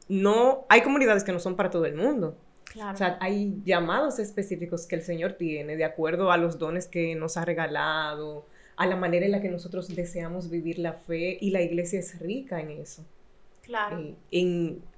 no, 0.09 0.67
hay 0.69 0.83
comunidades 0.83 1.25
que 1.25 1.33
no 1.33 1.41
son 1.41 1.57
para 1.57 1.71
todo 1.71 1.85
el 1.85 1.95
mundo. 1.95 2.37
O 2.75 2.97
sea, 2.97 3.19
hay 3.21 3.61
llamados 3.65 4.19
específicos 4.19 4.87
que 4.87 4.97
el 4.97 5.03
Señor 5.03 5.35
tiene 5.35 5.77
de 5.77 5.85
acuerdo 5.85 6.33
a 6.33 6.37
los 6.37 6.59
dones 6.59 6.87
que 6.87 7.15
nos 7.15 7.37
ha 7.37 7.45
regalado, 7.45 8.47
a 8.77 8.87
la 8.87 8.97
manera 8.97 9.27
en 9.27 9.33
la 9.33 9.41
que 9.41 9.51
nosotros 9.51 9.95
deseamos 9.95 10.51
vivir 10.51 10.79
la 10.79 10.95
fe 10.95 11.39
y 11.41 11.51
la 11.51 11.61
iglesia 11.61 11.99
es 11.99 12.19
rica 12.19 12.61
en 12.61 12.71
eso. 12.71 13.05
Claro. 13.63 14.01
Eh, 14.01 14.15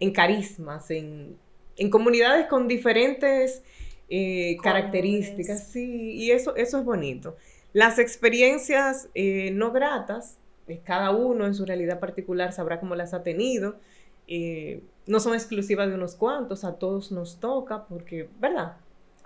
en, 0.00 0.12
carismas, 0.12 0.90
en, 0.90 1.36
comunidades 1.90 2.46
con 2.46 2.68
diferentes 2.68 3.62
eh, 4.08 4.56
características, 4.62 5.66
sí, 5.66 6.12
y 6.12 6.30
eso, 6.30 6.54
eso 6.56 6.78
es 6.78 6.84
bonito. 6.84 7.36
Las 7.72 7.98
experiencias 7.98 9.08
eh, 9.14 9.50
no 9.52 9.72
gratas, 9.72 10.38
cada 10.84 11.10
uno 11.10 11.46
en 11.46 11.54
su 11.54 11.66
realidad 11.66 12.00
particular 12.00 12.52
sabrá 12.52 12.80
cómo 12.80 12.94
las 12.94 13.12
ha 13.12 13.22
tenido, 13.22 13.76
no 15.06 15.20
son 15.20 15.34
exclusivas 15.34 15.88
de 15.88 15.94
unos 15.94 16.14
cuantos, 16.14 16.64
a 16.64 16.78
todos 16.78 17.12
nos 17.12 17.40
toca, 17.40 17.84
porque, 17.84 18.28
¿verdad? 18.40 18.76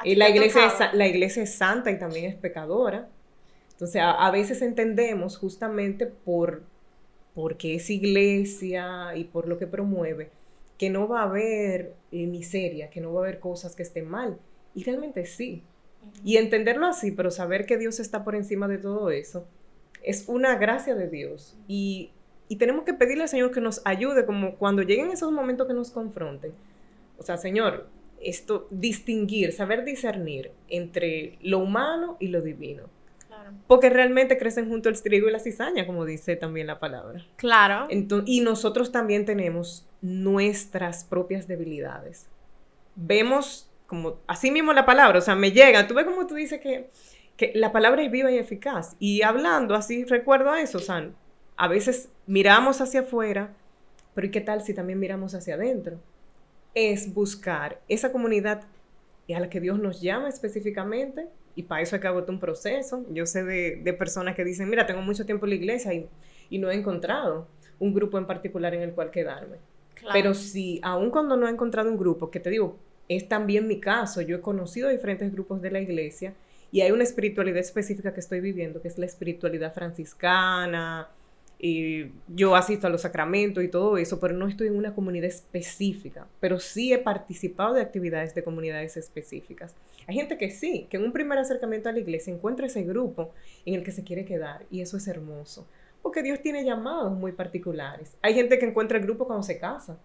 Y 0.05 0.15
la 0.15 0.29
iglesia, 0.29 0.67
es, 0.67 0.95
la 0.95 1.07
iglesia 1.07 1.43
es 1.43 1.55
santa 1.55 1.91
y 1.91 1.99
también 1.99 2.27
es 2.27 2.37
pecadora. 2.37 3.09
Entonces, 3.73 4.03
a 4.05 4.31
veces 4.31 4.63
entendemos 4.63 5.37
justamente 5.37 6.07
por 6.07 6.63
porque 7.39 7.77
es 7.77 7.89
iglesia 7.89 9.15
y 9.15 9.23
por 9.23 9.47
lo 9.47 9.59
que 9.59 9.69
promueve, 9.69 10.31
que 10.77 10.91
no 10.91 11.07
va 11.07 11.21
a 11.21 11.27
haber 11.27 11.95
eh, 12.11 12.27
miseria, 12.27 12.91
que 12.91 13.01
no 13.01 13.13
va 13.13 13.21
a 13.21 13.23
haber 13.29 13.39
cosas 13.39 13.77
que 13.77 13.85
estén 13.85 14.09
mal. 14.09 14.41
Y 14.75 14.83
realmente 14.83 15.25
sí. 15.25 15.63
Y 16.25 16.39
entenderlo 16.39 16.87
así, 16.87 17.13
pero 17.13 17.31
saber 17.31 17.65
que 17.65 17.79
Dios 17.79 18.01
está 18.01 18.25
por 18.25 18.35
encima 18.35 18.67
de 18.67 18.79
todo 18.79 19.11
eso, 19.11 19.47
es 20.03 20.29
una 20.29 20.57
gracia 20.57 20.97
de 20.97 21.09
Dios. 21.09 21.57
Y, 21.69 22.11
y 22.49 22.57
tenemos 22.57 22.85
que 22.85 22.95
pedirle 22.95 23.25
al 23.25 23.29
Señor 23.29 23.51
que 23.51 23.61
nos 23.61 23.83
ayude, 23.85 24.27
como 24.27 24.57
cuando 24.57 24.83
lleguen 24.83 25.11
esos 25.11 25.33
momentos 25.33 25.67
que 25.67 25.75
nos 25.75 25.91
confronten. 25.91 26.53
O 27.19 27.23
sea, 27.23 27.37
Señor, 27.37 27.89
esto, 28.21 28.67
distinguir, 28.71 29.53
saber 29.53 29.85
discernir 29.85 30.51
entre 30.69 31.39
lo 31.43 31.59
humano 31.59 32.17
y 32.21 32.29
lo 32.29 32.43
divino 32.43 32.85
porque 33.67 33.91
realmente 33.91 34.39
crecen 34.39 34.69
junto 34.69 34.89
el 34.89 35.01
trigo 35.01 35.29
y 35.29 35.33
la 35.33 35.39
cizaña, 35.39 35.87
como 35.87 36.05
dice 36.05 36.37
también 36.37 36.67
la 36.67 36.79
palabra. 36.79 37.25
Claro. 37.37 37.89
y 37.91 38.41
nosotros 38.41 38.93
también 38.93 39.25
tenemos 39.25 39.87
nuestras 40.01 41.05
propias 41.05 41.49
debilidades. 41.49 42.29
Vemos 42.95 43.71
como, 43.87 44.19
así 44.27 44.51
mismo 44.51 44.73
la 44.73 44.85
palabra, 44.87 45.19
o 45.19 45.23
sea, 45.23 45.35
me 45.35 45.53
llega, 45.53 45.87
tú 45.87 45.95
ves 45.95 46.05
como 46.05 46.27
tú 46.27 46.35
dices 46.35 46.61
que, 46.61 46.91
que 47.37 47.53
la 47.55 47.73
palabra 47.73 48.03
es 48.03 48.11
viva 48.11 48.31
y 48.31 48.39
eficaz. 48.39 48.97
Y 48.99 49.23
hablando 49.23 49.75
así, 49.75 50.05
recuerdo 50.05 50.55
eso, 50.55 50.79
o 50.79 50.83
sea, 50.83 51.11
a 51.59 51.67
veces 51.67 52.09
miramos 52.27 52.81
hacia 52.81 53.01
afuera, 53.01 53.53
pero 54.15 54.29
¿y 54.29 54.31
qué 54.31 54.41
tal 54.41 54.63
si 54.63 54.73
también 54.73 55.01
miramos 55.01 55.35
hacia 55.35 55.57
adentro? 55.57 55.99
Es 56.73 57.13
buscar 57.13 57.81
esa 57.89 58.13
comunidad 58.13 58.63
a 59.35 59.41
la 59.41 59.51
que 59.51 59.61
Dios 59.61 59.79
nos 59.79 60.01
llama 60.01 60.29
específicamente 60.29 61.27
y 61.57 61.65
para 61.65 61.83
eso 61.83 61.97
hay 61.97 62.01
que 62.01 62.07
agotar 62.07 62.31
un 62.31 62.39
proceso. 62.39 63.05
Yo 63.11 63.27
sé 63.27 63.43
de, 63.43 63.93
personas 63.93 64.37
que 64.37 64.45
dicen, 64.45 64.71
mira, 64.71 64.87
tengo 64.87 65.03
mucho 65.03 65.27
tiempo 65.27 65.47
en 65.47 65.51
la 65.51 65.57
iglesia 65.57 65.93
y, 65.93 66.09
no 66.59 66.71
he 66.71 66.75
encontrado 66.75 67.49
un 67.81 67.93
grupo 67.93 68.17
en 68.19 68.27
particular 68.27 68.73
en 68.75 68.83
el 68.83 68.93
cual 68.93 69.11
quedarme. 69.11 69.57
Pero 70.13 70.35
si, 70.35 70.79
aun 70.83 71.11
cuando 71.11 71.37
no 71.37 71.49
he 71.49 71.51
encontrado 71.51 71.91
un 71.91 71.99
grupo, 71.99 72.31
que 72.31 72.39
te 72.39 72.51
digo, 72.51 72.77
es 73.09 73.29
también 73.29 73.67
mi 73.67 73.81
caso, 73.81 74.21
yo 74.21 74.37
he 74.37 74.41
conocido 74.41 74.89
diferentes 74.89 75.33
grupos 75.33 75.61
de 75.61 75.73
la 75.73 75.81
iglesia 75.81 76.35
y 76.71 76.83
hay 76.83 76.93
una 76.93 77.03
espiritualidad 77.03 77.59
específica 77.59 78.15
que 78.15 78.21
estoy 78.21 78.41
viviendo, 78.41 78.81
que 78.81 78.89
es 78.89 78.97
la 78.97 79.07
espiritualidad 79.07 79.75
franciscana, 79.75 81.09
y 81.59 82.13
yo 82.29 82.55
asisto 82.55 82.87
a 82.87 82.91
los 82.91 83.03
sacramentos 83.03 83.65
y 83.65 83.69
todo 83.69 83.99
eso, 83.99 84.21
pero 84.21 84.35
no 84.35 84.47
estoy 84.47 84.69
en 84.69 84.77
una 84.77 84.95
comunidad 84.95 85.27
específica, 85.27 86.27
pero 86.39 86.61
sí 86.61 86.93
he 86.93 86.99
participado 86.99 87.75
de 87.75 87.83
actividades 87.83 88.35
de 88.35 88.45
comunidades 88.45 88.97
específicas. 88.97 89.75
Hay 90.07 90.15
gente 90.15 90.39
que 90.39 90.51
sí, 90.51 90.87
que 90.89 90.97
en 90.97 91.05
un 91.05 91.13
primer 91.13 91.39
acercamiento 91.39 91.89
a 91.89 91.93
la 91.93 91.99
iglesia 91.99 92.33
encuentra 92.33 92.67
ese 92.67 92.85
grupo 92.85 93.33
en 93.67 93.75
el 93.75 93.83
que 93.83 93.93
se 93.93 94.05
quiere 94.05 94.25
quedar 94.25 94.65
y 94.71 94.81
eso 94.81 94.97
es 94.97 95.09
hermoso, 95.09 95.67
porque 96.01 96.23
Dios 96.23 96.41
tiene 96.41 96.65
llamados 96.65 97.13
muy 97.13 97.33
particulares. 97.33 98.17
Hay 98.23 98.35
gente 98.35 98.59
que 98.59 98.67
encuentra 98.67 98.99
el 98.99 99.05
grupo 99.05 99.27
cuando 99.27 99.43
se 99.43 99.59
casa, 99.59 99.99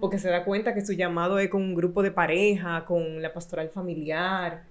porque 0.00 0.18
se 0.18 0.28
da 0.28 0.44
cuenta 0.44 0.74
que 0.74 0.84
su 0.84 0.92
llamado 0.92 1.38
es 1.38 1.48
con 1.48 1.62
un 1.62 1.74
grupo 1.74 2.02
de 2.02 2.10
pareja, 2.10 2.84
con 2.84 3.22
la 3.22 3.32
pastoral 3.32 3.70
familiar. 3.70 4.64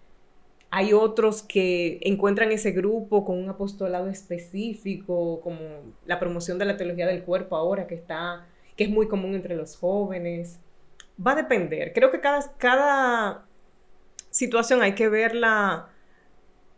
Hay 0.72 0.94
otros 0.94 1.42
que 1.42 2.00
encuentran 2.02 2.52
ese 2.52 2.72
grupo 2.72 3.26
con 3.26 3.38
un 3.38 3.50
apostolado 3.50 4.08
específico, 4.08 5.42
como 5.42 5.60
la 6.06 6.20
promoción 6.20 6.60
de 6.60 6.66
la 6.66 6.78
teología 6.78 7.08
del 7.08 7.24
cuerpo 7.24 7.56
ahora 7.56 7.88
que 7.88 7.96
está, 7.96 8.46
que 8.76 8.84
es 8.84 8.90
muy 8.90 9.08
común 9.08 9.34
entre 9.34 9.56
los 9.56 9.76
jóvenes. 9.78 10.60
Va 11.26 11.32
a 11.32 11.36
depender. 11.36 11.92
Creo 11.94 12.12
que 12.12 12.22
cada, 12.22 12.54
cada 12.58 13.46
situación 14.30 14.82
hay 14.82 14.94
que 14.94 15.10
verla, 15.10 15.90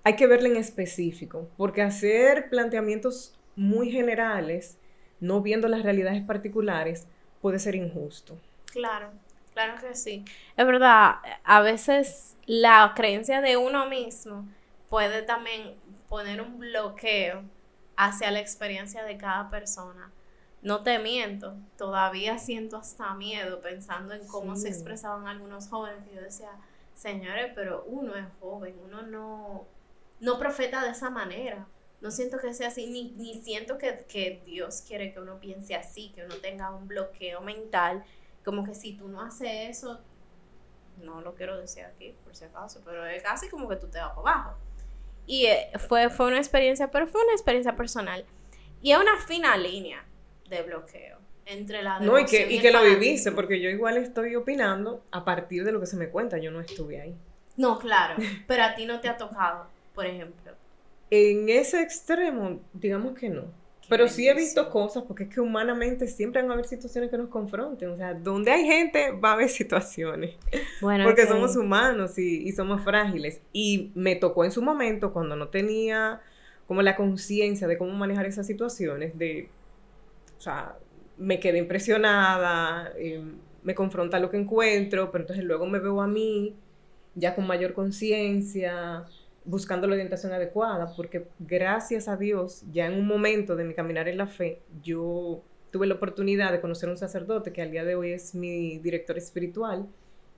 hay 0.04 0.16
que 0.16 0.28
verla 0.28 0.48
en 0.48 0.58
específico, 0.58 1.50
porque 1.58 1.82
hacer 1.82 2.50
planteamientos 2.50 3.38
muy 3.56 3.92
generales, 3.92 4.78
no 5.20 5.42
viendo 5.42 5.68
las 5.68 5.84
realidades 5.84 6.24
particulares, 6.24 7.08
puede 7.42 7.60
ser 7.60 7.76
injusto. 7.76 8.38
Claro, 8.72 9.12
claro 9.54 9.80
que 9.80 9.96
sí. 9.96 10.26
Es 10.58 10.66
verdad, 10.66 11.16
a 11.44 11.62
veces 11.62 12.38
la 12.46 12.94
creencia 12.96 13.42
de 13.42 13.58
uno 13.58 13.88
mismo 13.88 14.48
puede 14.90 15.22
también 15.22 15.76
poner 16.10 16.42
un 16.42 16.60
bloqueo 16.60 17.44
hacia 17.96 18.32
la 18.32 18.40
experiencia 18.40 19.04
de 19.04 19.18
cada 19.18 19.50
persona. 19.50 20.12
No 20.62 20.84
te 20.84 21.00
miento, 21.00 21.56
todavía 21.78 22.38
siento 22.38 22.78
hasta 22.78 23.14
miedo 23.16 23.62
pensando 23.62 24.14
en 24.14 24.28
cómo 24.28 24.56
se 24.56 24.70
expresaban 24.70 25.28
algunos 25.28 25.70
jóvenes. 25.70 26.04
yo 26.14 26.22
decía, 26.22 26.52
señores, 26.94 27.52
pero 27.56 27.84
uno 27.88 28.16
es 28.16 28.26
joven, 28.40 28.76
uno 28.84 29.02
no, 29.02 29.66
no 30.20 30.38
profeta 30.38 30.84
de 30.84 30.92
esa 30.92 31.10
manera. 31.10 31.66
No 32.00 32.12
siento 32.12 32.38
que 32.40 32.54
sea 32.54 32.68
así, 32.68 32.88
ni, 32.88 33.12
ni 33.12 33.42
siento 33.42 33.78
que, 33.78 34.06
que 34.08 34.42
Dios 34.46 34.84
quiere 34.88 35.14
que 35.14 35.20
uno 35.20 35.40
piense 35.40 35.76
así, 35.76 36.12
que 36.16 36.26
uno 36.26 36.36
tenga 36.36 36.72
un 36.72 36.88
bloqueo 36.88 37.42
mental, 37.42 38.04
como 38.44 38.64
que 38.64 38.74
si 38.74 38.94
tú 38.94 39.08
no 39.08 39.22
haces 39.22 39.70
eso, 39.70 40.00
no 41.02 41.22
lo 41.22 41.36
quiero 41.36 41.58
decir 41.58 41.84
aquí 41.84 42.16
por 42.24 42.36
si 42.36 42.46
acaso, 42.46 42.82
pero 42.86 43.06
es 43.06 43.24
casi 43.24 43.50
como 43.50 43.68
que 43.68 43.76
tú 43.76 43.88
te 43.88 44.00
vas 44.00 44.10
para 44.10 44.20
abajo. 44.20 44.58
Y 45.26 45.46
eh, 45.46 45.72
fue, 45.88 46.10
fue 46.10 46.28
una 46.28 46.38
experiencia, 46.38 46.90
pero 46.90 47.08
fue 47.08 47.24
una 47.24 47.34
experiencia 47.34 47.76
personal. 47.76 48.26
Y 48.82 48.92
es 48.92 48.98
una 48.98 49.18
fina 49.18 49.56
línea 49.58 50.04
de 50.50 50.64
bloqueo 50.64 51.18
entre 51.46 51.84
la 51.84 52.00
No, 52.00 52.18
y 52.20 52.26
que, 52.26 52.52
y, 52.52 52.60
que 52.60 52.72
lo 52.72 52.84
viviste, 52.84 53.32
porque 53.32 53.62
yo 53.62 53.70
igual 53.70 53.98
estoy 53.98 54.36
opinando 54.36 55.04
a 55.12 55.24
partir 55.24 55.64
de 55.64 55.72
lo 55.72 55.80
que 55.80 55.86
se 55.86 55.98
me 55.98 56.10
cuenta, 56.10 56.38
yo 56.38 56.52
no 56.52 56.62
estuve 56.62 57.02
ahí. 57.02 57.16
No, 57.58 57.78
claro, 57.80 58.16
pero 58.48 58.64
a 58.64 58.76
ti 58.76 58.86
no 58.86 59.00
te 59.00 59.10
ha 59.10 59.18
tocado, 59.18 59.68
por 59.94 60.06
ejemplo. 60.06 60.54
En 61.10 61.50
ese 61.50 61.82
extremo, 61.82 62.62
digamos 62.74 63.18
que 63.18 63.30
no. 63.30 63.46
Pero 63.92 64.08
sí 64.08 64.26
he 64.26 64.34
visto 64.34 64.70
cosas, 64.70 65.04
porque 65.06 65.24
es 65.24 65.30
que 65.30 65.42
humanamente 65.42 66.08
siempre 66.08 66.42
van 66.42 66.50
a 66.50 66.54
haber 66.54 66.66
situaciones 66.66 67.12
que 67.12 67.18
nos 67.18 67.28
confronten. 67.28 67.90
O 67.90 67.98
sea, 67.98 68.14
donde 68.14 68.50
hay 68.50 68.66
gente 68.66 69.12
va 69.12 69.32
a 69.32 69.34
haber 69.34 69.50
situaciones. 69.50 70.36
Bueno, 70.80 71.04
porque 71.04 71.28
somos 71.28 71.58
humanos 71.58 72.18
y, 72.18 72.48
y, 72.48 72.54
somos 72.54 72.82
frágiles. 72.86 73.42
Y 73.52 73.92
me 73.94 74.16
tocó 74.16 74.46
en 74.46 74.52
su 74.54 74.62
momento, 74.62 75.12
cuando 75.12 75.36
no 75.36 75.50
tenía 75.50 76.22
como 76.68 76.82
la 76.82 76.96
conciencia 76.96 77.68
de 77.68 77.78
cómo 77.78 77.92
manejar 77.92 78.26
esas 78.26 78.48
situaciones, 78.48 79.20
de, 79.20 79.50
o 80.38 80.42
sea, 80.42 80.78
me 81.18 81.42
quedé 81.42 81.58
impresionada, 81.58 82.94
eh, 82.96 83.22
me 83.62 83.76
confronta 83.76 84.20
lo 84.20 84.30
que 84.30 84.38
encuentro, 84.38 85.12
pero 85.12 85.24
entonces 85.24 85.44
luego 85.44 85.68
me 85.68 85.80
veo 85.80 86.02
a 86.02 86.08
mí 86.08 86.56
ya 87.16 87.36
con 87.36 87.46
mayor 87.46 87.74
conciencia, 87.74 89.04
buscando 89.46 89.88
la 89.88 89.94
orientación 89.94 90.34
adecuada, 90.34 90.94
porque 90.96 91.28
gracias 91.40 92.08
a 92.08 92.18
Dios, 92.18 92.64
ya 92.72 92.86
en 92.86 92.94
un 92.94 93.08
momento 93.08 93.56
de 93.56 93.64
mi 93.64 93.74
caminar 93.74 94.08
en 94.08 94.18
la 94.18 94.28
fe, 94.28 94.62
yo 94.84 95.42
tuve 95.72 95.88
la 95.88 95.96
oportunidad 95.96 96.52
de 96.52 96.62
conocer 96.62 96.90
a 96.90 96.92
un 96.92 96.98
sacerdote 96.98 97.54
que 97.54 97.62
al 97.62 97.72
día 97.72 97.84
de 97.84 97.96
hoy 97.96 98.12
es 98.12 98.36
mi 98.36 98.78
director 98.80 99.18
espiritual 99.18 99.88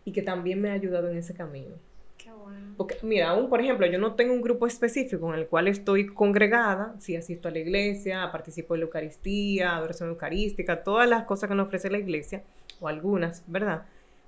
y 0.06 0.12
que 0.12 0.22
también 0.22 0.62
me 0.62 0.70
ha 0.70 0.74
ayudado 0.74 1.10
en 1.10 1.18
ese 1.18 1.34
camino. 1.34 1.76
Qué 2.18 2.32
bueno. 2.32 2.76
Porque, 2.78 2.96
mira, 3.02 3.30
aún, 3.30 3.50
por 3.50 3.60
ejemplo, 3.60 3.86
yo 3.88 3.98
no 4.00 4.16
tengo 4.16 4.34
un 4.34 4.42
grupo 4.42 4.68
específico 4.68 5.34
en 5.34 5.40
el 5.40 5.48
cual 5.48 5.68
estoy 5.68 6.08
congregada, 6.08 6.96
si 7.00 7.16
asisto 7.16 7.48
a 7.48 7.52
la 7.52 7.60
iglesia, 7.60 8.30
participo 8.32 8.76
en 8.76 8.82
la 8.82 8.86
Eucaristía, 8.86 9.76
adoración 9.76 10.10
eucarística, 10.10 10.84
todas 10.84 11.10
las 11.10 11.24
cosas 11.24 11.50
que 11.50 11.56
nos 11.56 11.68
ofrece 11.68 11.90
la 11.90 11.98
iglesia, 11.98 12.44
o 12.80 12.88
algunas, 12.88 13.44
¿verdad? 13.48 13.86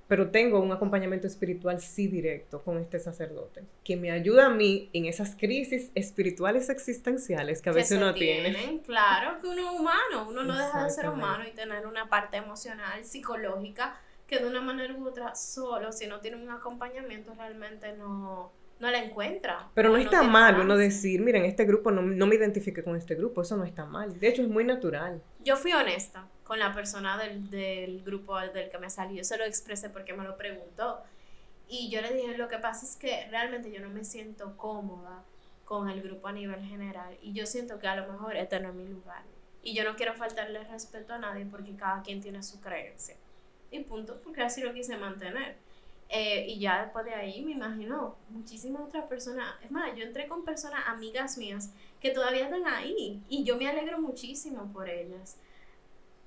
Pero 0.08 0.30
tengo 0.30 0.60
un 0.60 0.72
acompañamiento 0.72 1.26
espiritual 1.26 1.82
sí 1.82 2.08
directo 2.08 2.62
con 2.62 2.78
este 2.78 3.00
sacerdote, 3.00 3.63
que 3.84 3.96
me 3.96 4.12
ayuda 4.12 4.48
a 4.48 4.50
mí 4.50 4.89
en 4.94 5.06
esas 5.06 5.36
crisis 5.36 5.91
espirituales 5.96 6.70
existenciales 6.70 7.62
que 7.62 7.70
a 7.70 7.74
veces 7.74 7.98
uno 7.98 8.13
tiene. 8.13 8.82
Claro, 8.86 9.41
que 9.41 9.48
uno 9.48 9.62
es 9.62 9.80
humano, 9.80 10.28
uno 10.30 10.44
no 10.44 10.56
deja 10.56 10.84
de 10.84 10.89
ser 10.91 11.10
humano 11.10 11.44
y 11.48 11.52
tener 11.52 11.88
una 11.88 12.08
parte 12.08 12.38
emocional, 12.38 13.04
psicológica, 13.04 14.00
que 14.28 14.39
de 14.39 14.48
una 14.48 14.62
manera 14.62 14.94
u 14.96 15.08
otra 15.08 15.36
solo, 15.36 15.91
si 15.91 16.08
no 16.08 16.20
tiene 16.20 16.38
un 16.38 16.50
acompañamiento, 16.50 17.34
realmente 17.36 17.94
no, 17.94 18.52
no 18.80 18.91
la 18.91 19.04
encuentra. 19.04 19.70
Pero 19.74 19.89
no, 19.89 19.98
está 19.98 20.22
mal 20.22 20.60
uno 20.60 20.78
decir, 20.78 21.22
miren, 21.22 21.46
este 21.46 21.65
grupo 21.65 21.89
no, 21.89 22.02
no 22.04 22.28
me 22.28 22.36
identifique 22.36 22.84
con 22.84 22.96
este 22.96 23.15
grupo, 23.15 23.41
eso 23.41 23.58
no 23.58 23.63
está 23.63 23.86
mal. 23.86 24.20
De 24.20 24.28
hecho, 24.28 24.44
es 24.44 24.48
muy 24.48 24.63
natural. 24.63 25.22
Yo 25.44 25.58
fui 25.58 25.74
honesta 25.74 26.28
con 26.45 26.60
la 26.60 26.73
persona 26.73 27.17
del, 27.17 27.49
del 27.49 28.03
grupo 28.03 28.39
del 28.39 28.69
que 28.69 28.77
me 28.77 28.89
salió. 28.89 29.17
Yo 29.17 29.23
se 29.23 29.38
lo 29.38 29.43
expresé 29.43 29.89
porque 29.89 30.13
me 30.13 30.23
lo 30.23 30.38
preguntó. 30.38 31.01
Y 31.67 31.89
yo 31.89 32.01
le 32.01 32.13
dije, 32.13 32.38
lo 32.38 32.47
que 32.47 32.60
pasa 32.60 32.86
es 32.86 32.95
que 32.95 33.27
realmente 33.29 33.71
yo 33.71 33.81
no 33.81 33.89
me 33.89 34.05
siento 34.05 34.55
cómoda 34.55 35.23
con 35.65 35.89
el 35.89 36.03
grupo 36.03 36.27
a 36.27 36.31
nivel 36.31 36.63
general. 36.63 37.17
Y 37.23 37.34
yo 37.34 37.47
siento 37.47 37.79
que 37.79 37.88
a 37.88 37.95
lo 37.95 38.12
mejor 38.12 38.36
este 38.36 38.60
no 38.60 38.71
mi 38.71 38.88
lugar. 38.88 39.23
Y 39.63 39.73
yo 39.73 39.84
no 39.84 39.95
quiero 39.95 40.13
faltarle 40.13 40.63
respeto 40.65 41.15
a 41.15 41.17
nadie 41.17 41.47
porque 41.47 41.75
cada 41.75 42.03
quien 42.03 42.21
tiene 42.21 42.43
su 42.43 42.62
creencia. 42.62 43.15
Y 43.71 43.79
punto, 43.79 44.21
porque 44.23 44.43
así 44.43 44.62
lo 44.62 44.71
quise 44.71 44.95
mantener. 44.95 45.58
Eh, 46.10 46.45
y 46.47 46.60
ya 46.60 46.84
después 46.84 47.03
de 47.05 47.15
ahí 47.15 47.43
me 47.43 47.53
imagino 47.53 48.15
muchísimas 48.29 48.84
otras 48.84 49.05
personas. 49.05 49.55
Es 49.63 49.71
más, 49.71 49.95
yo 49.95 50.03
entré 50.03 50.27
con 50.27 50.45
personas, 50.45 50.84
amigas 50.86 51.39
mías, 51.39 51.71
que 51.99 52.12
todavía 52.12 52.43
están 52.43 52.67
ahí. 52.67 53.19
Y 53.27 53.43
yo 53.43 53.58
me 53.58 53.67
alegro 53.67 53.99
muchísimo 53.99 54.71
por 54.71 54.88
ellas 54.88 55.38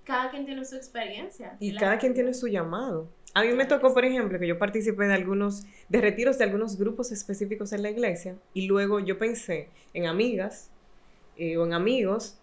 cada 0.08 0.30
quien 0.30 0.46
tiene 0.46 0.64
su 0.64 0.74
experiencia. 0.74 1.54
Y 1.60 1.76
cada 1.76 1.98
quien 1.98 2.14
tiene 2.14 2.32
su 2.32 2.48
llamado. 2.48 3.10
A 3.34 3.42
mí 3.42 3.52
me 3.52 3.66
tocó, 3.66 3.92
por 3.92 4.06
ejemplo, 4.06 4.38
que 4.38 4.46
yo 4.46 4.58
participé 4.58 5.04
de 5.04 5.12
algunos, 5.12 5.66
de 5.90 6.00
retiros 6.00 6.38
de 6.38 6.44
algunos 6.44 6.78
grupos 6.78 7.12
específicos 7.12 7.74
en 7.74 7.82
la 7.82 7.90
iglesia 7.90 8.34
y 8.54 8.66
luego 8.66 9.00
yo 9.00 9.18
pensé 9.18 9.68
en 9.92 10.06
amigas 10.06 10.70
eh, 11.36 11.58
o 11.58 11.66
en 11.66 11.74
amigos 11.74 12.38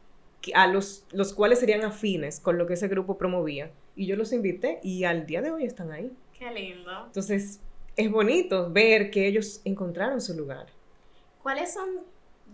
a 0.54 0.68
los, 0.68 1.06
los 1.12 1.34
cuales 1.34 1.60
serían 1.60 1.84
afines 1.84 2.40
con 2.40 2.60
lo 2.60 2.68
que 2.68 2.76
ese 2.76 2.88
grupo 2.88 3.18
promovía. 3.18 3.72
Y 3.96 4.06
yo 4.06 4.16
los 4.16 4.32
invité 4.32 4.80
y 4.84 5.06
al 5.06 5.26
día 5.26 5.42
de 5.42 5.50
hoy 5.50 5.66
están 5.66 5.92
ahí. 5.92 6.12
Qué 6.38 6.52
lindo. 6.52 7.08
Entonces, 7.08 7.62
es 7.96 8.12
bonito 8.12 8.70
ver 8.72 9.10
que 9.10 9.26
ellos 9.26 9.62
encontraron 9.66 10.22
su 10.22 10.36
lugar. 10.36 10.68
¿Cuáles 11.42 11.74
son 11.74 11.90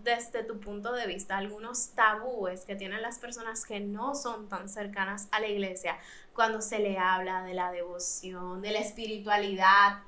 desde 0.02 0.44
tu 0.44 0.58
punto 0.60 0.92
de 0.92 1.06
vista 1.06 1.36
algunos 1.36 1.90
tabúes 1.90 2.64
que 2.64 2.76
tienen 2.76 3.02
las 3.02 3.18
personas 3.18 3.64
que 3.64 3.80
no 3.80 4.14
son 4.14 4.48
tan 4.48 4.68
cercanas 4.68 5.28
a 5.30 5.40
la 5.40 5.48
iglesia 5.48 5.98
cuando 6.34 6.60
se 6.60 6.78
le 6.78 6.98
habla 6.98 7.42
de 7.44 7.54
la 7.54 7.70
devoción, 7.70 8.62
de 8.62 8.72
la 8.72 8.78
espiritualidad, 8.78 10.00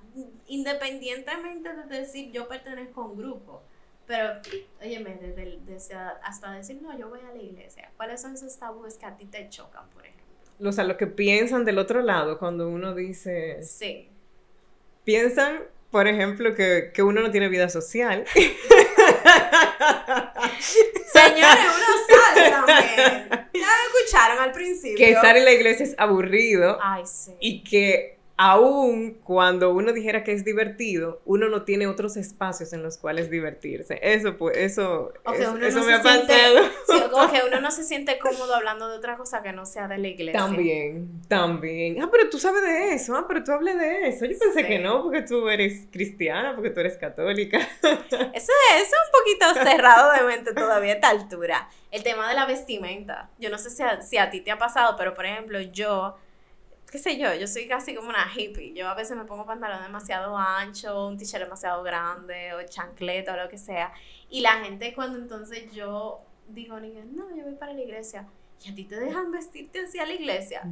independientemente 0.47 1.71
de 1.75 2.01
decir 2.01 2.33
yo 2.33 2.49
pertenezco 2.49 3.03
a 3.03 3.07
un 3.07 3.17
grupo? 3.17 3.63
Pero, 4.07 4.35
óyeme, 4.83 5.19
desde, 5.67 5.97
hasta 6.23 6.53
decir, 6.53 6.81
no, 6.83 6.97
yo 6.99 7.09
voy 7.09 7.21
a 7.21 7.35
la 7.35 7.43
iglesia. 7.43 7.91
¿Cuáles 7.97 8.21
son 8.21 8.35
esos 8.35 8.59
tabúes 8.59 8.99
que 8.99 9.07
a 9.07 9.17
ti 9.17 9.25
te 9.25 9.49
chocan, 9.49 9.89
por 9.91 10.05
ejemplo? 10.05 10.69
O 10.69 10.73
sea, 10.73 10.85
lo 10.85 10.99
que 10.99 11.07
piensan 11.07 11.65
del 11.65 11.79
otro 11.79 12.03
lado 12.03 12.39
cuando 12.39 12.69
uno 12.69 12.95
dice... 12.95 13.63
Sí. 13.63 14.11
Piensan, 15.05 15.61
por 15.91 16.07
ejemplo, 16.07 16.55
que, 16.55 16.91
que 16.93 17.03
uno 17.03 17.23
no 17.23 17.31
tiene 17.31 17.49
vida 17.49 17.71
social. 17.71 18.27
Señores, 21.13 21.65
uno 21.77 21.87
también. 22.67 23.29
Ya 23.31 23.69
me 23.69 24.01
escucharon 24.01 24.39
al 24.41 24.53
principio. 24.53 24.97
Que 24.97 25.13
estar 25.13 25.37
en 25.37 25.45
la 25.45 25.53
iglesia 25.53 25.85
es 25.85 25.95
aburrido. 25.99 26.79
Ay, 26.83 27.05
sí. 27.07 27.33
Y 27.41 27.63
que 27.65 28.14
aún 28.37 29.15
cuando 29.23 29.73
uno 29.73 29.93
dijera 29.93 30.25
que 30.25 30.33
es 30.33 30.45
divertido, 30.45 31.23
uno 31.25 31.49
no 31.49 31.63
tiene 31.63 31.87
otros 31.87 32.17
espacios 32.17 32.73
en 32.73 32.83
los 32.83 32.99
cuales 32.99 33.31
divertirse. 33.31 33.99
Eso, 34.03 34.37
pues, 34.37 34.57
eso, 34.57 35.13
eso 35.33 35.85
me 35.85 35.95
ha 35.95 36.03
pasado. 36.03 36.61
o 37.13 37.31
que 37.31 37.43
uno 37.49 37.61
no 37.61 37.71
se 37.71 37.85
siente 37.85 38.19
cómodo 38.19 38.55
hablando 38.55 38.89
de 38.89 38.97
otra 38.97 39.17
cosa 39.17 39.43
que 39.43 39.53
no 39.53 39.67
sea 39.67 39.87
de 39.87 39.99
la 39.99 40.09
iglesia. 40.09 40.41
También, 40.41 41.23
también. 41.29 42.03
Ah, 42.03 42.09
pero 42.11 42.29
tú 42.29 42.39
sabes 42.39 42.63
de 42.63 42.95
eso, 42.95 43.15
ah, 43.17 43.27
pero 43.29 43.45
tú 43.45 43.53
hables 43.53 43.79
de 43.79 44.09
eso. 44.09 44.25
Yo 44.25 44.37
pensé 44.39 44.67
que 44.67 44.79
no, 44.81 45.03
porque 45.05 45.23
tú 45.23 45.49
eres 45.49 45.87
cristiana, 45.93 46.55
porque 46.55 46.71
tú 46.71 46.81
eres 46.81 46.97
católica. 46.97 47.59
Eso 48.35 48.53
es, 48.77 48.91
un 48.91 49.13
poquito 49.13 49.65
cerrado 49.71 50.13
de 50.13 50.23
mente 50.25 50.53
todavía 50.53 50.93
a 50.93 50.95
esta 50.97 51.11
altura. 51.11 51.69
El 51.91 52.03
tema 52.03 52.29
de 52.29 52.35
la 52.35 52.47
vestimenta. 52.47 53.31
Yo 53.39 53.51
no 53.51 53.59
sé 53.59 53.71
si 53.71 53.83
si 54.03 54.19
a 54.19 54.31
ti 54.31 54.41
te 54.41 54.51
ha 54.51 54.59
pasado, 54.59 54.97
pero 54.97 55.15
por 55.15 55.27
ejemplo, 55.27 55.61
yo 55.61 56.17
qué 56.95 57.01
sé 57.01 57.19
yo, 57.19 57.35
yo 57.35 57.49
soy 57.49 57.67
casi 57.67 57.93
como 57.93 58.09
una 58.09 58.25
hippie. 58.33 58.73
Yo 58.73 58.87
a 58.87 58.95
veces 58.95 59.17
me 59.17 59.25
pongo 59.25 59.45
pantalón 59.45 59.83
demasiado 59.83 60.39
ancho, 60.39 61.09
un 61.09 61.19
t-shirt 61.19 61.43
demasiado 61.43 61.83
grande, 61.83 62.55
o 62.55 62.63
chancleta, 62.69 63.35
o 63.35 63.37
lo 63.37 63.49
que 63.49 63.59
sea. 63.59 63.93
Y 64.31 64.43
la 64.43 64.61
gente 64.61 64.95
cuando 64.95 65.19
entonces 65.19 65.73
yo 65.73 66.21
digo, 66.47 66.79
no, 66.79 67.35
yo 67.37 67.43
voy 67.43 67.57
para 67.57 67.73
la 67.73 67.81
iglesia. 67.81 68.29
Y 68.65 68.71
a 68.71 68.75
ti 68.77 68.85
te 68.85 69.01
dejan 69.01 69.33
vestirte 69.33 69.85
hacia 69.85 70.07
la 70.07 70.13
iglesia. 70.13 70.63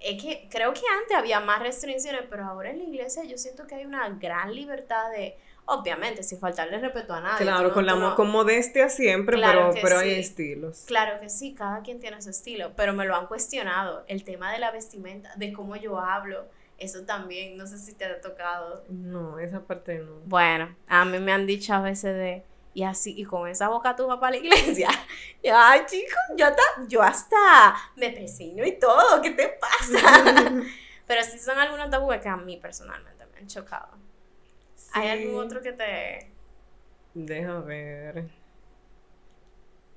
Es 0.00 0.22
que 0.22 0.46
creo 0.50 0.74
que 0.74 0.82
antes 1.00 1.16
había 1.16 1.40
más 1.40 1.62
restricciones, 1.62 2.24
pero 2.28 2.44
ahora 2.44 2.68
en 2.68 2.80
la 2.80 2.84
iglesia 2.84 3.24
yo 3.24 3.38
siento 3.38 3.66
que 3.66 3.76
hay 3.76 3.86
una 3.86 4.06
gran 4.10 4.54
libertad 4.54 5.12
de 5.12 5.38
Obviamente, 5.66 6.22
sin 6.22 6.38
faltarle 6.38 6.78
respeto 6.78 7.14
a 7.14 7.20
nadie. 7.20 7.46
Claro, 7.46 7.72
con, 7.72 7.86
la, 7.86 8.14
con 8.14 8.30
modestia 8.30 8.90
siempre, 8.90 9.38
pero, 9.40 9.70
pero 9.80 9.98
hay 9.98 10.12
estilos. 10.20 10.84
Claro 10.86 11.20
que 11.20 11.30
sí, 11.30 11.54
cada 11.54 11.82
quien 11.82 12.00
tiene 12.00 12.20
su 12.20 12.30
estilo, 12.30 12.72
pero 12.76 12.92
me 12.92 13.06
lo 13.06 13.16
han 13.16 13.26
cuestionado. 13.26 14.04
El 14.06 14.24
tema 14.24 14.52
de 14.52 14.58
la 14.58 14.70
vestimenta, 14.70 15.32
de 15.36 15.52
cómo 15.54 15.76
yo 15.76 15.98
hablo, 15.98 16.46
eso 16.78 17.04
también, 17.04 17.56
no 17.56 17.66
sé 17.66 17.78
si 17.78 17.94
te 17.94 18.04
ha 18.04 18.20
tocado. 18.20 18.84
No, 18.88 19.38
esa 19.38 19.60
parte 19.60 19.98
no. 20.00 20.20
Bueno, 20.26 20.76
a 20.86 21.04
mí 21.06 21.18
me 21.18 21.32
han 21.32 21.46
dicho 21.46 21.72
a 21.72 21.80
veces 21.80 22.14
de, 22.14 22.44
y 22.74 22.82
así, 22.82 23.14
y 23.16 23.24
con 23.24 23.48
esa 23.48 23.68
boca 23.68 23.96
tú 23.96 24.06
vas 24.06 24.18
para 24.18 24.32
la 24.32 24.36
iglesia. 24.38 24.88
Y, 25.42 25.48
ay, 25.48 25.82
chicos, 25.86 26.14
yo 26.38 26.46
hasta, 26.46 26.62
yo 26.88 27.02
hasta 27.02 27.74
me 27.96 28.10
presino 28.10 28.64
y 28.64 28.78
todo, 28.78 29.20
¿qué 29.20 29.30
te 29.30 29.48
pasa? 29.48 30.52
pero 31.06 31.22
sí 31.22 31.38
son 31.38 31.58
algunos 31.58 31.90
tabúes 31.90 32.22
que 32.22 32.30
a 32.30 32.36
mí 32.36 32.56
personalmente 32.56 33.26
me 33.26 33.40
han 33.40 33.46
chocado. 33.46 33.88
¿Hay 34.92 35.08
algún 35.08 35.40
otro 35.40 35.60
que 35.60 35.72
te... 35.72 36.30
Deja 37.14 37.60
ver. 37.60 38.24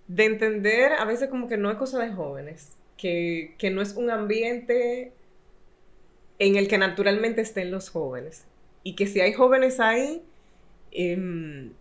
De 0.08 0.26
entender, 0.26 0.94
a 0.94 1.06
veces 1.06 1.30
como 1.30 1.48
que 1.48 1.58
no 1.58 1.70
es 1.70 1.78
cosa 1.78 2.00
de 2.00 2.12
jóvenes, 2.14 2.78
que, 2.98 3.56
que 3.58 3.70
no 3.70 3.82
es 3.82 3.96
un 3.96 4.10
ambiente 4.10 5.12
en 6.40 6.56
el 6.56 6.68
que 6.68 6.78
naturalmente 6.78 7.42
estén 7.42 7.72
los 7.72 7.90
jóvenes. 7.90 8.46
Y 8.84 8.96
que 8.96 9.08
si 9.08 9.22
hay 9.22 9.34
jóvenes 9.34 9.80
ahí, 9.80 10.24
em, 10.92 11.74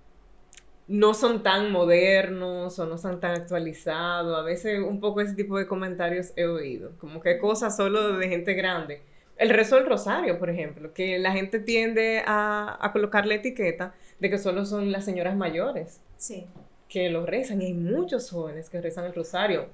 no 0.88 1.14
son 1.14 1.42
tan 1.42 1.72
modernos 1.72 2.78
o 2.78 2.86
no 2.86 2.98
son 2.98 3.20
tan 3.20 3.32
actualizados. 3.32 4.36
A 4.38 4.42
veces 4.42 4.80
un 4.80 5.00
poco 5.00 5.20
ese 5.20 5.34
tipo 5.34 5.58
de 5.58 5.66
comentarios 5.66 6.32
he 6.36 6.46
oído, 6.46 6.92
como 6.98 7.20
que 7.20 7.38
cosas 7.38 7.76
solo 7.76 8.16
de 8.18 8.28
gente 8.28 8.54
grande. 8.54 9.02
El 9.36 9.50
rezo 9.50 9.76
del 9.76 9.86
rosario, 9.86 10.38
por 10.38 10.48
ejemplo, 10.50 10.94
que 10.94 11.18
la 11.18 11.32
gente 11.32 11.60
tiende 11.60 12.22
a, 12.26 12.78
a 12.80 12.92
colocarle 12.92 13.36
etiqueta 13.36 13.94
de 14.18 14.30
que 14.30 14.38
solo 14.38 14.64
son 14.64 14.92
las 14.92 15.04
señoras 15.04 15.36
mayores. 15.36 16.00
Sí. 16.16 16.46
Que 16.88 17.10
lo 17.10 17.26
rezan 17.26 17.60
y 17.60 17.66
hay 17.66 17.74
muchos 17.74 18.30
jóvenes 18.30 18.70
que 18.70 18.80
rezan 18.80 19.04
el 19.04 19.14
rosario. 19.14 19.68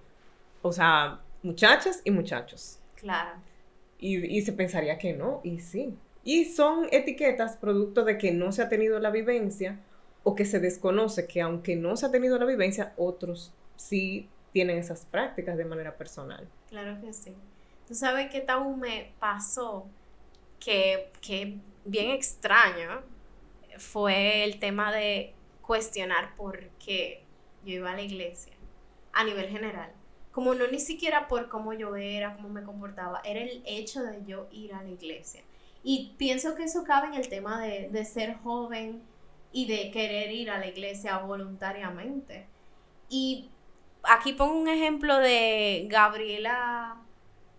O 0.62 0.72
sea, 0.72 1.20
muchachas 1.42 2.00
y 2.04 2.10
muchachos. 2.10 2.78
Claro. 2.96 3.38
Y, 3.98 4.24
y 4.36 4.42
se 4.42 4.52
pensaría 4.52 4.98
que 4.98 5.12
no, 5.12 5.40
y 5.44 5.60
sí. 5.60 5.96
Y 6.24 6.46
son 6.46 6.86
etiquetas 6.90 7.56
producto 7.56 8.04
de 8.04 8.18
que 8.18 8.32
no 8.32 8.52
se 8.52 8.62
ha 8.62 8.68
tenido 8.68 8.98
la 8.98 9.10
vivencia 9.10 9.78
o 10.24 10.34
que 10.34 10.44
se 10.44 10.60
desconoce 10.60 11.26
que 11.26 11.40
aunque 11.40 11.76
no 11.76 11.96
se 11.96 12.06
ha 12.06 12.10
tenido 12.10 12.38
la 12.38 12.46
vivencia, 12.46 12.92
otros 12.96 13.52
sí 13.76 14.28
tienen 14.52 14.78
esas 14.78 15.04
prácticas 15.04 15.56
de 15.56 15.64
manera 15.64 15.96
personal. 15.96 16.46
Claro 16.68 17.00
que 17.00 17.12
sí. 17.12 17.34
Tú 17.92 17.98
sabes 17.98 18.30
que 18.30 18.40
tabú 18.40 18.74
me 18.74 19.12
pasó 19.18 19.86
que, 20.58 21.12
que 21.20 21.58
bien 21.84 22.12
extraño 22.12 23.02
fue 23.76 24.44
el 24.44 24.58
tema 24.58 24.90
de 24.90 25.34
cuestionar 25.60 26.34
por 26.34 26.70
qué 26.82 27.22
yo 27.66 27.74
iba 27.74 27.90
a 27.90 27.94
la 27.94 28.00
iglesia 28.00 28.54
a 29.12 29.24
nivel 29.24 29.46
general. 29.50 29.92
Como 30.30 30.54
no 30.54 30.68
ni 30.68 30.80
siquiera 30.80 31.28
por 31.28 31.50
cómo 31.50 31.74
yo 31.74 31.94
era, 31.94 32.34
cómo 32.34 32.48
me 32.48 32.62
comportaba, 32.62 33.20
era 33.26 33.42
el 33.42 33.62
hecho 33.66 34.02
de 34.02 34.24
yo 34.24 34.48
ir 34.50 34.72
a 34.72 34.82
la 34.82 34.88
iglesia. 34.88 35.42
Y 35.84 36.14
pienso 36.16 36.54
que 36.54 36.62
eso 36.62 36.84
cabe 36.84 37.08
en 37.08 37.14
el 37.16 37.28
tema 37.28 37.60
de, 37.60 37.90
de 37.90 38.04
ser 38.06 38.36
joven 38.36 39.02
y 39.52 39.66
de 39.66 39.90
querer 39.90 40.32
ir 40.32 40.50
a 40.50 40.56
la 40.56 40.66
iglesia 40.66 41.18
voluntariamente. 41.18 42.46
Y 43.10 43.50
aquí 44.02 44.32
pongo 44.32 44.58
un 44.58 44.68
ejemplo 44.68 45.18
de 45.18 45.88
Gabriela 45.90 47.02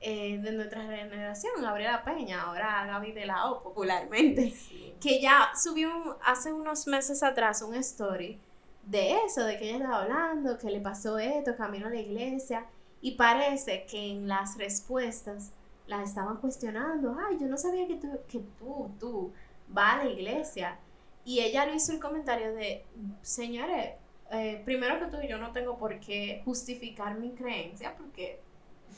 eh, 0.06 0.38
de 0.38 0.52
nuestra 0.52 0.82
generación, 0.82 1.54
Gabriela 1.62 2.04
Peña, 2.04 2.42
ahora 2.42 2.86
Gaby 2.86 3.14
de 3.14 3.26
la 3.26 3.50
O 3.50 3.64
popularmente, 3.64 4.54
que 5.00 5.22
ya 5.22 5.52
subió 5.56 6.20
hace 6.26 6.52
unos 6.52 6.88
meses 6.88 7.24
atrás 7.24 7.62
un 7.62 7.74
story 7.76 8.38
de 8.86 9.16
eso, 9.26 9.46
de 9.46 9.58
que 9.58 9.70
ella 9.70 9.78
estaba 9.78 10.04
hablando, 10.04 10.58
que 10.58 10.70
le 10.70 10.82
pasó 10.82 11.18
esto, 11.18 11.56
camino 11.56 11.88
a 11.88 11.90
la 11.90 12.02
iglesia, 12.02 12.66
y 13.00 13.12
parece 13.12 13.86
que 13.86 14.12
en 14.12 14.28
las 14.28 14.58
respuestas 14.58 15.54
la 15.88 16.04
estaban 16.04 16.36
cuestionando, 16.36 17.16
ay, 17.26 17.38
yo 17.40 17.48
no 17.48 17.56
sabía 17.56 17.88
que 17.88 17.96
tú, 17.96 18.10
que 18.28 18.40
tú, 18.60 18.92
tú 19.00 19.32
vas 19.70 20.02
a 20.02 20.04
la 20.04 20.10
iglesia. 20.10 20.80
Y 21.24 21.40
ella 21.40 21.66
le 21.66 21.76
hizo 21.76 21.94
el 21.94 22.02
comentario 22.02 22.54
de, 22.54 22.86
señores, 23.22 23.94
eh, 24.32 24.62
primero 24.66 25.00
que 25.00 25.06
todo, 25.06 25.22
yo 25.24 25.38
no 25.38 25.54
tengo 25.54 25.78
por 25.78 25.98
qué 26.02 26.42
justificar 26.44 27.18
mi 27.18 27.32
creencia, 27.32 27.96
porque 27.96 28.43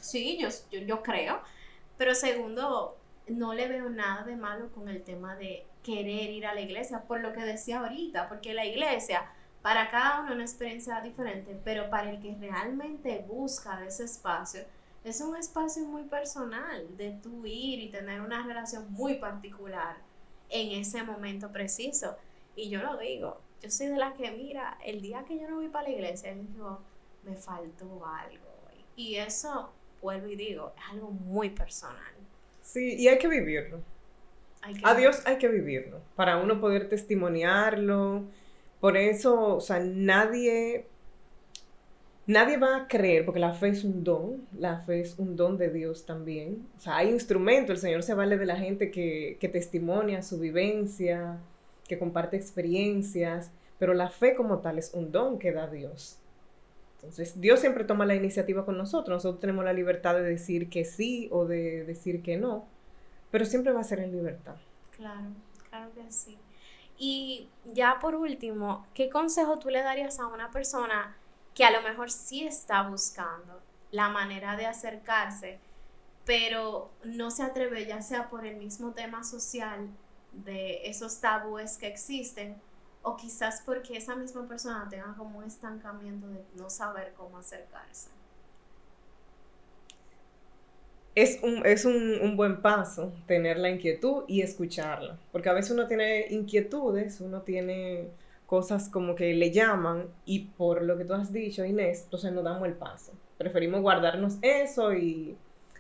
sí, 0.01 0.37
yo, 0.39 0.49
yo, 0.71 1.03
creo, 1.03 1.41
pero 1.97 2.15
segundo, 2.15 2.97
no 3.27 3.53
le 3.53 3.67
veo 3.67 3.89
nada 3.89 4.23
de 4.23 4.35
malo 4.35 4.71
con 4.71 4.89
el 4.89 5.03
tema 5.03 5.35
de 5.35 5.65
querer 5.83 6.29
ir 6.29 6.45
a 6.45 6.53
la 6.53 6.61
iglesia, 6.61 7.03
por 7.03 7.21
lo 7.21 7.33
que 7.33 7.41
decía 7.41 7.79
ahorita, 7.79 8.27
porque 8.27 8.53
la 8.53 8.65
iglesia, 8.65 9.29
para 9.61 9.89
cada 9.89 10.21
uno 10.21 10.29
es 10.29 10.35
una 10.35 10.43
experiencia 10.43 11.01
diferente, 11.01 11.59
pero 11.63 11.89
para 11.89 12.11
el 12.11 12.19
que 12.19 12.35
realmente 12.35 13.23
busca 13.27 13.83
ese 13.85 14.03
espacio, 14.05 14.61
es 15.03 15.21
un 15.21 15.35
espacio 15.35 15.85
muy 15.85 16.03
personal 16.03 16.97
de 16.97 17.11
tú 17.21 17.45
ir 17.45 17.79
y 17.79 17.89
tener 17.89 18.21
una 18.21 18.43
relación 18.43 18.91
muy 18.91 19.15
particular 19.15 19.97
en 20.49 20.79
ese 20.79 21.03
momento 21.03 21.51
preciso. 21.51 22.17
Y 22.55 22.69
yo 22.69 22.81
lo 22.81 22.97
digo, 22.97 23.39
yo 23.61 23.69
soy 23.69 23.87
de 23.87 23.97
las 23.97 24.15
que, 24.15 24.31
mira, 24.31 24.77
el 24.83 25.01
día 25.01 25.23
que 25.25 25.39
yo 25.39 25.47
no 25.47 25.57
voy 25.57 25.69
para 25.69 25.89
la 25.89 25.95
iglesia, 25.95 26.33
me 27.23 27.35
faltó 27.35 28.05
algo. 28.05 28.55
Y 28.95 29.15
eso, 29.15 29.71
vuelvo 30.05 30.27
y 30.27 30.35
digo, 30.35 30.73
es 30.77 30.93
algo 30.93 31.09
muy 31.09 31.49
personal. 31.49 32.13
Sí, 32.61 32.95
y 32.95 33.07
hay 33.07 33.17
que 33.17 33.27
vivirlo. 33.27 33.79
Hay 34.61 34.75
que 34.75 34.81
A 34.83 34.93
Dios 34.95 35.21
hay 35.25 35.37
que 35.37 35.47
vivirlo, 35.47 35.99
para 36.15 36.37
uno 36.37 36.59
poder 36.59 36.89
testimoniarlo. 36.89 38.23
Por 38.79 38.97
eso, 38.97 39.55
o 39.55 39.61
sea, 39.61 39.79
nadie 39.79 40.85
Nadie 42.27 42.57
va 42.57 42.77
a 42.77 42.87
creer, 42.87 43.23
porque 43.23 43.39
la 43.39 43.53
fe 43.53 43.69
es 43.69 43.83
un 43.83 44.03
don, 44.03 44.47
la 44.57 44.79
fe 44.79 45.01
es 45.01 45.19
un 45.19 45.35
don 45.35 45.57
de 45.57 45.69
Dios 45.69 46.07
también. 46.07 46.67
O 46.75 46.79
sea, 46.79 46.97
hay 46.97 47.09
instrumento, 47.09 47.71
el 47.71 47.77
Señor 47.77 48.01
se 48.01 48.15
vale 48.15 48.35
de 48.37 48.47
la 48.47 48.57
gente 48.57 48.89
que, 48.89 49.37
que 49.39 49.47
testimonia 49.47 50.23
su 50.23 50.39
vivencia, 50.39 51.37
que 51.87 51.99
comparte 51.99 52.35
experiencias, 52.35 53.51
pero 53.77 53.93
la 53.93 54.09
fe 54.09 54.33
como 54.33 54.57
tal 54.59 54.79
es 54.79 54.91
un 54.95 55.11
don 55.11 55.37
que 55.37 55.51
da 55.51 55.67
Dios. 55.67 56.17
Entonces, 57.05 57.39
Dios 57.39 57.59
siempre 57.59 57.83
toma 57.83 58.05
la 58.05 58.15
iniciativa 58.15 58.65
con 58.65 58.77
nosotros. 58.77 59.15
Nosotros 59.15 59.39
tenemos 59.39 59.63
la 59.63 59.73
libertad 59.73 60.15
de 60.15 60.23
decir 60.23 60.69
que 60.69 60.85
sí 60.85 61.29
o 61.31 61.45
de 61.45 61.85
decir 61.85 62.21
que 62.21 62.37
no, 62.37 62.67
pero 63.31 63.45
siempre 63.45 63.71
va 63.71 63.81
a 63.81 63.83
ser 63.83 63.99
en 63.99 64.11
libertad. 64.11 64.55
Claro, 64.91 65.27
claro 65.69 65.91
que 65.93 66.11
sí. 66.11 66.37
Y 66.97 67.49
ya 67.73 67.99
por 67.99 68.15
último, 68.15 68.87
¿qué 68.93 69.09
consejo 69.09 69.59
tú 69.59 69.69
le 69.69 69.81
darías 69.81 70.19
a 70.19 70.27
una 70.27 70.49
persona 70.49 71.15
que 71.53 71.63
a 71.63 71.71
lo 71.71 71.81
mejor 71.81 72.11
sí 72.11 72.45
está 72.45 72.83
buscando 72.83 73.61
la 73.91 74.09
manera 74.09 74.57
de 74.57 74.65
acercarse, 74.65 75.57
pero 76.25 76.91
no 77.03 77.31
se 77.31 77.43
atreve 77.43 77.85
ya 77.85 78.01
sea 78.01 78.29
por 78.29 78.45
el 78.45 78.57
mismo 78.57 78.91
tema 78.91 79.23
social 79.23 79.87
de 80.33 80.89
esos 80.89 81.21
tabúes 81.21 81.77
que 81.77 81.87
existen 81.87 82.57
o 83.05 83.15
quizás 83.15 83.61
porque 83.63 83.95
esa 83.95 84.15
misma 84.15 84.47
persona 84.47 84.87
tenga 84.89 85.13
como 85.15 85.37
un 85.37 85.45
estancamiento 85.45 86.27
de 86.27 86.43
no 86.55 86.71
saber 86.71 87.13
cómo 87.15 87.37
acercarse. 87.37 88.09
Es 91.13 91.39
un, 91.43 91.65
es 91.65 91.85
un, 91.85 92.19
un, 92.21 92.35
buen 92.35 92.61
paso 92.61 93.13
tener 93.25 93.57
la 93.57 93.69
inquietud 93.69 94.23
y 94.27 94.41
escucharla, 94.41 95.17
porque 95.31 95.47
a 95.47 95.53
veces 95.53 95.71
uno 95.71 95.87
tiene 95.87 96.25
inquietudes, 96.29 97.21
uno 97.21 97.43
tiene 97.43 98.09
cosas 98.47 98.89
como 98.89 99.15
que 99.15 99.33
le 99.33 99.51
llaman 99.51 100.07
y 100.25 100.47
por 100.57 100.81
lo 100.81 100.97
que 100.97 101.05
tú 101.05 101.13
has 101.13 101.31
dicho, 101.31 101.63
Inés, 101.63 102.01
entonces 102.05 102.33
no 102.33 102.41
damos 102.41 102.67
el 102.67 102.73
paso. 102.73 103.13
Preferimos 103.37 103.81
guardarnos 103.81 104.37
eso 104.41 104.93
y 104.93 105.37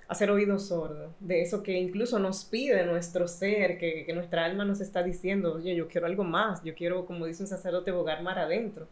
hacer 0.07 0.29
oídos 0.29 0.67
sordos 0.67 1.13
de 1.19 1.41
eso 1.41 1.63
que 1.63 1.73
incluso 1.73 2.19
nos 2.19 2.45
pide 2.45 2.85
nuestro 2.85 3.27
ser, 3.27 3.77
que, 3.77 4.05
nuestra 4.13 4.45
alma 4.45 4.65
nos 4.65 4.81
está 4.81 5.03
diciendo, 5.03 5.55
oye, 5.55 5.75
yo 5.75 5.87
quiero 5.87 6.07
algo 6.07 6.23
más, 6.23 6.63
yo 6.63 6.75
quiero, 6.75 7.05
como 7.05 7.25
dice 7.25 7.43
un 7.43 7.47
sacerdote, 7.47 7.91
bogar 7.91 8.21
mar 8.21 8.39
adentro. 8.39 8.87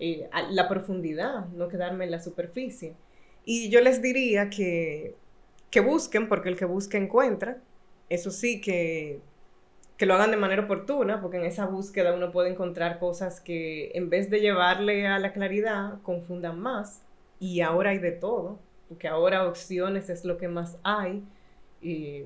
Eh, 0.00 0.28
la 0.50 0.68
profundidad, 0.68 1.46
no 1.48 1.68
quedarme 1.68 2.04
en 2.04 2.10
la 2.10 2.20
superficie. 2.20 2.94
Y 3.44 3.70
yo 3.70 3.80
les 3.80 4.02
diría 4.02 4.50
que, 4.50 5.14
que 5.70 5.80
busquen, 5.80 6.28
porque 6.28 6.48
el 6.48 6.56
que 6.56 6.64
busca 6.64 6.98
encuentra. 6.98 7.58
Eso 8.08 8.30
sí, 8.30 8.60
que 8.60 9.20
que 10.02 10.06
lo 10.06 10.14
hagan 10.14 10.32
de 10.32 10.36
manera 10.36 10.64
oportuna, 10.64 11.20
porque 11.20 11.36
en 11.36 11.44
esa 11.44 11.66
búsqueda 11.66 12.12
uno 12.12 12.32
puede 12.32 12.50
encontrar 12.50 12.98
cosas 12.98 13.40
que 13.40 13.92
en 13.94 14.10
vez 14.10 14.30
de 14.30 14.40
llevarle 14.40 15.06
a 15.06 15.20
la 15.20 15.32
claridad, 15.32 16.00
confundan 16.02 16.58
más. 16.58 17.02
Y 17.38 17.60
ahora 17.60 17.90
hay 17.90 17.98
de 17.98 18.10
todo, 18.10 18.58
porque 18.92 19.08
ahora 19.08 19.46
opciones 19.46 20.10
es 20.10 20.24
lo 20.24 20.36
que 20.36 20.48
más 20.48 20.78
hay. 20.82 21.24
Y 21.80 22.24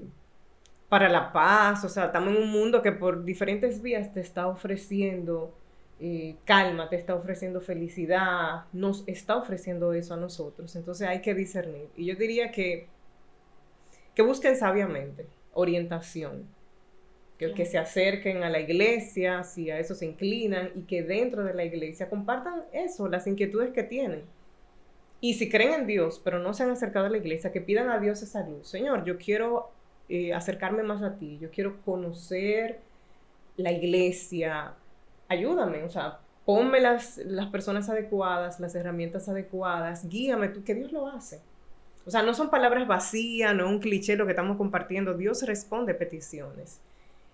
para 0.88 1.08
la 1.08 1.32
paz, 1.32 1.84
o 1.84 1.88
sea, 1.88 2.06
estamos 2.06 2.34
en 2.34 2.42
un 2.42 2.50
mundo 2.50 2.82
que 2.82 2.92
por 2.92 3.24
diferentes 3.24 3.80
vías 3.82 4.12
te 4.12 4.20
está 4.20 4.46
ofreciendo 4.48 5.54
eh, 6.00 6.36
calma, 6.44 6.88
te 6.88 6.96
está 6.96 7.14
ofreciendo 7.14 7.60
felicidad, 7.60 8.64
nos 8.72 9.04
está 9.06 9.36
ofreciendo 9.36 9.92
eso 9.92 10.14
a 10.14 10.16
nosotros. 10.16 10.74
Entonces 10.76 11.08
hay 11.08 11.20
que 11.20 11.34
discernir. 11.34 11.88
Y 11.96 12.06
yo 12.06 12.16
diría 12.16 12.50
que, 12.50 12.88
que 14.14 14.22
busquen 14.22 14.56
sabiamente 14.56 15.26
orientación 15.54 16.56
que, 17.38 17.66
se 17.66 17.78
acerquen 17.78 18.42
a 18.42 18.50
la 18.50 18.60
iglesia, 18.60 19.44
si 19.44 19.70
a 19.70 19.78
eso 19.78 19.94
se 19.94 20.06
inclinan, 20.06 20.70
y 20.74 20.82
que 20.82 21.02
dentro 21.02 21.44
de 21.44 21.54
la 21.54 21.64
iglesia 21.64 22.08
compartan 22.08 22.64
eso, 22.72 23.08
las 23.08 23.26
inquietudes 23.26 23.72
que 23.72 23.82
tienen. 23.82 24.22
Y 25.20 25.34
si 25.34 25.48
creen 25.48 25.72
en 25.72 25.86
Dios, 25.86 26.20
pero 26.22 26.38
no 26.38 26.52
se 26.54 26.62
han 26.62 26.70
acercado 26.70 27.06
a 27.06 27.10
la 27.10 27.16
iglesia, 27.16 27.52
que 27.52 27.60
pidan 27.60 27.88
a 27.88 27.98
Dios 27.98 28.22
esa 28.22 28.46
luz. 28.46 28.68
Señor, 28.68 29.04
yo 29.04 29.18
quiero 29.18 29.70
eh, 30.08 30.34
acercarme 30.34 30.82
más 30.82 31.02
a 31.02 31.16
ti, 31.16 31.38
yo 31.40 31.50
quiero 31.50 31.80
conocer 31.82 32.80
la 33.56 33.72
iglesia, 33.72 34.74
ayúdame, 35.28 35.82
o 35.82 35.90
sea, 35.90 36.20
ponme 36.44 36.80
las, 36.80 37.18
las 37.18 37.48
personas 37.48 37.88
adecuadas, 37.88 38.60
las 38.60 38.74
herramientas 38.74 39.28
adecuadas, 39.28 40.08
guíame 40.08 40.48
tú, 40.48 40.62
que 40.62 40.74
Dios 40.74 40.92
lo 40.92 41.08
hace. 41.08 41.40
O 42.06 42.10
sea, 42.10 42.22
no 42.22 42.34
son 42.34 42.50
palabras 42.50 42.86
vacías, 42.86 43.54
no 43.54 43.68
un 43.68 43.80
cliché 43.80 44.16
lo 44.16 44.26
que 44.26 44.32
estamos 44.32 44.56
compartiendo, 44.56 45.14
Dios 45.14 45.42
responde 45.42 45.92
peticiones. 45.94 46.80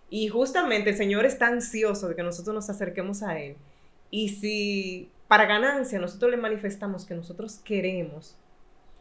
Y 0.08 0.28
justamente 0.28 0.90
el 0.90 0.96
Señor 0.96 1.24
está 1.26 1.48
ansioso 1.48 2.08
de 2.08 2.14
que 2.14 2.22
nosotros 2.22 2.54
nos 2.54 2.68
acerquemos 2.68 3.22
a 3.22 3.38
Él 3.40 3.56
Y 4.10 4.28
si 4.28 5.10
para 5.28 5.46
ganancia 5.46 5.98
nosotros 5.98 6.30
le 6.30 6.36
manifestamos 6.36 7.04
que 7.04 7.14
nosotros 7.14 7.60
queremos, 7.64 8.36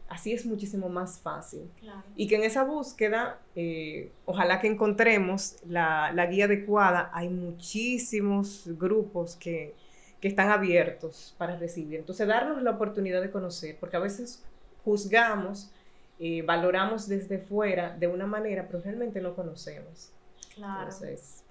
así 0.08 0.32
es 0.32 0.44
muchísimo 0.44 0.88
más 0.88 1.20
fácil. 1.20 1.70
Y 2.16 2.28
que 2.28 2.36
en 2.36 2.44
esa 2.44 2.64
búsqueda, 2.64 3.38
eh, 3.56 4.12
ojalá 4.26 4.60
que 4.60 4.66
encontremos 4.66 5.56
la, 5.66 6.12
la, 6.12 6.26
guía 6.26 6.44
adecuada, 6.44 7.10
hay 7.14 7.28
muchísimos 7.28 8.64
grupos 8.78 9.36
que, 9.36 9.74
que 10.20 10.28
están 10.28 10.50
abiertos 10.50 11.34
para 11.38 11.56
recibir. 11.56 11.98
Entonces, 11.98 12.28
darnos 12.28 12.62
la 12.62 12.72
oportunidad 12.72 13.22
de 13.22 13.30
conocer, 13.30 13.76
porque 13.80 13.96
a 13.96 14.00
veces 14.00 14.44
juzgamos, 14.84 15.70
eh, 16.18 16.42
valoramos 16.42 17.08
desde 17.08 17.38
fuera 17.38 17.96
de 17.96 18.06
una 18.06 18.26
manera, 18.26 18.66
pero 18.68 18.82
realmente 18.82 19.20
no 19.20 19.34
conocemos. 19.34 20.12
Claro. 20.54 20.82
Entonces, 20.82 21.41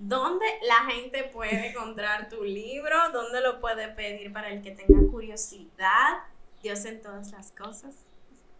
¿Dónde 0.00 0.46
la 0.66 0.90
gente 0.90 1.24
puede 1.24 1.68
encontrar 1.68 2.30
tu 2.30 2.42
libro? 2.42 2.96
¿Dónde 3.12 3.42
lo 3.42 3.60
puede 3.60 3.88
pedir 3.88 4.32
para 4.32 4.48
el 4.48 4.62
que 4.62 4.70
tenga 4.70 4.98
curiosidad? 5.10 6.20
Dios 6.62 6.86
en 6.86 7.02
todas 7.02 7.30
las 7.32 7.52
cosas. 7.52 7.94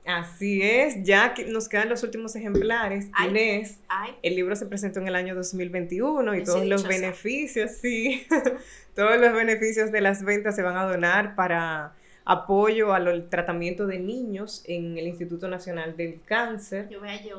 Así 0.05 0.61
es, 0.63 1.03
ya 1.03 1.33
que 1.35 1.45
nos 1.45 1.69
quedan 1.69 1.89
los 1.89 2.03
últimos 2.03 2.37
ejemplares. 2.37 3.09
Inés, 3.27 3.79
el 4.23 4.35
libro 4.35 4.55
se 4.55 4.67
presentó 4.67 5.01
en 5.01 5.09
el 5.09 5.15
año 5.15 5.35
2021 5.35 6.35
y 6.35 6.45
todos 6.45 6.67
los 6.67 6.87
beneficios, 6.87 7.73
sí, 7.73 8.27
todos 8.95 9.19
los 9.19 9.33
beneficios 9.33 9.93
de 9.93 10.01
las 10.01 10.23
ventas 10.23 10.57
se 10.57 10.63
van 10.63 10.77
a 10.77 10.85
donar 10.85 11.35
para 11.35 11.95
apoyo 12.25 12.93
al 12.93 13.29
tratamiento 13.29 13.87
de 13.87 13.99
niños 13.99 14.63
en 14.67 14.99
el 14.99 15.07
Instituto 15.07 15.49
Nacional 15.49 15.97
del 15.97 16.21
Cáncer, 16.25 16.89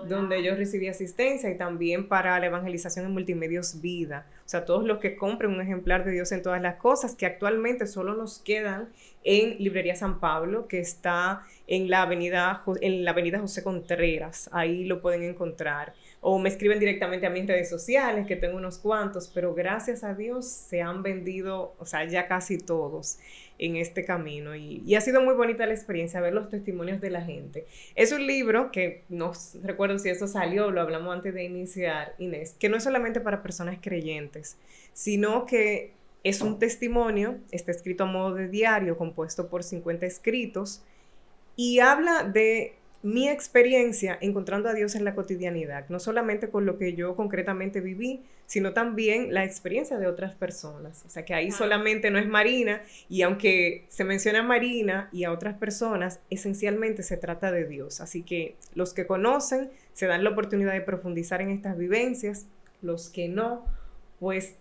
donde 0.08 0.44
yo 0.44 0.56
recibí 0.56 0.88
asistencia 0.88 1.50
y 1.50 1.58
también 1.58 2.08
para 2.08 2.40
la 2.40 2.48
evangelización 2.48 3.06
en 3.06 3.14
Multimedios 3.14 3.82
Vida. 3.82 4.26
O 4.46 4.50
sea, 4.52 4.66
todos 4.66 4.84
los 4.84 5.00
que 5.00 5.16
compren 5.16 5.52
un 5.52 5.62
ejemplar 5.62 6.04
de 6.04 6.12
Dios 6.12 6.32
en 6.32 6.42
todas 6.42 6.62
las 6.62 6.76
cosas, 6.76 7.16
que 7.16 7.26
actualmente 7.26 7.88
solo 7.88 8.16
nos 8.16 8.40
quedan 8.40 8.90
en 9.24 9.58
Librería 9.60 9.96
San 9.96 10.20
Pablo, 10.20 10.68
que 10.68 10.80
está 10.80 11.44
en 11.68 11.90
la 11.90 12.02
avenida, 12.02 12.64
en 12.82 13.06
la 13.06 13.12
avenida 13.12 13.40
José 13.40 13.64
Contreras, 13.64 14.50
ahí 14.52 14.84
lo 14.84 15.02
pueden 15.02 15.24
encontrar. 15.24 15.94
O 16.22 16.38
me 16.38 16.50
escriben 16.50 16.80
directamente 16.80 17.26
a 17.26 17.32
mis 17.32 17.48
redes 17.48 17.70
sociales, 17.70 18.28
que 18.28 18.36
tengo 18.36 18.56
unos 18.56 18.78
cuantos, 18.78 19.30
pero 19.34 19.56
gracias 19.56 20.04
a 20.04 20.14
Dios 20.14 20.46
se 20.48 20.82
han 20.82 21.02
vendido, 21.02 21.74
o 21.80 21.86
sea, 21.86 22.06
ya 22.06 22.28
casi 22.28 22.60
todos 22.60 23.18
en 23.62 23.76
este 23.76 24.04
camino 24.04 24.56
y, 24.56 24.96
ha 24.96 25.02
sido 25.02 25.22
muy 25.22 25.36
bonita 25.36 25.68
la 25.68 25.74
experiencia 25.74 26.20
ver 26.20 26.34
los 26.34 26.50
testimonios 26.50 27.00
de 27.00 27.12
la 27.12 27.22
gente. 27.22 27.66
Es 27.96 28.12
un 28.12 28.26
libro 28.26 28.72
que 28.72 29.04
no 29.08 29.34
recuerdo 29.64 30.00
si 30.00 30.10
eso 30.10 30.28
salió, 30.28 30.72
lo 30.72 30.82
hablamos 30.82 31.14
antes 31.14 31.34
de 31.34 31.44
iniciar, 31.44 32.16
Inés, 32.18 32.56
que 32.60 32.70
no 32.70 32.78
es 32.78 32.84
solamente 32.84 33.22
para 33.22 33.44
personas 33.44 33.78
creyentes, 33.80 34.58
sino 34.94 35.46
que 35.46 35.94
es 36.24 36.42
un 36.42 36.58
testimonio, 36.58 37.38
está 37.52 37.72
escrito 37.72 38.04
a 38.04 38.08
modo 38.08 38.34
de 38.34 38.48
diario, 38.48 38.98
compuesto 38.98 39.48
por 39.48 39.64
50 39.64 40.08
escritos, 40.08 40.84
y 41.56 41.80
habla 41.80 42.24
de 42.24 42.76
mi 43.04 43.30
experiencia 43.30 44.18
encontrando 44.22 44.70
a 44.70 44.74
Dios 44.74 44.96
en 44.96 45.06
la 45.06 45.16
cotidianidad, 45.16 45.86
no 45.90 46.00
solamente 46.00 46.50
con 46.50 46.66
lo 46.66 46.78
que 46.78 46.94
yo 46.94 47.16
concretamente 47.16 47.82
viví, 47.82 48.22
sino 48.46 48.74
también 48.74 49.34
la 49.34 49.44
experiencia 49.44 49.98
de 49.98 50.08
otras 50.08 50.34
personas. 50.36 51.04
O 51.08 51.10
sea, 51.10 51.26
que 51.26 51.34
ahí 51.34 51.52
solamente 51.52 52.12
no 52.12 52.20
es 52.20 52.28
Marina, 52.28 52.82
y 53.10 53.22
aunque 53.22 53.86
se 53.90 54.04
menciona 54.04 54.40
a 54.40 54.44
Marina 54.44 55.10
y 55.12 55.24
a 55.24 55.32
otras 55.32 55.56
personas, 55.56 56.20
esencialmente 56.30 57.02
se 57.02 57.18
trata 57.18 57.52
de 57.52 57.66
Dios. 57.66 58.02
Así 58.02 58.24
que 58.24 58.56
los 58.76 58.94
que 58.94 59.08
conocen 59.08 59.72
se 59.94 60.06
dan 60.06 60.24
la 60.24 60.32
oportunidad 60.32 60.74
de 60.74 60.82
profundizar 60.82 61.42
en 61.42 61.50
estas 61.50 61.78
vivencias, 61.78 62.46
los 62.82 63.10
que 63.10 63.28
no, 63.28 63.66
pues 64.20 64.56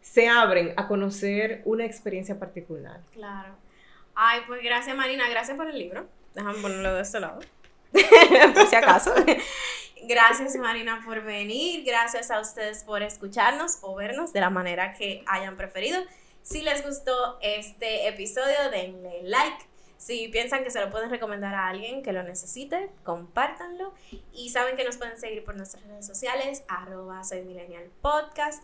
se 0.00 0.28
abren 0.28 0.72
a 0.76 0.88
conocer 0.88 1.62
una 1.64 1.84
experiencia 1.84 2.38
particular. 2.38 3.00
Claro. 3.12 3.54
Ay, 4.14 4.40
pues 4.46 4.62
gracias 4.62 4.96
Marina, 4.96 5.28
gracias 5.28 5.56
por 5.56 5.68
el 5.68 5.78
libro. 5.78 6.06
Déjame 6.34 6.58
ponerlo 6.60 6.94
de 6.94 7.02
este 7.02 7.20
lado. 7.20 7.40
por 8.54 8.66
si 8.66 8.76
acaso. 8.76 9.14
Gracias 10.02 10.54
Marina 10.56 11.02
por 11.04 11.22
venir, 11.24 11.84
gracias 11.84 12.30
a 12.30 12.38
ustedes 12.38 12.84
por 12.84 13.02
escucharnos 13.02 13.78
o 13.80 13.96
vernos 13.96 14.32
de 14.32 14.40
la 14.40 14.50
manera 14.50 14.92
que 14.92 15.24
hayan 15.26 15.56
preferido. 15.56 16.00
Si 16.42 16.62
les 16.62 16.86
gustó 16.86 17.38
este 17.40 18.06
episodio, 18.06 18.70
denle 18.70 19.22
like. 19.24 19.66
Si 19.98 20.28
piensan 20.28 20.62
que 20.62 20.70
se 20.70 20.80
lo 20.80 20.90
pueden 20.90 21.10
recomendar 21.10 21.54
a 21.54 21.66
alguien 21.66 22.02
que 22.04 22.12
lo 22.12 22.22
necesite, 22.22 22.90
compártanlo. 23.02 23.92
Y 24.32 24.50
saben 24.50 24.76
que 24.76 24.84
nos 24.84 24.96
pueden 24.96 25.18
seguir 25.18 25.44
por 25.44 25.56
nuestras 25.56 25.84
redes 25.84 26.06
sociales, 26.06 26.62
arroba 26.68 27.22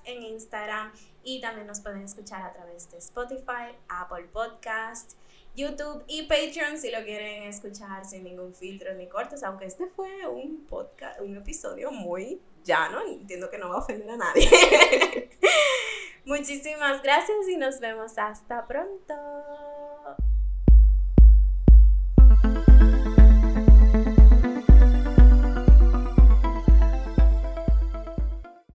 en 0.04 0.22
Instagram. 0.22 0.92
Y 1.24 1.40
también 1.40 1.66
nos 1.66 1.80
pueden 1.80 2.02
escuchar 2.02 2.42
a 2.42 2.52
través 2.52 2.88
de 2.90 2.98
Spotify, 2.98 3.74
Apple 3.88 4.28
Podcast, 4.32 5.14
YouTube 5.54 6.04
y 6.06 6.22
Patreon 6.22 6.78
si 6.78 6.90
lo 6.90 7.02
quieren 7.04 7.44
escuchar 7.44 8.04
sin 8.04 8.24
ningún 8.24 8.54
filtro 8.54 8.94
ni 8.94 9.08
cortes, 9.08 9.42
aunque 9.42 9.66
este 9.66 9.86
fue 9.86 10.26
un 10.26 10.64
podcast, 10.64 11.20
un 11.20 11.36
episodio 11.36 11.90
muy 11.90 12.40
llano, 12.64 13.02
entiendo 13.06 13.50
que 13.50 13.58
no 13.58 13.68
va 13.68 13.76
a 13.76 13.78
ofender 13.78 14.10
a 14.10 14.16
nadie. 14.16 14.48
Muchísimas 16.24 17.02
gracias 17.02 17.48
y 17.48 17.56
nos 17.56 17.80
vemos 17.80 18.16
hasta 18.16 18.66
pronto. 18.66 19.14